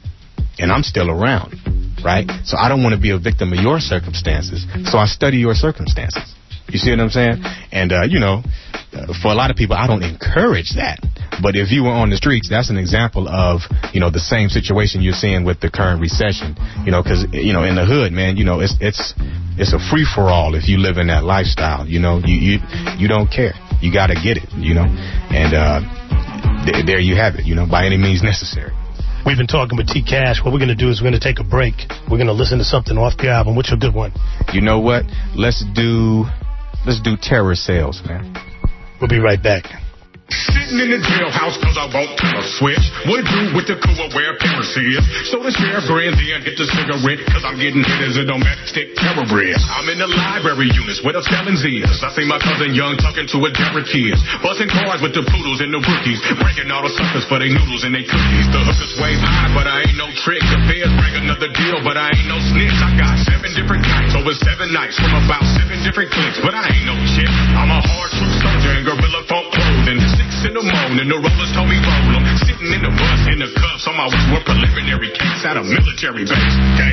and 0.57 0.72
I'm 0.72 0.84
still 0.84 1.09
around, 1.09 1.55
right? 2.03 2.30
So 2.43 2.57
I 2.57 2.70
don't 2.70 2.84
want 2.84 2.95
to 2.95 3.01
be 3.01 3.11
a 3.11 3.20
victim 3.20 3.53
of 3.53 3.59
your 3.59 3.80
circumstances. 3.80 4.65
So 4.91 4.97
I 4.97 5.05
study 5.05 5.38
your 5.38 5.53
circumstances. 5.53 6.36
You 6.72 6.80
see 6.80 6.91
what 6.91 6.99
I'm 6.99 7.09
saying? 7.09 7.43
And, 7.72 7.91
uh, 7.91 8.03
you 8.07 8.20
know, 8.20 8.43
uh, 8.93 9.13
for 9.22 9.30
a 9.30 9.36
lot 9.36 9.51
of 9.51 9.57
people, 9.57 9.76
I 9.76 9.88
don't 9.88 10.03
encourage 10.03 10.76
that. 10.76 10.99
But 11.41 11.55
if 11.55 11.72
you 11.72 11.84
were 11.84 11.93
on 11.95 12.09
the 12.09 12.17
streets, 12.17 12.49
that's 12.49 12.70
an 12.70 12.78
example 12.78 13.30
of, 13.30 13.61
you 13.93 13.99
know, 13.99 14.09
the 14.09 14.20
same 14.20 14.49
situation 14.49 15.01
you're 15.01 15.13
seeing 15.13 15.45
with 15.45 15.61
the 15.61 15.70
current 15.70 16.01
recession. 16.01 16.57
You 16.84 16.91
know, 16.91 17.01
because, 17.01 17.26
you 17.32 17.53
know, 17.53 17.63
in 17.63 17.76
the 17.76 17.86
hood, 17.86 18.11
man, 18.11 18.38
you 18.38 18.43
know, 18.43 18.59
it's, 18.59 18.76
it's, 18.82 19.13
it's 19.57 19.74
a 19.74 19.80
free 19.80 20.05
for 20.05 20.30
all 20.30 20.55
if 20.55 20.67
you 20.67 20.78
live 20.78 20.97
in 20.97 21.07
that 21.07 21.24
lifestyle. 21.24 21.88
You 21.88 21.99
know, 21.99 22.20
you, 22.24 22.36
you, 22.36 22.55
you 22.97 23.07
don't 23.07 23.30
care. 23.32 23.53
You 23.80 23.93
got 23.93 24.07
to 24.07 24.15
get 24.20 24.38
it, 24.38 24.51
you 24.57 24.74
know? 24.76 24.86
And, 24.86 25.53
uh, 25.55 25.80
th- 26.65 26.86
there 26.86 26.99
you 26.99 27.15
have 27.15 27.36
it, 27.36 27.45
you 27.45 27.55
know, 27.55 27.65
by 27.65 27.86
any 27.86 27.97
means 27.97 28.22
necessary. 28.22 28.76
We've 29.26 29.38
been 29.38 29.47
talking 29.47 29.78
with 29.78 29.88
T-Kash. 29.88 30.43
What 30.43 30.51
we're 30.51 30.63
going 30.63 30.76
to 30.76 30.80
do 30.80 30.89
is 30.89 30.99
we're 30.99 31.11
going 31.11 31.20
to 31.20 31.24
take 31.24 31.39
a 31.39 31.47
break. 31.47 31.76
We're 32.09 32.17
going 32.17 32.32
to 32.32 32.36
listen 32.36 32.57
to 32.57 32.63
something 32.63 32.97
off 32.97 33.15
the 33.17 33.30
album. 33.30 33.55
What's 33.55 33.70
your 33.70 33.78
good 33.78 33.93
one? 33.93 34.11
You 34.53 34.61
know 34.61 34.80
what? 34.80 35.03
Let's 35.36 35.63
do 35.76 36.26
let's 36.86 37.02
do 37.02 37.16
terror 37.22 37.56
sales, 37.56 38.02
man. 38.06 38.36
We'll 39.00 39.10
be 39.10 39.20
right 39.20 39.42
back. 39.42 39.66
Sitting 40.30 40.78
in 40.78 40.90
the 40.94 41.02
jailhouse 41.02 41.58
cause 41.58 41.74
I 41.74 41.90
won't 41.90 42.14
turn 42.22 42.38
a 42.38 42.46
switch. 42.62 42.86
What 43.10 43.26
do 43.26 43.42
with 43.58 43.66
the 43.66 43.78
cool 43.82 44.08
where 44.14 44.38
Paris 44.38 44.70
is? 44.78 45.02
So 45.34 45.42
the 45.42 45.50
sheriff 45.50 45.90
grins 45.90 46.18
in, 46.22 46.46
get 46.46 46.54
the 46.54 46.70
cigarette, 46.70 47.22
cause 47.30 47.44
I'm 47.46 47.58
getting 47.58 47.82
hit 47.82 48.00
as 48.06 48.16
a 48.18 48.26
domestic 48.26 48.96
terror 48.98 49.26
bridge. 49.26 49.58
I'm 49.74 49.90
in 49.90 49.98
the 49.98 50.10
library 50.10 50.70
units 50.72 51.02
where 51.02 51.18
the 51.18 51.26
felons 51.26 51.66
is. 51.66 52.02
I 52.06 52.10
see 52.14 52.26
my 52.30 52.38
cousin 52.38 52.78
Young 52.78 52.98
talking 53.02 53.26
to 53.26 53.38
a 53.46 53.50
Derek 53.52 53.90
kids. 53.90 54.22
Busting 54.46 54.70
cars 54.72 55.04
with 55.04 55.18
the 55.18 55.26
poodles 55.28 55.60
and 55.60 55.74
the 55.74 55.82
rookies. 55.84 56.22
Breaking 56.40 56.70
all 56.72 56.86
the 56.86 56.94
suckers 56.96 57.26
for 57.28 57.42
their 57.42 57.52
noodles 57.52 57.84
and 57.84 57.92
their 57.92 58.06
cookies. 58.06 58.48
The 58.54 58.62
hookers 58.64 58.94
wave 59.02 59.20
high, 59.20 59.52
but 59.52 59.66
I 59.66 59.84
ain't 59.86 60.00
no 60.00 60.08
trick. 60.24 60.42
The 60.46 60.60
feds 60.70 60.94
bring 61.04 61.16
another 61.20 61.52
deal, 61.52 61.84
but 61.84 61.98
I 62.00 62.16
ain't 62.16 62.30
no 62.32 62.40
snitch. 62.54 62.78
I 62.80 62.96
got 62.96 63.18
seven 63.28 63.52
different 63.58 63.84
types 63.84 64.14
over 64.16 64.34
seven 64.34 64.72
nights 64.72 64.96
from 64.96 65.12
about 65.26 65.44
seven 65.58 65.82
different 65.82 66.14
cliques, 66.14 66.40
but 66.40 66.54
I 66.54 66.64
ain't 66.70 66.88
no 66.88 66.96
chick. 67.18 67.30
I'm 67.58 67.74
a 67.74 67.82
hard 67.82 68.10
true 68.16 68.34
soldier 68.40 68.70
clothing 68.80 68.89
in 70.98 71.06
the 71.06 71.18
rollers 71.22 71.52
told 71.54 71.70
me 71.70 71.78
roll 71.78 72.18
them. 72.18 72.26
Sitting 72.42 72.74
in 72.74 72.82
the 72.82 72.90
bus 72.90 73.22
in 73.30 73.38
the 73.38 73.50
cuffs 73.54 73.86
on 73.86 73.94
my 73.94 74.10
way 74.10 74.18
to 74.18 74.42
preliminary 74.42 75.14
case 75.14 75.46
at 75.46 75.54
a 75.54 75.62
military 75.62 76.26
base. 76.26 76.56
Okay. 76.74 76.90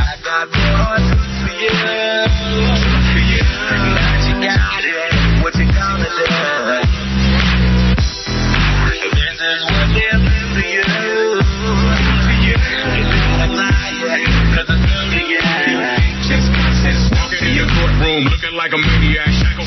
I 0.00 0.16
got 0.24 0.48
more 0.48 0.96
to 0.96 1.16
fear. 1.44 2.24
Magic 3.90 4.40
out, 4.48 4.80
yeah. 4.80 5.44
What 5.44 5.52
you 5.60 5.68
gonna 5.68 6.08
do? 6.08 6.24
This 9.12 9.36
is 9.44 9.60
what 9.68 9.88
they're 9.92 10.16
to 10.16 10.64
you. 10.64 10.80
To 10.80 12.32
you. 12.40 12.56
You 12.56 13.04
gotta 13.04 13.48
lie. 13.52 14.24
Cause 14.56 14.68
it's 14.72 14.84
good 14.88 15.06
to 15.12 15.20
you. 15.28 15.42
Just 16.24 16.48
Walking 17.12 17.44
in 17.44 17.54
your 17.56 17.68
courtroom 17.68 18.24
looking 18.30 18.54
like 18.56 18.72
a 18.72 18.78
maniac. 18.78 18.99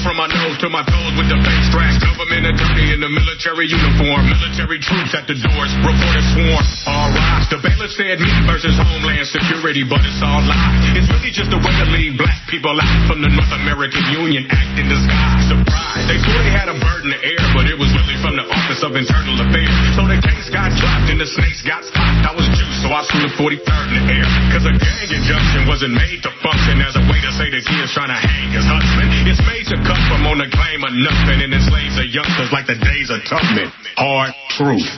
From 0.03 0.19
my 0.19 0.27
nose 0.27 0.59
to 0.59 0.67
my 0.67 0.83
toes 0.83 1.15
with 1.15 1.31
the 1.31 1.39
face 1.47 1.65
straps. 1.71 1.95
Government 2.03 2.43
attorney 2.51 2.91
in 2.91 2.99
the 2.99 3.07
military 3.07 3.71
uniform. 3.71 4.27
Military 4.27 4.75
troops 4.83 5.15
at 5.15 5.23
the 5.31 5.39
doors. 5.39 5.71
Reporters 5.79 6.27
swarm. 6.35 6.63
All 6.91 7.07
rise. 7.15 7.47
The 7.47 7.63
bailiff 7.63 7.95
said 7.95 8.19
me 8.19 8.27
versus 8.43 8.75
Homeland 8.75 9.31
Security, 9.31 9.87
but 9.87 10.03
it's 10.03 10.19
all 10.19 10.43
lies. 10.43 10.99
It's 10.99 11.07
really 11.07 11.31
just 11.31 11.55
a 11.55 11.59
way 11.59 11.71
to 11.71 11.87
leave 11.95 12.19
black 12.19 12.35
people 12.51 12.75
out 12.75 12.99
from 13.07 13.23
the 13.23 13.31
North 13.31 13.55
American 13.63 14.03
Union 14.11 14.43
Act 14.51 14.75
in 14.75 14.91
disguise. 14.91 15.47
Surprise. 15.47 16.03
They 16.11 16.19
swore 16.19 16.43
they 16.43 16.51
had 16.51 16.67
a 16.67 16.75
bird 16.75 17.07
in 17.07 17.15
the 17.15 17.21
air, 17.23 17.43
but 17.55 17.71
it 17.71 17.79
was 17.79 17.87
really 17.95 18.19
from 18.19 18.35
the 18.35 18.43
Office 18.43 18.83
of 18.83 18.99
Internal 18.99 19.39
Affairs. 19.39 19.71
So 19.95 20.03
the 20.03 20.19
case 20.19 20.51
got 20.51 20.75
dropped 20.75 21.15
and 21.15 21.19
the 21.23 21.29
snakes 21.31 21.63
got 21.63 21.79
stopped. 21.87 22.27
I 22.27 22.35
was 22.35 22.43
juiced, 22.51 22.83
so 22.83 22.91
I 22.91 23.07
flew 23.07 23.23
the 23.23 23.33
43rd 23.39 23.87
in 23.87 24.03
the 24.03 24.03
air. 24.19 24.27
Cause 24.51 24.67
a 24.67 24.75
gang 24.75 25.09
injunction 25.15 25.63
wasn't 25.63 25.95
made 25.95 26.19
to 26.27 26.31
function 26.43 26.83
as 26.83 26.99
a 26.99 27.03
way 27.07 27.23
to 27.23 27.31
say 27.39 27.47
the 27.47 27.63
kid's 27.63 27.95
trying 27.95 28.11
to 28.11 28.19
hang 28.19 28.51
his 28.51 28.67
husband. 28.67 29.07
It's 29.31 29.39
made 29.47 29.63
to 29.71 29.77
cut 29.93 30.09
from 30.09 30.25
on 30.25 30.37
the 30.39 30.49
claim 30.49 30.81
of 30.83 30.93
nothing 30.93 31.45
and 31.45 31.53
enslaves 31.53 31.95
the 31.95 32.07
youngsters 32.09 32.49
like 32.51 32.65
the 32.65 32.73
days 32.73 33.09
of 33.13 33.21
Tubman. 33.29 33.69
Hard 33.95 34.33
truth. 34.49 34.89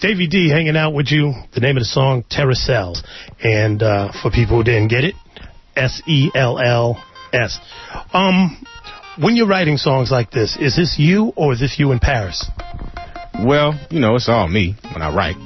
Davey 0.00 0.26
D 0.26 0.48
hanging 0.48 0.76
out 0.76 0.92
with 0.92 1.10
you. 1.10 1.34
The 1.54 1.60
name 1.60 1.76
of 1.76 1.82
the 1.82 1.86
song, 1.86 2.24
Terror 2.28 2.54
Sells. 2.54 3.04
And 3.42 3.82
uh, 3.82 4.12
for 4.22 4.30
people 4.30 4.56
who 4.56 4.64
didn't 4.64 4.88
get 4.88 5.04
it, 5.04 5.14
S 5.76 6.02
E 6.06 6.30
L 6.34 6.58
L 6.58 7.02
S. 7.32 7.60
Um, 8.12 8.64
when 9.20 9.36
you're 9.36 9.46
writing 9.46 9.76
songs 9.76 10.10
like 10.10 10.30
this, 10.30 10.56
is 10.56 10.74
this 10.74 10.96
you 10.98 11.32
or 11.36 11.52
is 11.52 11.60
this 11.60 11.78
you 11.78 11.92
in 11.92 12.00
Paris? 12.00 12.50
Well, 13.44 13.78
you 13.90 14.00
know, 14.00 14.16
it's 14.16 14.28
all 14.28 14.48
me 14.48 14.74
when 14.92 15.02
I 15.02 15.14
write. 15.14 15.36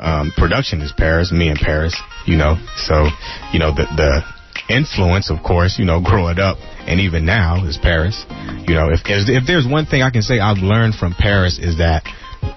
Um, 0.00 0.32
production 0.36 0.80
is 0.80 0.92
Paris, 0.96 1.30
me 1.32 1.48
in 1.48 1.56
Paris, 1.56 1.94
you 2.26 2.36
know. 2.36 2.56
So, 2.76 3.06
you 3.52 3.58
know, 3.58 3.72
the 3.74 3.84
the 3.96 4.37
influence, 4.68 5.30
of 5.30 5.42
course, 5.42 5.78
you 5.78 5.84
know, 5.84 6.00
growing 6.04 6.38
up 6.38 6.58
and 6.86 7.00
even 7.00 7.24
now 7.24 7.64
is 7.64 7.78
Paris. 7.80 8.24
You 8.66 8.74
know, 8.74 8.90
if 8.90 9.00
if 9.06 9.46
there's 9.46 9.66
one 9.66 9.86
thing 9.86 10.02
I 10.02 10.10
can 10.10 10.22
say 10.22 10.38
I've 10.38 10.58
learned 10.58 10.94
from 10.94 11.14
Paris 11.14 11.58
is 11.58 11.78
that 11.78 12.04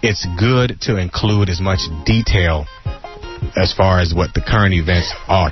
it's 0.01 0.25
good 0.39 0.79
to 0.81 0.97
include 0.97 1.49
as 1.49 1.59
much 1.59 1.81
detail 2.05 2.65
as 3.57 3.73
far 3.73 3.99
as 3.99 4.13
what 4.13 4.33
the 4.33 4.41
current 4.41 4.73
events 4.73 5.13
are. 5.27 5.51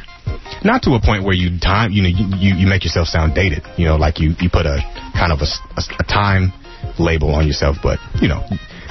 Not 0.63 0.83
to 0.83 0.91
a 0.91 1.01
point 1.01 1.23
where 1.23 1.33
you 1.33 1.59
time, 1.59 1.91
you 1.91 2.03
know, 2.03 2.09
you, 2.09 2.53
you, 2.55 2.67
make 2.67 2.83
yourself 2.83 3.07
sound 3.07 3.33
dated. 3.33 3.63
You 3.77 3.85
know, 3.85 3.95
like 3.95 4.19
you, 4.19 4.35
you 4.39 4.49
put 4.49 4.65
a 4.65 4.81
kind 5.17 5.31
of 5.31 5.39
a, 5.41 5.49
a, 5.77 5.81
a 5.99 6.03
time 6.03 6.53
label 6.99 7.33
on 7.33 7.47
yourself, 7.47 7.77
but 7.81 7.97
you 8.21 8.27
know, 8.27 8.43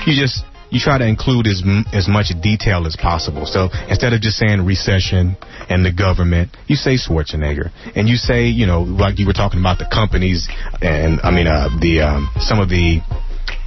you 0.06 0.18
just 0.18 0.44
you 0.70 0.80
try 0.80 0.98
to 0.98 1.06
include 1.06 1.46
as 1.46 1.62
as 1.92 2.08
much 2.08 2.32
detail 2.42 2.86
as 2.86 2.96
possible. 2.96 3.46
So 3.46 3.68
instead 3.88 4.12
of 4.12 4.20
just 4.20 4.36
saying 4.36 4.64
recession 4.64 5.36
and 5.68 5.84
the 5.84 5.92
government, 5.92 6.50
you 6.66 6.76
say 6.76 6.96
Schwarzenegger, 6.96 7.70
and 7.96 8.08
you 8.08 8.16
say 8.16 8.46
you 8.46 8.66
know 8.66 8.82
like 8.82 9.18
you 9.18 9.26
were 9.26 9.36
talking 9.36 9.60
about 9.60 9.78
the 9.78 9.88
companies 9.90 10.48
and 10.82 11.20
I 11.22 11.30
mean 11.30 11.46
uh, 11.46 11.68
the 11.80 12.02
um, 12.02 12.30
some 12.38 12.60
of 12.60 12.68
the 12.68 13.00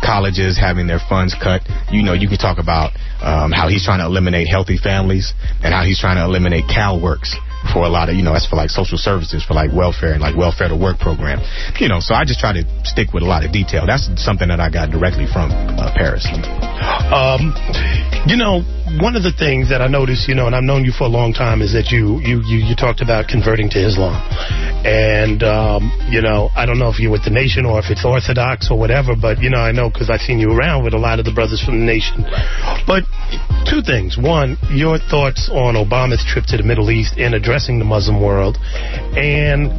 colleges 0.03 0.57
having 0.57 0.87
their 0.87 1.01
funds 1.09 1.35
cut. 1.37 1.61
You 1.91 2.03
know, 2.03 2.13
you 2.13 2.27
can 2.27 2.37
talk 2.37 2.57
about 2.57 2.91
um, 3.21 3.51
how 3.51 3.69
he's 3.69 3.85
trying 3.85 3.99
to 3.99 4.05
eliminate 4.05 4.47
healthy 4.47 4.77
families 4.77 5.33
and 5.61 5.73
how 5.73 5.83
he's 5.83 5.99
trying 5.99 6.17
to 6.17 6.25
eliminate 6.25 6.65
CalWorks 6.65 7.37
for 7.73 7.85
a 7.85 7.89
lot 7.89 8.09
of, 8.09 8.15
you 8.15 8.23
know, 8.23 8.33
that's 8.33 8.47
for 8.47 8.55
like 8.55 8.69
social 8.69 8.97
services, 8.97 9.43
for 9.45 9.53
like 9.53 9.71
welfare 9.71 10.13
and 10.13 10.21
like 10.21 10.35
welfare 10.35 10.67
to 10.67 10.75
work 10.75 10.97
program. 10.99 11.39
You 11.79 11.87
know, 11.87 11.99
so 11.99 12.15
I 12.15 12.25
just 12.25 12.39
try 12.39 12.53
to 12.53 12.63
stick 12.83 13.13
with 13.13 13.23
a 13.23 13.29
lot 13.29 13.45
of 13.45 13.51
detail. 13.51 13.85
That's 13.85 14.09
something 14.17 14.47
that 14.49 14.59
I 14.59 14.69
got 14.69 14.89
directly 14.89 15.27
from 15.29 15.51
uh, 15.51 15.93
Paris. 15.93 16.25
Um, 17.13 17.53
you 18.25 18.37
know, 18.37 18.65
one 18.99 19.15
of 19.15 19.23
the 19.23 19.31
things 19.31 19.69
that 19.69 19.79
I 19.79 19.87
noticed, 19.87 20.27
you 20.27 20.35
know, 20.35 20.47
and 20.47 20.55
I've 20.55 20.65
known 20.65 20.83
you 20.83 20.91
for 20.91 21.05
a 21.05 21.13
long 21.13 21.31
time, 21.31 21.61
is 21.61 21.71
that 21.71 21.93
you 21.93 22.19
you 22.19 22.43
you, 22.43 22.59
you 22.59 22.75
talked 22.75 22.99
about 22.99 23.29
converting 23.29 23.69
to 23.71 23.79
Islam, 23.79 24.19
and 24.83 25.43
um, 25.43 25.93
you 26.09 26.19
know, 26.19 26.49
I 26.55 26.65
don't 26.65 26.79
know 26.79 26.89
if 26.89 26.99
you're 26.99 27.11
with 27.11 27.23
the 27.23 27.31
Nation 27.31 27.63
or 27.65 27.79
if 27.79 27.87
it's 27.87 28.03
Orthodox 28.03 28.67
or 28.71 28.77
whatever, 28.77 29.15
but 29.15 29.39
you 29.39 29.49
know, 29.49 29.59
I 29.59 29.71
know 29.71 29.89
because 29.89 30.09
I've 30.09 30.19
seen 30.19 30.39
you 30.39 30.51
around 30.51 30.83
with 30.83 30.93
a 30.93 30.99
lot 30.99 31.19
of 31.19 31.25
the 31.25 31.31
brothers 31.31 31.63
from 31.63 31.79
the 31.79 31.85
Nation. 31.85 32.25
But 32.83 33.07
two 33.69 33.79
things: 33.85 34.17
one, 34.17 34.57
your 34.73 34.99
thoughts 34.99 35.47
on 35.47 35.79
Obama's 35.79 36.25
trip 36.27 36.45
to 36.51 36.57
the 36.57 36.63
Middle 36.63 36.91
East 36.91 37.15
and 37.15 37.33
addressing 37.33 37.79
the 37.79 37.87
Muslim 37.87 38.19
world, 38.19 38.57
and 39.15 39.71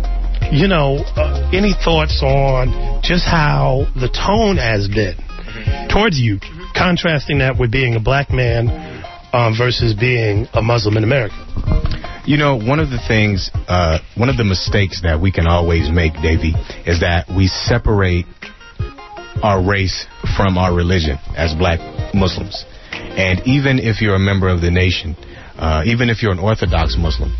you 0.54 0.68
know, 0.68 1.04
uh, 1.16 1.50
any 1.52 1.74
thoughts 1.74 2.22
on 2.22 3.02
just 3.02 3.24
how 3.24 3.84
the 3.96 4.08
tone 4.08 4.56
has 4.56 4.88
been 4.88 5.16
towards 5.92 6.18
you, 6.18 6.40
contrasting 6.74 7.38
that 7.38 7.58
with 7.58 7.70
being 7.70 7.94
a 7.94 8.00
black 8.00 8.30
man 8.30 8.91
um, 9.32 9.54
versus 9.56 9.94
being 9.94 10.46
a 10.54 10.62
Muslim 10.62 10.96
in 10.96 11.04
America? 11.04 11.34
You 12.24 12.36
know, 12.36 12.56
one 12.56 12.78
of 12.78 12.90
the 12.90 13.02
things, 13.08 13.50
uh, 13.66 13.98
one 14.16 14.28
of 14.28 14.36
the 14.36 14.44
mistakes 14.44 15.02
that 15.02 15.20
we 15.20 15.32
can 15.32 15.46
always 15.46 15.90
make, 15.90 16.12
Davey, 16.22 16.54
is 16.86 17.00
that 17.00 17.26
we 17.34 17.48
separate 17.48 18.26
our 19.42 19.58
race 19.58 20.06
from 20.36 20.56
our 20.56 20.72
religion 20.72 21.18
as 21.36 21.52
black 21.54 21.80
Muslims. 22.14 22.64
And 22.92 23.42
even 23.44 23.78
if 23.78 24.00
you're 24.00 24.14
a 24.14 24.22
member 24.22 24.48
of 24.48 24.60
the 24.60 24.70
nation, 24.70 25.16
uh, 25.58 25.82
even 25.84 26.08
if 26.08 26.22
you're 26.22 26.32
an 26.32 26.38
Orthodox 26.38 26.96
Muslim, 26.96 27.34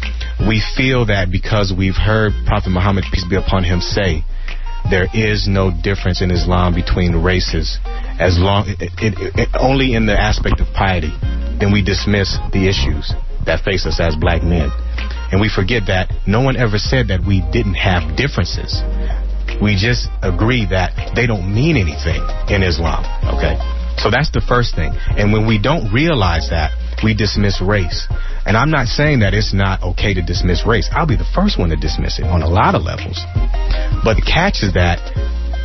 we 0.49 0.62
feel 0.76 1.07
that 1.07 1.30
because 1.30 1.72
we've 1.76 1.97
heard 1.97 2.32
Prophet 2.47 2.70
Muhammad, 2.70 3.05
peace 3.12 3.24
be 3.28 3.36
upon 3.36 3.64
him, 3.64 3.80
say, 3.80 4.24
there 4.91 5.07
is 5.14 5.49
no 5.49 5.70
difference 5.70 6.20
in 6.22 6.30
Islam 6.30 6.74
between 6.74 7.16
races, 7.22 7.78
as 8.18 8.39
long 8.39 8.68
it, 8.68 8.93
it, 8.99 9.14
it, 9.35 9.49
only 9.59 9.95
in 9.95 10.07
the 10.07 10.18
aspect 10.18 10.61
of 10.61 10.66
piety. 10.74 11.12
Then 11.59 11.72
we 11.72 11.83
dismiss 11.83 12.39
the 12.53 12.68
issues 12.68 13.12
that 13.47 13.64
face 13.64 13.87
us 13.87 14.01
as 14.01 14.16
black 14.16 14.43
men, 14.43 14.70
and 15.30 15.41
we 15.41 15.49
forget 15.49 15.87
that 15.87 16.11
no 16.26 16.41
one 16.43 16.57
ever 16.57 16.78
said 16.78 17.09
that 17.09 17.22
we 17.26 17.43
didn't 17.53 17.78
have 17.78 18.16
differences. 18.16 18.83
We 19.62 19.78
just 19.78 20.09
agree 20.22 20.66
that 20.70 21.14
they 21.14 21.26
don't 21.26 21.47
mean 21.47 21.76
anything 21.76 22.22
in 22.51 22.62
Islam. 22.62 23.07
Okay, 23.37 23.55
so 24.03 24.11
that's 24.11 24.30
the 24.30 24.43
first 24.43 24.74
thing. 24.74 24.91
And 25.14 25.33
when 25.33 25.47
we 25.47 25.59
don't 25.61 25.93
realize 25.93 26.51
that, 26.51 26.74
we 27.03 27.14
dismiss 27.14 27.61
race. 27.61 28.09
And 28.45 28.57
I'm 28.57 28.70
not 28.70 28.86
saying 28.86 29.20
that 29.20 29.34
it's 29.34 29.55
not 29.55 29.82
okay 29.82 30.14
to 30.14 30.22
dismiss 30.22 30.66
race. 30.66 30.88
I'll 30.93 31.07
be 31.07 31.16
the 31.16 31.28
first 31.34 31.59
one 31.59 31.70
to 31.70 31.76
dismiss 31.76 32.18
it 32.18 32.24
on 32.24 32.43
a 32.43 32.49
lot 32.49 32.74
of 32.74 32.82
levels. 32.82 33.20
But 34.05 34.18
the 34.18 34.26
catch 34.26 34.62
is 34.62 34.74
that 34.74 34.99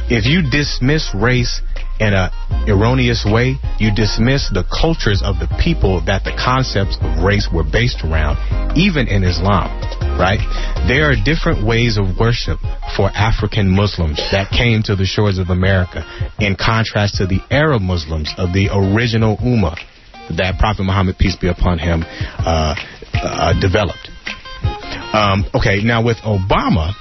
if 0.10 0.26
you 0.26 0.40
dismiss 0.50 1.12
race 1.14 1.62
in 2.00 2.14
a 2.14 2.32
erroneous 2.68 3.26
way, 3.26 3.56
you 3.80 3.92
dismiss 3.94 4.50
the 4.54 4.64
cultures 4.70 5.22
of 5.24 5.40
the 5.40 5.50
people 5.60 6.04
that 6.06 6.24
the 6.24 6.32
concepts 6.32 6.98
of 7.02 7.24
race 7.24 7.50
were 7.52 7.64
based 7.64 8.04
around, 8.04 8.38
even 8.78 9.08
in 9.08 9.24
Islam, 9.24 9.68
right? 10.20 10.40
There 10.88 11.10
are 11.10 11.16
different 11.18 11.66
ways 11.66 11.98
of 11.98 12.20
worship 12.20 12.60
for 12.96 13.10
African 13.12 13.68
Muslims 13.68 14.22
that 14.32 14.52
came 14.52 14.84
to 14.84 14.96
the 14.96 15.06
shores 15.06 15.40
of 15.40 15.50
America 15.50 16.06
in 16.40 16.56
contrast 16.56 17.16
to 17.16 17.26
the 17.26 17.42
Arab 17.50 17.82
Muslims 17.82 18.32
of 18.38 18.54
the 18.54 18.70
original 18.72 19.38
Ummah 19.38 19.78
that 20.36 20.60
Prophet 20.60 20.84
Muhammad, 20.84 21.18
peace 21.18 21.36
be 21.36 21.48
upon 21.48 21.80
him, 21.80 22.04
uh, 22.04 22.76
uh, 23.14 23.60
developed. 23.60 24.10
Um, 25.14 25.46
okay, 25.56 25.82
now 25.84 26.04
with 26.04 26.18
Obama, 26.18 26.92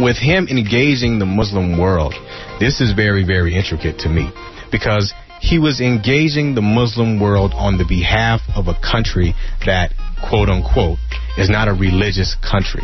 with 0.00 0.16
him 0.16 0.48
engaging 0.48 1.18
the 1.18 1.26
Muslim 1.26 1.78
world, 1.78 2.14
this 2.60 2.80
is 2.80 2.92
very, 2.92 3.24
very 3.24 3.54
intricate 3.54 3.98
to 4.00 4.08
me 4.08 4.30
because 4.72 5.12
he 5.40 5.58
was 5.58 5.80
engaging 5.80 6.54
the 6.54 6.62
Muslim 6.62 7.20
world 7.20 7.52
on 7.54 7.78
the 7.78 7.84
behalf 7.84 8.40
of 8.54 8.68
a 8.68 8.74
country 8.80 9.34
that, 9.64 9.92
quote 10.28 10.48
unquote, 10.48 10.98
is 11.38 11.50
not 11.50 11.68
a 11.68 11.72
religious 11.72 12.34
country. 12.40 12.82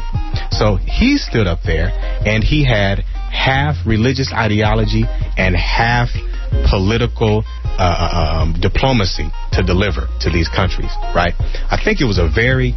So 0.51 0.77
he 0.77 1.17
stood 1.17 1.47
up 1.47 1.61
there 1.65 1.89
and 2.27 2.45
he 2.45 2.65
had 2.65 3.01
half 3.33 3.77
religious 3.87 4.33
ideology 4.33 5.05
and 5.39 5.57
half 5.57 6.09
political 6.69 7.45
uh, 7.79 8.43
um, 8.43 8.55
diplomacy 8.61 9.31
to 9.53 9.63
deliver 9.63 10.09
to 10.21 10.31
these 10.31 10.49
countries, 10.49 10.91
right? 11.15 11.35
I 11.71 11.79
think 11.83 12.01
it 12.01 12.05
was 12.05 12.19
a 12.19 12.29
very, 12.29 12.75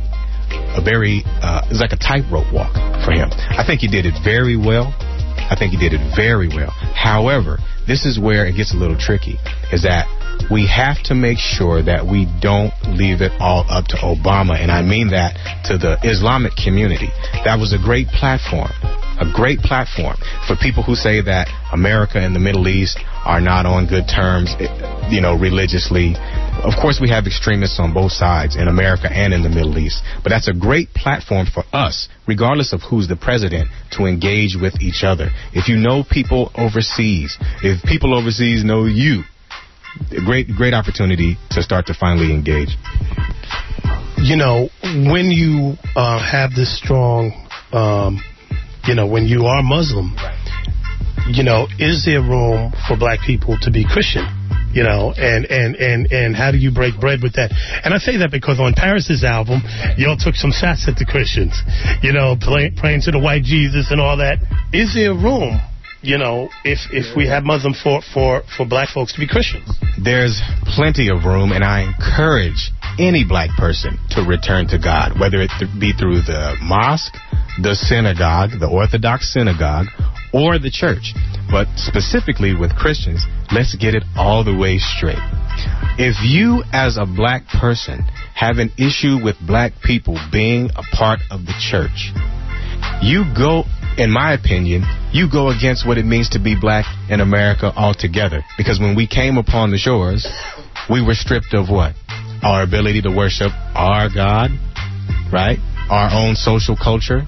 a 0.75 0.81
very, 0.81 1.23
uh, 1.41 1.65
it 1.65 1.71
was 1.75 1.81
like 1.81 1.93
a 1.93 1.99
tightrope 1.99 2.51
walk 2.53 2.73
for 3.03 3.11
him. 3.11 3.29
I 3.31 3.63
think 3.65 3.81
he 3.81 3.87
did 3.87 4.05
it 4.05 4.15
very 4.23 4.57
well. 4.57 4.93
I 5.37 5.55
think 5.57 5.71
he 5.71 5.77
did 5.77 5.93
it 5.93 6.01
very 6.15 6.47
well. 6.47 6.71
However, 6.95 7.59
this 7.87 8.05
is 8.05 8.19
where 8.19 8.45
it 8.47 8.55
gets 8.55 8.73
a 8.73 8.77
little 8.77 8.97
tricky, 8.97 9.37
is 9.71 9.83
that 9.83 10.07
we 10.51 10.67
have 10.67 11.01
to 11.03 11.15
make 11.15 11.37
sure 11.39 11.81
that 11.81 12.05
we 12.05 12.29
don't 12.39 12.73
leave 12.85 13.21
it 13.21 13.31
all 13.39 13.65
up 13.69 13.85
to 13.87 13.97
Obama, 13.97 14.53
and 14.53 14.69
I 14.71 14.81
mean 14.81 15.09
that 15.09 15.33
to 15.65 15.77
the 15.77 15.97
Islamic 16.03 16.53
community. 16.55 17.09
That 17.45 17.57
was 17.57 17.73
a 17.73 17.81
great 17.81 18.07
platform, 18.07 18.69
a 19.17 19.25
great 19.33 19.59
platform 19.59 20.17
for 20.45 20.55
people 20.55 20.83
who 20.83 20.93
say 20.93 21.21
that 21.21 21.49
America 21.73 22.19
and 22.19 22.35
the 22.35 22.39
Middle 22.39 22.67
East 22.67 22.99
are 23.25 23.41
not 23.41 23.65
on 23.65 23.87
good 23.87 24.05
terms, 24.07 24.53
eh, 24.59 24.69
you 25.09 25.19
know, 25.19 25.33
religiously. 25.33 26.15
of 26.63 26.73
course, 26.81 26.99
we 27.01 27.09
have 27.09 27.25
extremists 27.27 27.79
on 27.79 27.93
both 27.93 28.11
sides 28.11 28.55
in 28.55 28.67
America 28.67 29.11
and 29.11 29.33
in 29.33 29.43
the 29.43 29.49
Middle 29.49 29.77
East, 29.77 30.01
but 30.23 30.29
that's 30.29 30.47
a 30.47 30.53
great 30.53 30.93
platform 30.93 31.45
for 31.45 31.63
us, 31.73 32.07
regardless 32.27 32.71
of 32.73 32.81
who's 32.81 33.07
the 33.07 33.15
president, 33.15 33.69
to 33.91 34.05
engage 34.05 34.55
with 34.55 34.81
each 34.81 35.03
other. 35.03 35.29
If 35.53 35.67
you 35.67 35.75
know 35.75 36.03
people 36.03 36.51
overseas, 36.55 37.37
if 37.61 37.83
people 37.83 38.17
overseas 38.17 38.63
know 38.63 38.85
you, 38.85 39.23
great, 40.25 40.47
great 40.49 40.73
opportunity 40.73 41.37
to 41.51 41.61
start 41.61 41.85
to 41.87 41.93
finally 41.93 42.33
engage. 42.33 42.75
You 44.17 44.37
know, 44.37 44.69
when 44.83 45.29
you 45.29 45.75
uh, 45.95 46.19
have 46.19 46.51
this 46.55 46.77
strong, 46.77 47.31
um, 47.71 48.21
you 48.87 48.95
know, 48.95 49.07
when 49.07 49.25
you 49.25 49.45
are 49.45 49.61
Muslim, 49.61 50.15
you 51.27 51.43
know, 51.43 51.67
is 51.79 52.05
there 52.05 52.21
room 52.21 52.71
for 52.87 52.97
black 52.97 53.19
people 53.25 53.57
to 53.61 53.71
be 53.71 53.85
Christian? 53.85 54.25
You 54.73 54.83
know, 54.83 55.13
and, 55.15 55.45
and, 55.45 55.75
and, 55.75 56.11
and 56.11 56.35
how 56.35 56.51
do 56.51 56.57
you 56.57 56.69
break 56.69 56.99
bread 56.99 57.23
with 57.23 57.33
that? 57.39 57.49
And 57.85 57.93
I 57.93 57.97
say 57.97 58.17
that 58.17 58.29
because 58.29 58.59
on 58.59 58.73
Paris's 58.73 59.23
album, 59.23 59.63
y'all 59.95 60.17
took 60.19 60.35
some 60.35 60.51
shots 60.51 60.85
at 60.91 60.99
the 60.99 61.05
Christians, 61.05 61.55
you 62.03 62.11
know, 62.11 62.35
play, 62.35 62.73
praying 62.75 63.01
to 63.07 63.11
the 63.11 63.19
white 63.19 63.43
Jesus 63.43 63.87
and 63.89 64.01
all 64.01 64.17
that. 64.17 64.43
Is 64.73 64.93
there 64.93 65.15
room, 65.15 65.61
you 66.05 66.17
know, 66.17 66.49
if, 66.63 66.79
if 66.91 67.17
we 67.17 67.27
have 67.27 67.43
Muslim 67.43 67.73
for, 67.73 68.01
for, 68.13 68.43
for 68.55 68.65
black 68.65 68.89
folks 68.89 69.13
to 69.13 69.19
be 69.19 69.27
Christians? 69.27 69.67
There's 70.01 70.39
plenty 70.75 71.09
of 71.09 71.25
room, 71.25 71.51
and 71.51 71.63
I 71.63 71.89
encourage 71.89 72.71
any 72.99 73.25
black 73.27 73.49
person 73.57 73.97
to 74.11 74.21
return 74.21 74.67
to 74.69 74.77
God, 74.77 75.19
whether 75.19 75.41
it 75.41 75.51
th- 75.59 75.71
be 75.79 75.91
through 75.91 76.21
the 76.21 76.55
mosque, 76.61 77.13
the 77.61 77.75
synagogue, 77.75 78.51
the 78.59 78.69
Orthodox 78.69 79.33
synagogue, 79.33 79.87
or 80.33 80.59
the 80.59 80.69
church. 80.69 81.13
But 81.49 81.67
specifically 81.75 82.55
with 82.55 82.75
Christians, 82.75 83.25
let's 83.51 83.75
get 83.75 83.95
it 83.95 84.03
all 84.15 84.43
the 84.43 84.55
way 84.55 84.77
straight. 84.77 85.21
If 85.97 86.21
you, 86.21 86.63
as 86.73 86.97
a 86.97 87.05
black 87.05 87.47
person, 87.47 88.03
have 88.35 88.57
an 88.57 88.71
issue 88.77 89.17
with 89.23 89.35
black 89.45 89.73
people 89.83 90.19
being 90.31 90.69
a 90.75 90.83
part 90.95 91.19
of 91.31 91.45
the 91.45 91.55
church, 91.57 92.11
you 93.01 93.23
go, 93.35 93.63
in 93.97 94.11
my 94.11 94.33
opinion, 94.33 94.83
you 95.11 95.29
go 95.31 95.49
against 95.49 95.87
what 95.87 95.97
it 95.97 96.05
means 96.05 96.29
to 96.29 96.39
be 96.39 96.55
black 96.59 96.85
in 97.09 97.21
America 97.21 97.71
altogether. 97.75 98.43
Because 98.57 98.79
when 98.79 98.95
we 98.95 99.07
came 99.07 99.37
upon 99.37 99.71
the 99.71 99.77
shores, 99.77 100.27
we 100.89 101.01
were 101.01 101.15
stripped 101.15 101.53
of 101.53 101.69
what? 101.69 101.95
Our 102.43 102.63
ability 102.63 103.01
to 103.03 103.09
worship 103.09 103.51
our 103.73 104.09
God, 104.13 104.51
right? 105.31 105.57
Our 105.89 106.09
own 106.11 106.35
social 106.35 106.75
culture, 106.75 107.21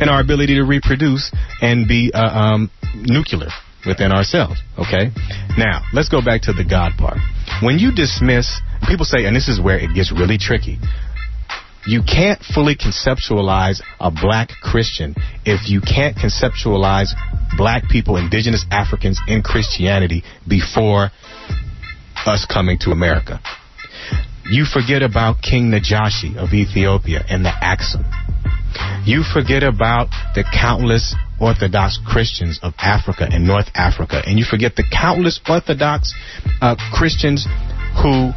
and 0.00 0.10
our 0.10 0.20
ability 0.20 0.54
to 0.56 0.64
reproduce 0.64 1.30
and 1.60 1.86
be 1.86 2.10
uh, 2.12 2.20
um, 2.20 2.70
nuclear 2.94 3.48
within 3.86 4.12
ourselves. 4.12 4.60
Okay? 4.78 5.10
Now, 5.56 5.82
let's 5.92 6.08
go 6.08 6.22
back 6.22 6.42
to 6.42 6.52
the 6.52 6.64
God 6.64 6.92
part. 6.98 7.18
When 7.62 7.78
you 7.78 7.94
dismiss, 7.94 8.60
people 8.88 9.04
say, 9.04 9.26
and 9.26 9.36
this 9.36 9.48
is 9.48 9.60
where 9.60 9.78
it 9.78 9.94
gets 9.94 10.12
really 10.12 10.38
tricky. 10.38 10.78
You 11.86 12.02
can't 12.02 12.40
fully 12.40 12.76
conceptualize 12.76 13.82
a 13.98 14.10
black 14.10 14.50
Christian 14.62 15.14
if 15.44 15.68
you 15.68 15.80
can't 15.80 16.16
conceptualize 16.16 17.10
black 17.56 17.88
people, 17.88 18.16
indigenous 18.16 18.64
Africans 18.70 19.20
in 19.26 19.42
Christianity 19.42 20.22
before 20.48 21.10
us 22.24 22.46
coming 22.46 22.78
to 22.80 22.90
America. 22.90 23.40
You 24.48 24.64
forget 24.64 25.02
about 25.02 25.42
King 25.42 25.70
Najashi 25.70 26.36
of 26.36 26.52
Ethiopia 26.52 27.24
and 27.28 27.44
the 27.44 27.52
Axum. 27.60 28.04
You 29.04 29.24
forget 29.24 29.62
about 29.62 30.08
the 30.34 30.44
countless 30.44 31.14
Orthodox 31.40 31.98
Christians 32.06 32.60
of 32.62 32.74
Africa 32.78 33.26
and 33.28 33.44
North 33.44 33.68
Africa, 33.74 34.22
and 34.24 34.38
you 34.38 34.44
forget 34.44 34.76
the 34.76 34.84
countless 34.84 35.40
Orthodox 35.48 36.14
uh, 36.60 36.76
Christians 36.92 37.46
who, 38.00 38.30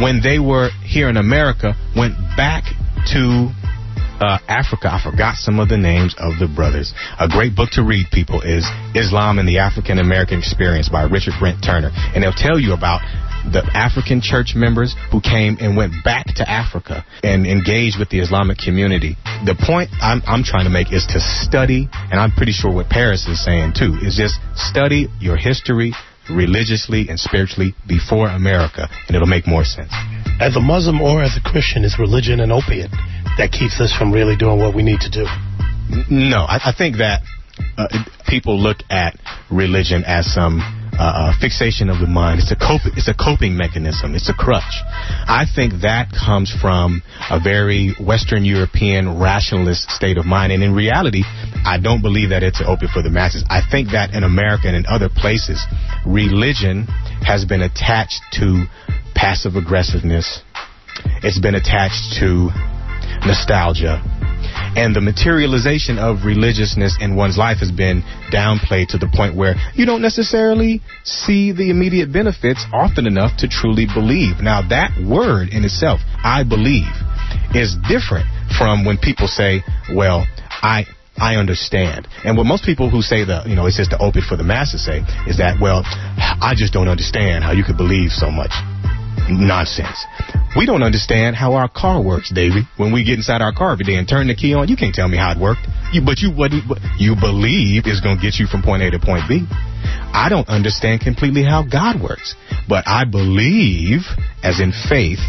when 0.00 0.20
they 0.22 0.38
were 0.38 0.68
here 0.84 1.08
in 1.08 1.16
America, 1.16 1.74
went 1.96 2.14
back 2.36 2.64
to 3.12 3.50
uh, 4.20 4.38
Africa. 4.48 4.92
I 4.92 5.00
forgot 5.02 5.36
some 5.36 5.58
of 5.58 5.68
the 5.68 5.78
names 5.78 6.14
of 6.18 6.38
the 6.38 6.46
brothers. 6.46 6.92
A 7.18 7.28
great 7.28 7.56
book 7.56 7.70
to 7.72 7.82
read, 7.82 8.06
people, 8.12 8.42
is 8.42 8.68
Islam 8.94 9.38
and 9.38 9.48
the 9.48 9.58
African 9.58 9.98
American 9.98 10.38
Experience 10.38 10.88
by 10.88 11.04
Richard 11.04 11.34
Brent 11.40 11.64
Turner, 11.64 11.90
and 12.14 12.22
they'll 12.22 12.36
tell 12.36 12.60
you 12.60 12.72
about 12.74 13.00
the 13.48 13.64
African 13.72 14.20
church 14.20 14.52
members 14.54 14.94
who 15.10 15.20
came 15.20 15.56
and 15.60 15.74
went 15.74 16.04
back 16.04 16.26
to 16.36 16.44
Africa 16.44 17.04
and 17.24 17.46
engaged 17.46 17.98
with 17.98 18.10
the 18.10 18.20
Islamic 18.20 18.58
community. 18.58 19.16
The 19.48 19.56
point 19.56 19.88
I'm, 20.00 20.20
I'm 20.26 20.44
trying 20.44 20.64
to 20.64 20.70
make 20.70 20.92
is 20.92 21.06
to 21.16 21.20
study, 21.20 21.88
and 21.90 22.20
I'm 22.20 22.32
pretty 22.32 22.52
sure 22.52 22.70
what 22.70 22.90
Paris 22.90 23.26
is 23.26 23.42
saying 23.42 23.72
too, 23.72 23.96
is 24.04 24.20
just 24.20 24.36
study 24.54 25.08
your 25.20 25.38
history 25.40 25.92
religiously 26.28 27.08
and 27.08 27.18
spiritually 27.18 27.74
before 27.88 28.28
America, 28.28 28.88
and 29.08 29.16
it'll 29.16 29.26
make 29.26 29.46
more 29.46 29.64
sense. 29.64 29.92
As 30.40 30.56
a 30.56 30.60
Muslim 30.60 31.02
or 31.02 31.22
as 31.22 31.36
a 31.36 31.40
Christian, 31.42 31.84
is 31.84 31.98
religion 31.98 32.40
an 32.40 32.50
opiate 32.50 32.90
that 33.36 33.52
keeps 33.52 33.78
us 33.78 33.92
from 33.92 34.10
really 34.10 34.36
doing 34.36 34.58
what 34.58 34.74
we 34.74 34.82
need 34.82 35.00
to 35.00 35.10
do? 35.10 35.26
No, 36.08 36.38
I, 36.48 36.70
I 36.70 36.72
think 36.76 36.96
that 36.96 37.20
uh, 37.76 37.88
people 38.26 38.58
look 38.58 38.78
at 38.88 39.18
religion 39.50 40.02
as 40.06 40.32
some 40.32 40.79
uh, 41.00 41.32
fixation 41.40 41.88
of 41.88 41.98
the 41.98 42.06
mind. 42.06 42.40
It's 42.40 42.52
a 42.52 42.56
cope, 42.56 42.84
it's 42.96 43.08
a 43.08 43.14
coping 43.14 43.56
mechanism. 43.56 44.14
It's 44.14 44.28
a 44.28 44.34
crutch. 44.34 44.84
I 45.24 45.46
think 45.48 45.80
that 45.82 46.12
comes 46.12 46.52
from 46.52 47.02
a 47.30 47.40
very 47.40 47.94
Western 47.98 48.44
European 48.44 49.18
rationalist 49.18 49.90
state 49.90 50.18
of 50.18 50.26
mind. 50.26 50.52
And 50.52 50.62
in 50.62 50.74
reality, 50.74 51.22
I 51.64 51.78
don't 51.82 52.02
believe 52.02 52.30
that 52.30 52.42
it's 52.42 52.60
an 52.60 52.66
opiate 52.66 52.92
for 52.92 53.02
the 53.02 53.10
masses. 53.10 53.44
I 53.48 53.62
think 53.64 53.90
that 53.92 54.12
in 54.12 54.24
America 54.24 54.68
and 54.68 54.76
in 54.76 54.84
other 54.86 55.08
places, 55.08 55.64
religion 56.06 56.84
has 57.24 57.44
been 57.44 57.62
attached 57.62 58.20
to 58.34 58.64
passive 59.14 59.56
aggressiveness. 59.56 60.42
It's 61.22 61.40
been 61.40 61.54
attached 61.54 62.20
to 62.20 62.50
nostalgia. 63.24 64.19
And 64.76 64.94
the 64.94 65.00
materialization 65.00 65.98
of 65.98 66.24
religiousness 66.24 66.98
in 67.00 67.16
one's 67.16 67.36
life 67.36 67.58
has 67.58 67.70
been 67.70 68.02
downplayed 68.32 68.88
to 68.88 68.98
the 68.98 69.08
point 69.08 69.36
where 69.36 69.54
you 69.74 69.86
don't 69.86 70.02
necessarily 70.02 70.80
see 71.04 71.52
the 71.52 71.70
immediate 71.70 72.12
benefits 72.12 72.64
often 72.72 73.06
enough 73.06 73.36
to 73.38 73.48
truly 73.48 73.86
believe. 73.92 74.40
Now, 74.40 74.62
that 74.68 74.90
word 74.98 75.48
in 75.50 75.64
itself, 75.64 76.00
I 76.22 76.44
believe, 76.44 76.90
is 77.54 77.76
different 77.88 78.26
from 78.56 78.84
when 78.84 78.98
people 78.98 79.26
say, 79.26 79.62
well, 79.94 80.26
I, 80.62 80.86
I 81.16 81.36
understand. 81.36 82.08
And 82.24 82.36
what 82.36 82.46
most 82.46 82.64
people 82.64 82.90
who 82.90 83.02
say 83.02 83.24
the, 83.24 83.42
you 83.46 83.56
know, 83.56 83.66
it's 83.66 83.76
just 83.76 83.90
the 83.90 83.98
opiate 83.98 84.24
for 84.24 84.36
the 84.36 84.44
masses 84.44 84.84
say 84.84 85.02
is 85.26 85.38
that, 85.38 85.58
well, 85.60 85.82
I 85.84 86.54
just 86.56 86.72
don't 86.72 86.88
understand 86.88 87.44
how 87.44 87.52
you 87.52 87.64
could 87.64 87.76
believe 87.76 88.10
so 88.10 88.30
much. 88.30 88.52
Nonsense. 89.30 90.04
We 90.56 90.66
don't 90.66 90.82
understand 90.82 91.36
how 91.36 91.54
our 91.54 91.68
car 91.68 92.02
works, 92.02 92.30
Davey. 92.34 92.62
When 92.76 92.92
we 92.92 93.04
get 93.04 93.14
inside 93.14 93.42
our 93.42 93.52
car 93.52 93.72
every 93.72 93.84
day 93.84 93.94
and 93.94 94.08
turn 94.08 94.26
the 94.26 94.34
key 94.34 94.54
on, 94.54 94.68
you 94.68 94.76
can't 94.76 94.94
tell 94.94 95.08
me 95.08 95.16
how 95.16 95.32
it 95.32 95.38
worked. 95.38 95.66
You, 95.92 96.02
but 96.04 96.18
you 96.18 96.30
what 96.30 96.50
you 96.98 97.14
believe 97.14 97.86
is 97.86 98.00
going 98.00 98.16
to 98.16 98.22
get 98.22 98.38
you 98.38 98.46
from 98.46 98.62
point 98.62 98.82
A 98.82 98.90
to 98.90 98.98
point 98.98 99.24
B. 99.28 99.46
I 100.12 100.28
don't 100.28 100.48
understand 100.48 101.00
completely 101.00 101.44
how 101.44 101.62
God 101.62 102.02
works, 102.02 102.34
but 102.68 102.84
I 102.86 103.04
believe, 103.04 104.02
as 104.42 104.60
in 104.60 104.72
faith, 104.88 105.22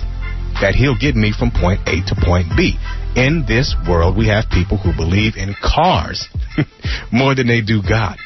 that 0.59 0.73
He'll 0.75 0.97
get 0.97 1.15
me 1.15 1.33
from 1.37 1.51
point 1.51 1.81
A 1.87 2.01
to 2.09 2.15
point 2.15 2.47
B. 2.57 2.77
In 3.15 3.45
this 3.47 3.75
world, 3.87 4.17
we 4.17 4.27
have 4.27 4.45
people 4.49 4.77
who 4.77 4.95
believe 4.95 5.35
in 5.35 5.55
cars 5.61 6.27
more 7.11 7.35
than 7.35 7.47
they 7.47 7.61
do 7.61 7.81
God. 7.81 8.17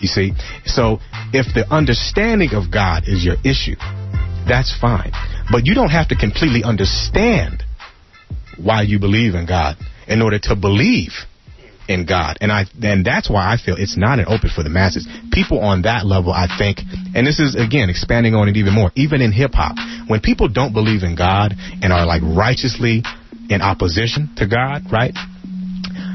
You 0.00 0.08
see? 0.08 0.32
So 0.64 0.98
if 1.32 1.52
the 1.54 1.66
understanding 1.70 2.54
of 2.54 2.72
God 2.72 3.04
is 3.06 3.24
your 3.24 3.36
issue, 3.44 3.76
that's 4.50 4.74
fine. 4.78 5.12
But 5.50 5.64
you 5.64 5.74
don't 5.74 5.90
have 5.90 6.08
to 6.08 6.16
completely 6.16 6.62
understand 6.64 7.62
why 8.58 8.82
you 8.82 8.98
believe 8.98 9.34
in 9.34 9.46
God 9.46 9.76
in 10.08 10.20
order 10.20 10.38
to 10.50 10.56
believe 10.56 11.12
in 11.88 12.06
God. 12.06 12.38
And 12.40 12.50
I 12.52 12.66
and 12.82 13.04
that's 13.04 13.30
why 13.30 13.52
I 13.52 13.56
feel 13.56 13.76
it's 13.78 13.96
not 13.96 14.18
an 14.18 14.26
open 14.26 14.50
for 14.54 14.62
the 14.62 14.68
masses. 14.68 15.06
People 15.32 15.60
on 15.60 15.82
that 15.82 16.04
level, 16.04 16.32
I 16.32 16.46
think, 16.58 16.78
and 17.14 17.26
this 17.26 17.38
is 17.38 17.54
again 17.54 17.88
expanding 17.90 18.34
on 18.34 18.48
it 18.48 18.56
even 18.56 18.74
more, 18.74 18.90
even 18.96 19.22
in 19.22 19.32
hip 19.32 19.52
hop, 19.54 19.78
when 20.08 20.20
people 20.20 20.48
don't 20.48 20.72
believe 20.72 21.02
in 21.02 21.14
God 21.14 21.54
and 21.82 21.92
are 21.92 22.04
like 22.04 22.22
righteously 22.22 23.02
in 23.48 23.62
opposition 23.62 24.30
to 24.36 24.46
God, 24.46 24.82
right? 24.92 25.14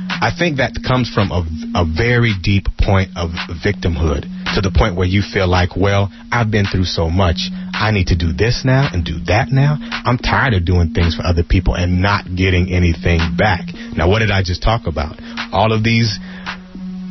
I 0.08 0.32
think 0.38 0.58
that 0.58 0.80
comes 0.88 1.12
from 1.12 1.32
a, 1.32 1.44
a 1.76 1.84
very 1.84 2.34
deep 2.42 2.68
point 2.80 3.12
of 3.18 3.32
victimhood 3.64 4.35
to 4.56 4.62
the 4.64 4.72
point 4.72 4.96
where 4.96 5.08
you 5.08 5.22
feel 5.22 5.48
like, 5.48 5.76
well, 5.76 6.08
I've 6.32 6.50
been 6.50 6.66
through 6.66 6.88
so 6.88 7.12
much. 7.12 7.52
I 7.76 7.92
need 7.92 8.08
to 8.08 8.18
do 8.18 8.32
this 8.32 8.64
now 8.64 8.88
and 8.92 9.04
do 9.04 9.20
that 9.28 9.52
now. 9.52 9.76
I'm 9.80 10.18
tired 10.18 10.56
of 10.56 10.64
doing 10.64 10.96
things 10.96 11.16
for 11.16 11.28
other 11.28 11.44
people 11.44 11.76
and 11.76 12.02
not 12.02 12.24
getting 12.24 12.72
anything 12.72 13.36
back. 13.36 13.68
Now, 13.96 14.10
what 14.10 14.20
did 14.20 14.32
I 14.32 14.44
just 14.44 14.64
talk 14.64 14.88
about? 14.88 15.20
All 15.52 15.76
of 15.76 15.84
these, 15.84 16.20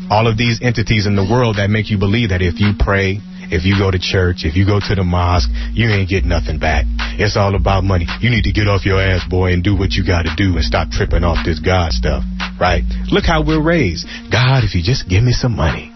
all 0.08 0.26
of 0.26 0.36
these 0.40 0.60
entities 0.64 1.06
in 1.06 1.16
the 1.16 1.24
world 1.24 1.56
that 1.60 1.68
make 1.68 1.92
you 1.92 1.98
believe 2.00 2.32
that 2.32 2.40
if 2.40 2.60
you 2.60 2.72
pray, 2.80 3.20
if 3.52 3.68
you 3.68 3.76
go 3.76 3.92
to 3.92 4.00
church, 4.00 4.48
if 4.48 4.56
you 4.56 4.64
go 4.64 4.80
to 4.80 4.94
the 4.96 5.04
mosque, 5.04 5.52
you 5.76 5.92
ain't 5.92 6.08
get 6.08 6.24
nothing 6.24 6.58
back. 6.58 6.88
It's 7.20 7.36
all 7.36 7.54
about 7.54 7.84
money. 7.84 8.08
You 8.20 8.30
need 8.30 8.48
to 8.48 8.52
get 8.52 8.66
off 8.66 8.88
your 8.88 9.00
ass, 9.00 9.22
boy, 9.28 9.52
and 9.52 9.62
do 9.62 9.76
what 9.76 9.92
you 9.92 10.04
got 10.04 10.24
to 10.24 10.32
do 10.34 10.56
and 10.56 10.64
stop 10.64 10.90
tripping 10.90 11.24
off 11.24 11.44
this 11.44 11.60
God 11.60 11.92
stuff, 11.92 12.24
right? 12.58 12.82
Look 13.12 13.24
how 13.28 13.44
we're 13.44 13.62
raised. 13.62 14.08
God, 14.32 14.64
if 14.64 14.74
you 14.74 14.82
just 14.82 15.08
give 15.08 15.22
me 15.22 15.32
some 15.32 15.54
money. 15.54 15.93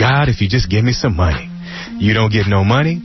God, 0.00 0.32
if 0.32 0.40
you 0.40 0.48
just 0.48 0.72
give 0.72 0.82
me 0.82 0.96
some 0.96 1.14
money. 1.14 1.52
You 2.00 2.16
don't 2.16 2.32
get 2.32 2.48
no 2.48 2.64
money, 2.64 3.04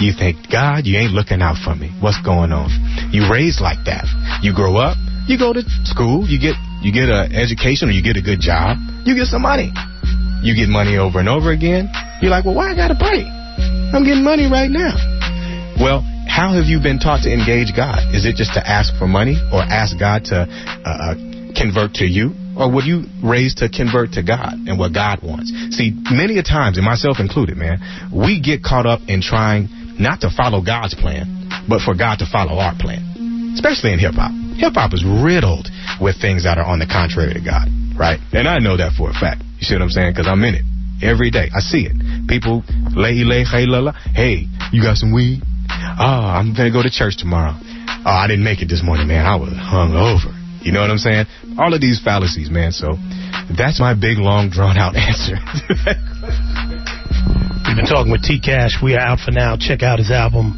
you 0.00 0.12
think, 0.12 0.52
God, 0.52 0.84
you 0.84 1.00
ain't 1.00 1.16
looking 1.16 1.40
out 1.40 1.56
for 1.56 1.74
me. 1.74 1.88
What's 2.04 2.20
going 2.20 2.52
on? 2.52 2.68
You 3.08 3.32
raised 3.32 3.64
like 3.64 3.88
that. 3.88 4.04
You 4.44 4.52
grow 4.52 4.76
up, 4.76 5.00
you 5.24 5.38
go 5.40 5.56
to 5.56 5.64
school, 5.88 6.28
you 6.28 6.36
get 6.36 6.60
you 6.84 6.92
get 6.92 7.08
an 7.08 7.32
education 7.32 7.88
or 7.88 7.92
you 7.96 8.04
get 8.04 8.20
a 8.20 8.22
good 8.22 8.44
job, 8.44 8.76
you 9.08 9.16
get 9.16 9.32
some 9.32 9.40
money. 9.40 9.72
You 10.44 10.52
get 10.52 10.68
money 10.68 11.00
over 11.00 11.18
and 11.18 11.28
over 11.28 11.48
again. 11.50 11.88
You're 12.20 12.30
like, 12.30 12.44
well, 12.44 12.54
why 12.54 12.68
I 12.68 12.76
gotta 12.76 13.00
pray? 13.00 13.24
I'm 13.24 14.04
getting 14.04 14.24
money 14.24 14.44
right 14.44 14.68
now. 14.68 14.92
Well, 15.80 16.04
how 16.28 16.52
have 16.52 16.68
you 16.68 16.82
been 16.82 16.98
taught 16.98 17.24
to 17.24 17.32
engage 17.32 17.72
God? 17.72 18.12
Is 18.12 18.28
it 18.28 18.36
just 18.36 18.52
to 18.52 18.60
ask 18.60 18.92
for 18.98 19.08
money 19.08 19.40
or 19.48 19.64
ask 19.64 19.96
God 19.98 20.28
to 20.28 20.44
uh, 20.44 20.84
uh, 20.84 21.14
convert 21.56 21.94
to 22.02 22.04
you? 22.04 22.36
Or 22.56 22.70
were 22.70 22.82
you 22.82 23.04
raised 23.22 23.58
to 23.58 23.68
convert 23.68 24.12
to 24.14 24.22
God 24.22 24.54
and 24.66 24.78
what 24.78 24.94
God 24.94 25.20
wants? 25.22 25.50
See, 25.74 25.90
many 26.10 26.38
a 26.38 26.42
times, 26.42 26.78
and 26.78 26.86
myself 26.86 27.18
included, 27.18 27.56
man, 27.58 27.82
we 28.14 28.40
get 28.40 28.62
caught 28.62 28.86
up 28.86 29.00
in 29.08 29.20
trying 29.20 29.68
not 29.98 30.22
to 30.22 30.30
follow 30.30 30.62
God's 30.62 30.94
plan, 30.94 31.50
but 31.68 31.82
for 31.82 31.94
God 31.94 32.18
to 32.22 32.26
follow 32.26 32.58
our 32.58 32.74
plan, 32.78 33.54
especially 33.54 33.92
in 33.92 33.98
hip 33.98 34.14
hop. 34.14 34.30
Hip 34.58 34.74
hop 34.74 34.94
is 34.94 35.02
riddled 35.02 35.66
with 36.00 36.20
things 36.20 36.44
that 36.44 36.58
are 36.58 36.66
on 36.66 36.78
the 36.78 36.86
contrary 36.86 37.34
to 37.34 37.42
God, 37.42 37.66
right? 37.98 38.18
And 38.32 38.46
I 38.46 38.58
know 38.58 38.76
that 38.76 38.94
for 38.94 39.10
a 39.10 39.14
fact. 39.14 39.42
You 39.58 39.66
see 39.66 39.74
what 39.74 39.82
I'm 39.82 39.94
saying? 39.94 40.14
Because 40.14 40.26
I'm 40.26 40.42
in 40.42 40.54
it 40.54 40.66
every 41.02 41.30
day. 41.30 41.50
I 41.54 41.60
see 41.60 41.86
it. 41.86 41.94
People, 42.26 42.62
lay, 42.94 43.22
lay, 43.22 43.42
hey, 43.42 43.66
la, 43.66 43.78
la. 43.78 43.92
Hey, 44.14 44.46
you 44.70 44.82
got 44.82 44.98
some 44.98 45.14
weed? 45.14 45.42
Oh, 45.98 46.26
I'm 46.26 46.54
gonna 46.54 46.70
go 46.70 46.82
to 46.82 46.90
church 46.90 47.18
tomorrow. 47.18 47.54
Oh, 47.54 48.10
I 48.10 48.26
didn't 48.26 48.44
make 48.44 48.62
it 48.62 48.66
this 48.66 48.82
morning, 48.82 49.06
man. 49.06 49.26
I 49.26 49.36
was 49.36 49.54
hung 49.54 49.94
over. 49.94 50.33
You 50.64 50.72
know 50.72 50.80
what 50.80 50.90
I'm 50.90 50.98
saying? 50.98 51.26
All 51.60 51.72
of 51.74 51.80
these 51.80 52.00
fallacies, 52.02 52.48
man. 52.50 52.72
So 52.72 52.96
that's 53.52 53.78
my 53.78 53.92
big, 53.92 54.16
long, 54.16 54.48
drawn 54.48 54.80
out 54.80 54.96
answer. 55.08 55.36
We've 57.68 57.76
been 57.76 57.86
talking 57.86 58.10
with 58.10 58.24
T-Kash. 58.24 58.80
We 58.82 58.96
are 58.96 59.04
out 59.04 59.20
for 59.20 59.30
now. 59.30 59.56
Check 59.60 59.82
out 59.84 60.00
his 60.00 60.10
album, 60.10 60.56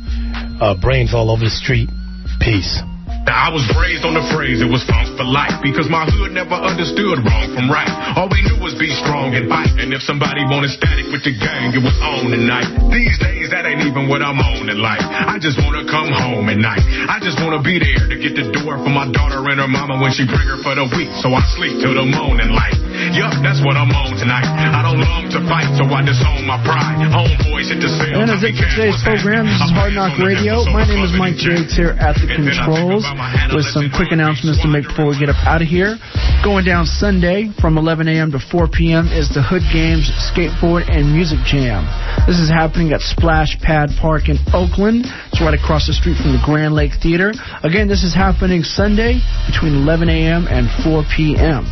uh, 0.63 0.79
Brains 0.79 1.13
All 1.13 1.31
Over 1.31 1.45
the 1.45 1.51
Street. 1.51 1.91
Peace. 2.39 2.79
Now, 3.27 3.51
I 3.51 3.51
was 3.51 3.67
raised 3.75 4.07
on 4.07 4.15
the 4.15 4.23
phrase 4.31 4.63
it 4.63 4.71
was 4.71 4.87
funk 4.87 5.11
for 5.19 5.27
life 5.27 5.59
because 5.59 5.91
my 5.91 6.07
hood 6.07 6.31
never 6.31 6.55
understood 6.55 7.19
wrong 7.27 7.51
from 7.59 7.67
right. 7.67 7.91
All 8.15 8.31
we 8.31 8.39
knew 8.47 8.63
was 8.63 8.79
be 8.79 8.87
strong 8.95 9.35
and 9.35 9.51
fight. 9.51 9.75
And 9.83 9.91
if 9.91 10.07
somebody 10.07 10.47
wanted 10.47 10.71
static 10.71 11.11
with 11.11 11.27
the 11.27 11.35
gang, 11.35 11.75
it 11.75 11.83
was 11.83 11.99
on 11.99 12.31
tonight. 12.31 12.71
These 12.95 13.19
days, 13.19 13.36
that 13.51 13.67
ain't 13.67 13.83
even 13.83 14.09
what 14.09 14.23
I'm 14.23 14.39
on 14.39 14.69
in 14.69 14.79
life. 14.79 15.03
I 15.03 15.39
just 15.39 15.59
wanna 15.59 15.85
come 15.85 16.09
home 16.11 16.49
at 16.49 16.59
night. 16.59 16.83
I 17.09 17.19
just 17.21 17.43
wanna 17.43 17.63
be 17.63 17.79
there 17.79 18.09
to 18.09 18.17
get 18.17 18.35
the 18.39 18.51
door 18.53 18.79
for 18.79 18.93
my 18.93 19.11
daughter 19.11 19.43
and 19.49 19.61
her 19.61 19.69
mama 19.69 20.01
when 20.01 20.13
she 20.13 20.27
bring 20.27 20.47
her 20.47 20.59
for 20.63 20.75
the 20.75 20.87
week. 20.97 21.11
So 21.21 21.35
I 21.35 21.43
sleep 21.59 21.81
till 21.81 21.95
the 21.95 22.07
morning 22.07 22.51
light. 22.51 22.86
Yup, 23.13 23.33
that's 23.45 23.61
what 23.61 23.77
I'm 23.77 23.93
on 23.93 24.17
tonight. 24.17 24.49
I 24.49 24.81
don't 24.81 24.97
long 24.97 25.29
to 25.29 25.41
fight, 25.45 25.69
so 25.77 25.85
I 25.85 26.01
disown 26.01 26.49
my 26.49 26.57
pride. 26.65 27.05
Homeboys 27.13 27.69
the 27.77 27.89
cell. 27.93 28.25
And 28.25 28.33
as 28.33 28.41
it 28.41 28.57
for 28.57 28.65
today's 28.73 28.97
program, 29.05 29.45
this 29.45 29.61
is 29.61 29.73
Hard 29.77 29.93
Knock 29.93 30.17
Radio. 30.17 30.65
My 30.73 30.89
name 30.89 31.05
is 31.05 31.13
Mike 31.13 31.37
Jakes 31.37 31.77
here 31.77 31.93
at 32.01 32.17
the 32.17 32.25
controls 32.25 33.05
with 33.53 33.69
some 33.69 33.93
quick 33.93 34.17
announcements 34.17 34.65
to 34.65 34.69
make 34.69 34.89
before 34.89 35.13
we 35.13 35.21
get 35.21 35.29
up 35.29 35.37
out 35.45 35.61
of 35.61 35.69
here. 35.69 36.01
Going 36.41 36.65
down 36.65 36.89
Sunday 36.89 37.53
from 37.61 37.77
11 37.77 38.09
a.m. 38.09 38.33
to 38.33 38.41
4 38.41 38.69
p.m. 38.73 39.13
is 39.13 39.29
the 39.29 39.45
Hood 39.45 39.65
Games 39.69 40.09
Skateboard 40.33 40.89
and 40.89 41.13
Music 41.13 41.41
Jam. 41.45 41.85
This 42.25 42.41
is 42.41 42.49
happening 42.49 42.97
at 42.97 43.05
Splash 43.05 43.61
Pad 43.61 43.93
Park 44.01 44.33
in 44.33 44.41
Oakland. 44.57 45.05
It's 45.33 45.45
right 45.45 45.53
across 45.57 45.85
the 45.85 45.93
street 45.93 46.17
from 46.17 46.33
the 46.33 46.41
Grand 46.41 46.73
Lake 46.73 46.97
Theater. 47.05 47.37
Again, 47.61 47.93
this 47.93 48.05
is 48.05 48.17
happening 48.17 48.65
Sunday 48.65 49.21
between 49.45 49.77
11 49.85 50.09
a.m. 50.09 50.49
and 50.49 50.73
4 50.81 51.05
p.m. 51.13 51.69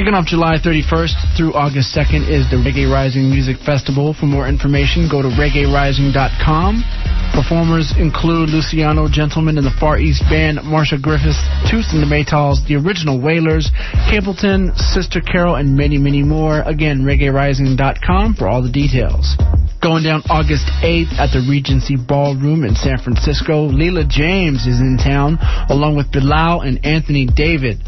Kicking 0.00 0.16
off 0.16 0.24
July 0.24 0.56
31st 0.56 1.36
through 1.36 1.52
August 1.52 1.92
2nd 1.92 2.24
is 2.24 2.48
the 2.48 2.56
Reggae 2.56 2.88
Rising 2.88 3.28
Music 3.28 3.60
Festival. 3.68 4.16
For 4.16 4.24
more 4.24 4.48
information, 4.48 5.12
go 5.12 5.20
to 5.20 5.28
reggaerising.com. 5.28 6.72
Performers 7.36 7.92
include 8.00 8.48
Luciano 8.48 9.12
Gentleman 9.12 9.58
and 9.58 9.66
the 9.66 9.76
Far 9.78 9.98
East 9.98 10.24
Band, 10.32 10.64
Marcia 10.64 10.96
Griffiths, 10.96 11.36
Toots 11.68 11.92
and 11.92 12.00
the 12.00 12.08
Maytals, 12.08 12.64
the 12.64 12.80
Original 12.80 13.20
Wailers, 13.20 13.68
Capleton, 14.08 14.72
Sister 14.72 15.20
Carol, 15.20 15.56
and 15.56 15.76
many, 15.76 15.98
many 15.98 16.22
more. 16.22 16.62
Again, 16.62 17.04
reggaerising.com 17.04 18.36
for 18.40 18.48
all 18.48 18.62
the 18.62 18.72
details. 18.72 19.36
Going 19.82 20.04
down 20.04 20.22
August 20.28 20.64
8th 20.84 21.12
at 21.16 21.32
the 21.32 21.44
Regency 21.48 21.96
Ballroom 21.96 22.64
in 22.64 22.74
San 22.74 22.98
Francisco, 22.98 23.68
Leela 23.68 24.08
James 24.08 24.66
is 24.66 24.80
in 24.80 24.96
town 24.96 25.38
along 25.68 25.96
with 25.96 26.12
Bilal 26.12 26.60
and 26.62 26.84
Anthony 26.84 27.24
David. 27.24 27.80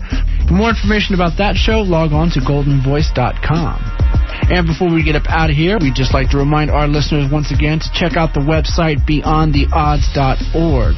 For 0.48 0.54
more 0.54 0.70
information 0.70 1.14
about 1.14 1.36
that 1.38 1.54
show, 1.54 1.80
log 1.80 2.01
on 2.10 2.30
to 2.30 2.40
goldenvoice.com. 2.40 4.21
And 4.50 4.66
before 4.66 4.92
we 4.92 5.04
get 5.04 5.16
up 5.16 5.28
out 5.28 5.50
of 5.50 5.56
here, 5.56 5.78
we'd 5.80 5.94
just 5.94 6.12
like 6.12 6.30
to 6.30 6.38
remind 6.38 6.70
our 6.70 6.88
listeners 6.88 7.30
once 7.30 7.52
again 7.52 7.78
to 7.78 7.90
check 7.94 8.16
out 8.16 8.34
the 8.34 8.40
website 8.40 9.04
beyondtheodds.org 9.06 10.96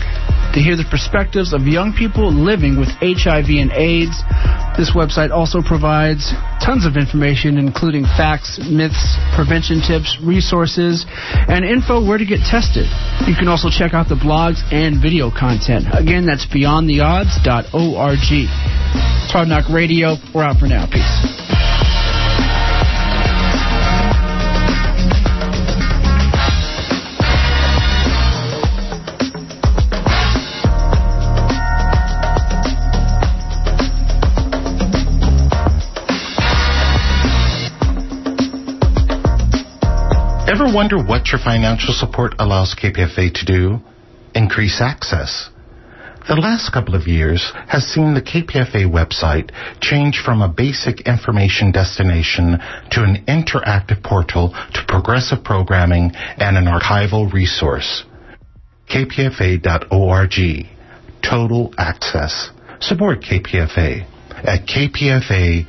to 0.55 0.63
hear 0.63 0.79
the 0.79 0.87
perspectives 0.87 1.53
of 1.53 1.67
young 1.67 1.93
people 1.93 2.31
living 2.31 2.79
with 2.79 2.87
HIV 3.03 3.51
and 3.59 3.75
AIDS. 3.75 4.15
This 4.79 4.95
website 4.95 5.35
also 5.35 5.59
provides 5.59 6.31
tons 6.63 6.87
of 6.87 6.95
information, 6.95 7.59
including 7.59 8.07
facts, 8.07 8.63
myths, 8.63 9.19
prevention 9.35 9.83
tips, 9.83 10.17
resources, 10.23 11.07
and 11.11 11.67
info 11.67 12.07
where 12.07 12.19
to 12.19 12.27
get 12.27 12.39
tested. 12.47 12.87
You 13.27 13.35
can 13.35 13.51
also 13.51 13.67
check 13.69 13.95
out 13.95 14.07
the 14.07 14.15
blogs 14.15 14.63
and 14.71 15.03
video 15.03 15.31
content. 15.31 15.91
Again, 15.91 16.25
that's 16.25 16.47
beyondtheodds.org. 16.47 18.19
It's 18.31 19.33
Hard 19.35 19.49
Knock 19.49 19.69
Radio. 19.75 20.15
We're 20.33 20.45
out 20.45 20.63
for 20.63 20.67
now. 20.67 20.87
Peace. 20.87 21.44
Wonder 40.75 40.99
what 40.99 41.29
your 41.29 41.39
financial 41.39 41.95
support 41.95 42.35
allows 42.41 42.75
KPFA 42.75 43.33
to 43.33 43.45
do? 43.47 43.79
Increase 44.35 44.81
access. 44.81 45.49
The 46.27 46.35
last 46.35 46.73
couple 46.73 46.97
of 46.97 47.07
years 47.07 47.53
has 47.69 47.85
seen 47.85 48.15
the 48.15 48.23
KPFA 48.23 48.91
website 48.91 49.53
change 49.81 50.21
from 50.25 50.43
a 50.43 50.49
basic 50.49 51.03
information 51.03 51.71
destination 51.71 52.59
to 52.91 53.05
an 53.05 53.25
interactive 53.29 54.03
portal 54.03 54.49
to 54.75 54.85
progressive 54.89 55.45
programming 55.45 56.11
and 56.15 56.57
an 56.57 56.65
archival 56.65 57.33
resource. 57.33 58.05
KPFA.org. 58.91 60.67
Total 61.23 61.75
access. 61.79 62.51
Support 62.81 63.21
KPFA 63.21 64.05
at 64.43 64.67
kpfa.org. 64.67 65.67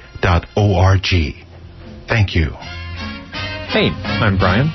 Thank 2.07 2.35
you. 2.35 2.74
Hey, 3.75 3.91
I'm 3.91 4.39
Brian. 4.39 4.71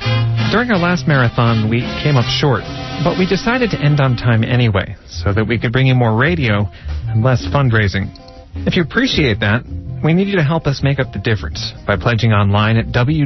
During 0.53 0.70
our 0.70 0.76
last 0.76 1.09
marathon, 1.09 1.70
we 1.70 1.80
came 2.05 2.20
up 2.20 2.28
short, 2.28 2.61
but 3.01 3.16
we 3.16 3.24
decided 3.24 3.70
to 3.70 3.80
end 3.80 3.98
on 3.98 4.14
time 4.14 4.44
anyway, 4.44 4.94
so 5.09 5.32
that 5.32 5.48
we 5.48 5.59
could 5.59 5.72
bring 5.72 5.86
you 5.86 5.94
more 5.94 6.20
radio 6.20 6.68
and 7.09 7.24
less 7.24 7.40
fundraising. 7.46 8.12
If 8.68 8.76
you 8.76 8.82
appreciate 8.82 9.40
that, 9.40 9.64
we 10.05 10.12
need 10.12 10.28
you 10.28 10.36
to 10.36 10.44
help 10.44 10.66
us 10.66 10.82
make 10.84 11.01
up 11.01 11.14
the 11.14 11.18
difference 11.18 11.72
by 11.86 11.96
pledging 11.96 12.32
online 12.32 12.76
at 12.76 12.92
www.kpfa.org. 12.92 13.24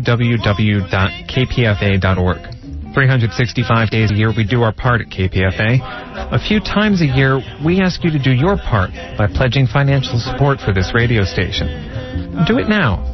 365 2.94 3.90
days 3.90 4.12
a 4.12 4.14
year, 4.14 4.30
we 4.30 4.46
do 4.46 4.62
our 4.62 4.72
part 4.72 5.00
at 5.00 5.08
KPFA. 5.08 5.82
A 6.30 6.38
few 6.38 6.60
times 6.60 7.02
a 7.02 7.06
year, 7.06 7.42
we 7.66 7.80
ask 7.80 8.04
you 8.04 8.12
to 8.12 8.22
do 8.22 8.30
your 8.30 8.56
part 8.56 8.90
by 9.18 9.26
pledging 9.26 9.66
financial 9.66 10.20
support 10.20 10.60
for 10.60 10.72
this 10.72 10.94
radio 10.94 11.24
station. 11.24 11.66
Do 12.46 12.62
it 12.62 12.68
now 12.68 13.13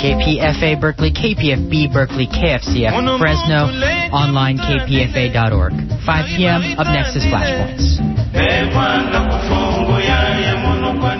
KPFA 0.00 0.80
Berkeley, 0.80 1.12
KPFB 1.12 1.92
Berkeley, 1.92 2.26
KFCF 2.26 3.18
Fresno, 3.20 3.68
online 4.16 4.56
kpfa.org. 4.56 5.72
5 6.06 6.24
p.m. 6.36 6.62
Up 6.80 6.88
next 6.88 7.16
is 7.16 7.24
Flashpoints. 7.28 8.00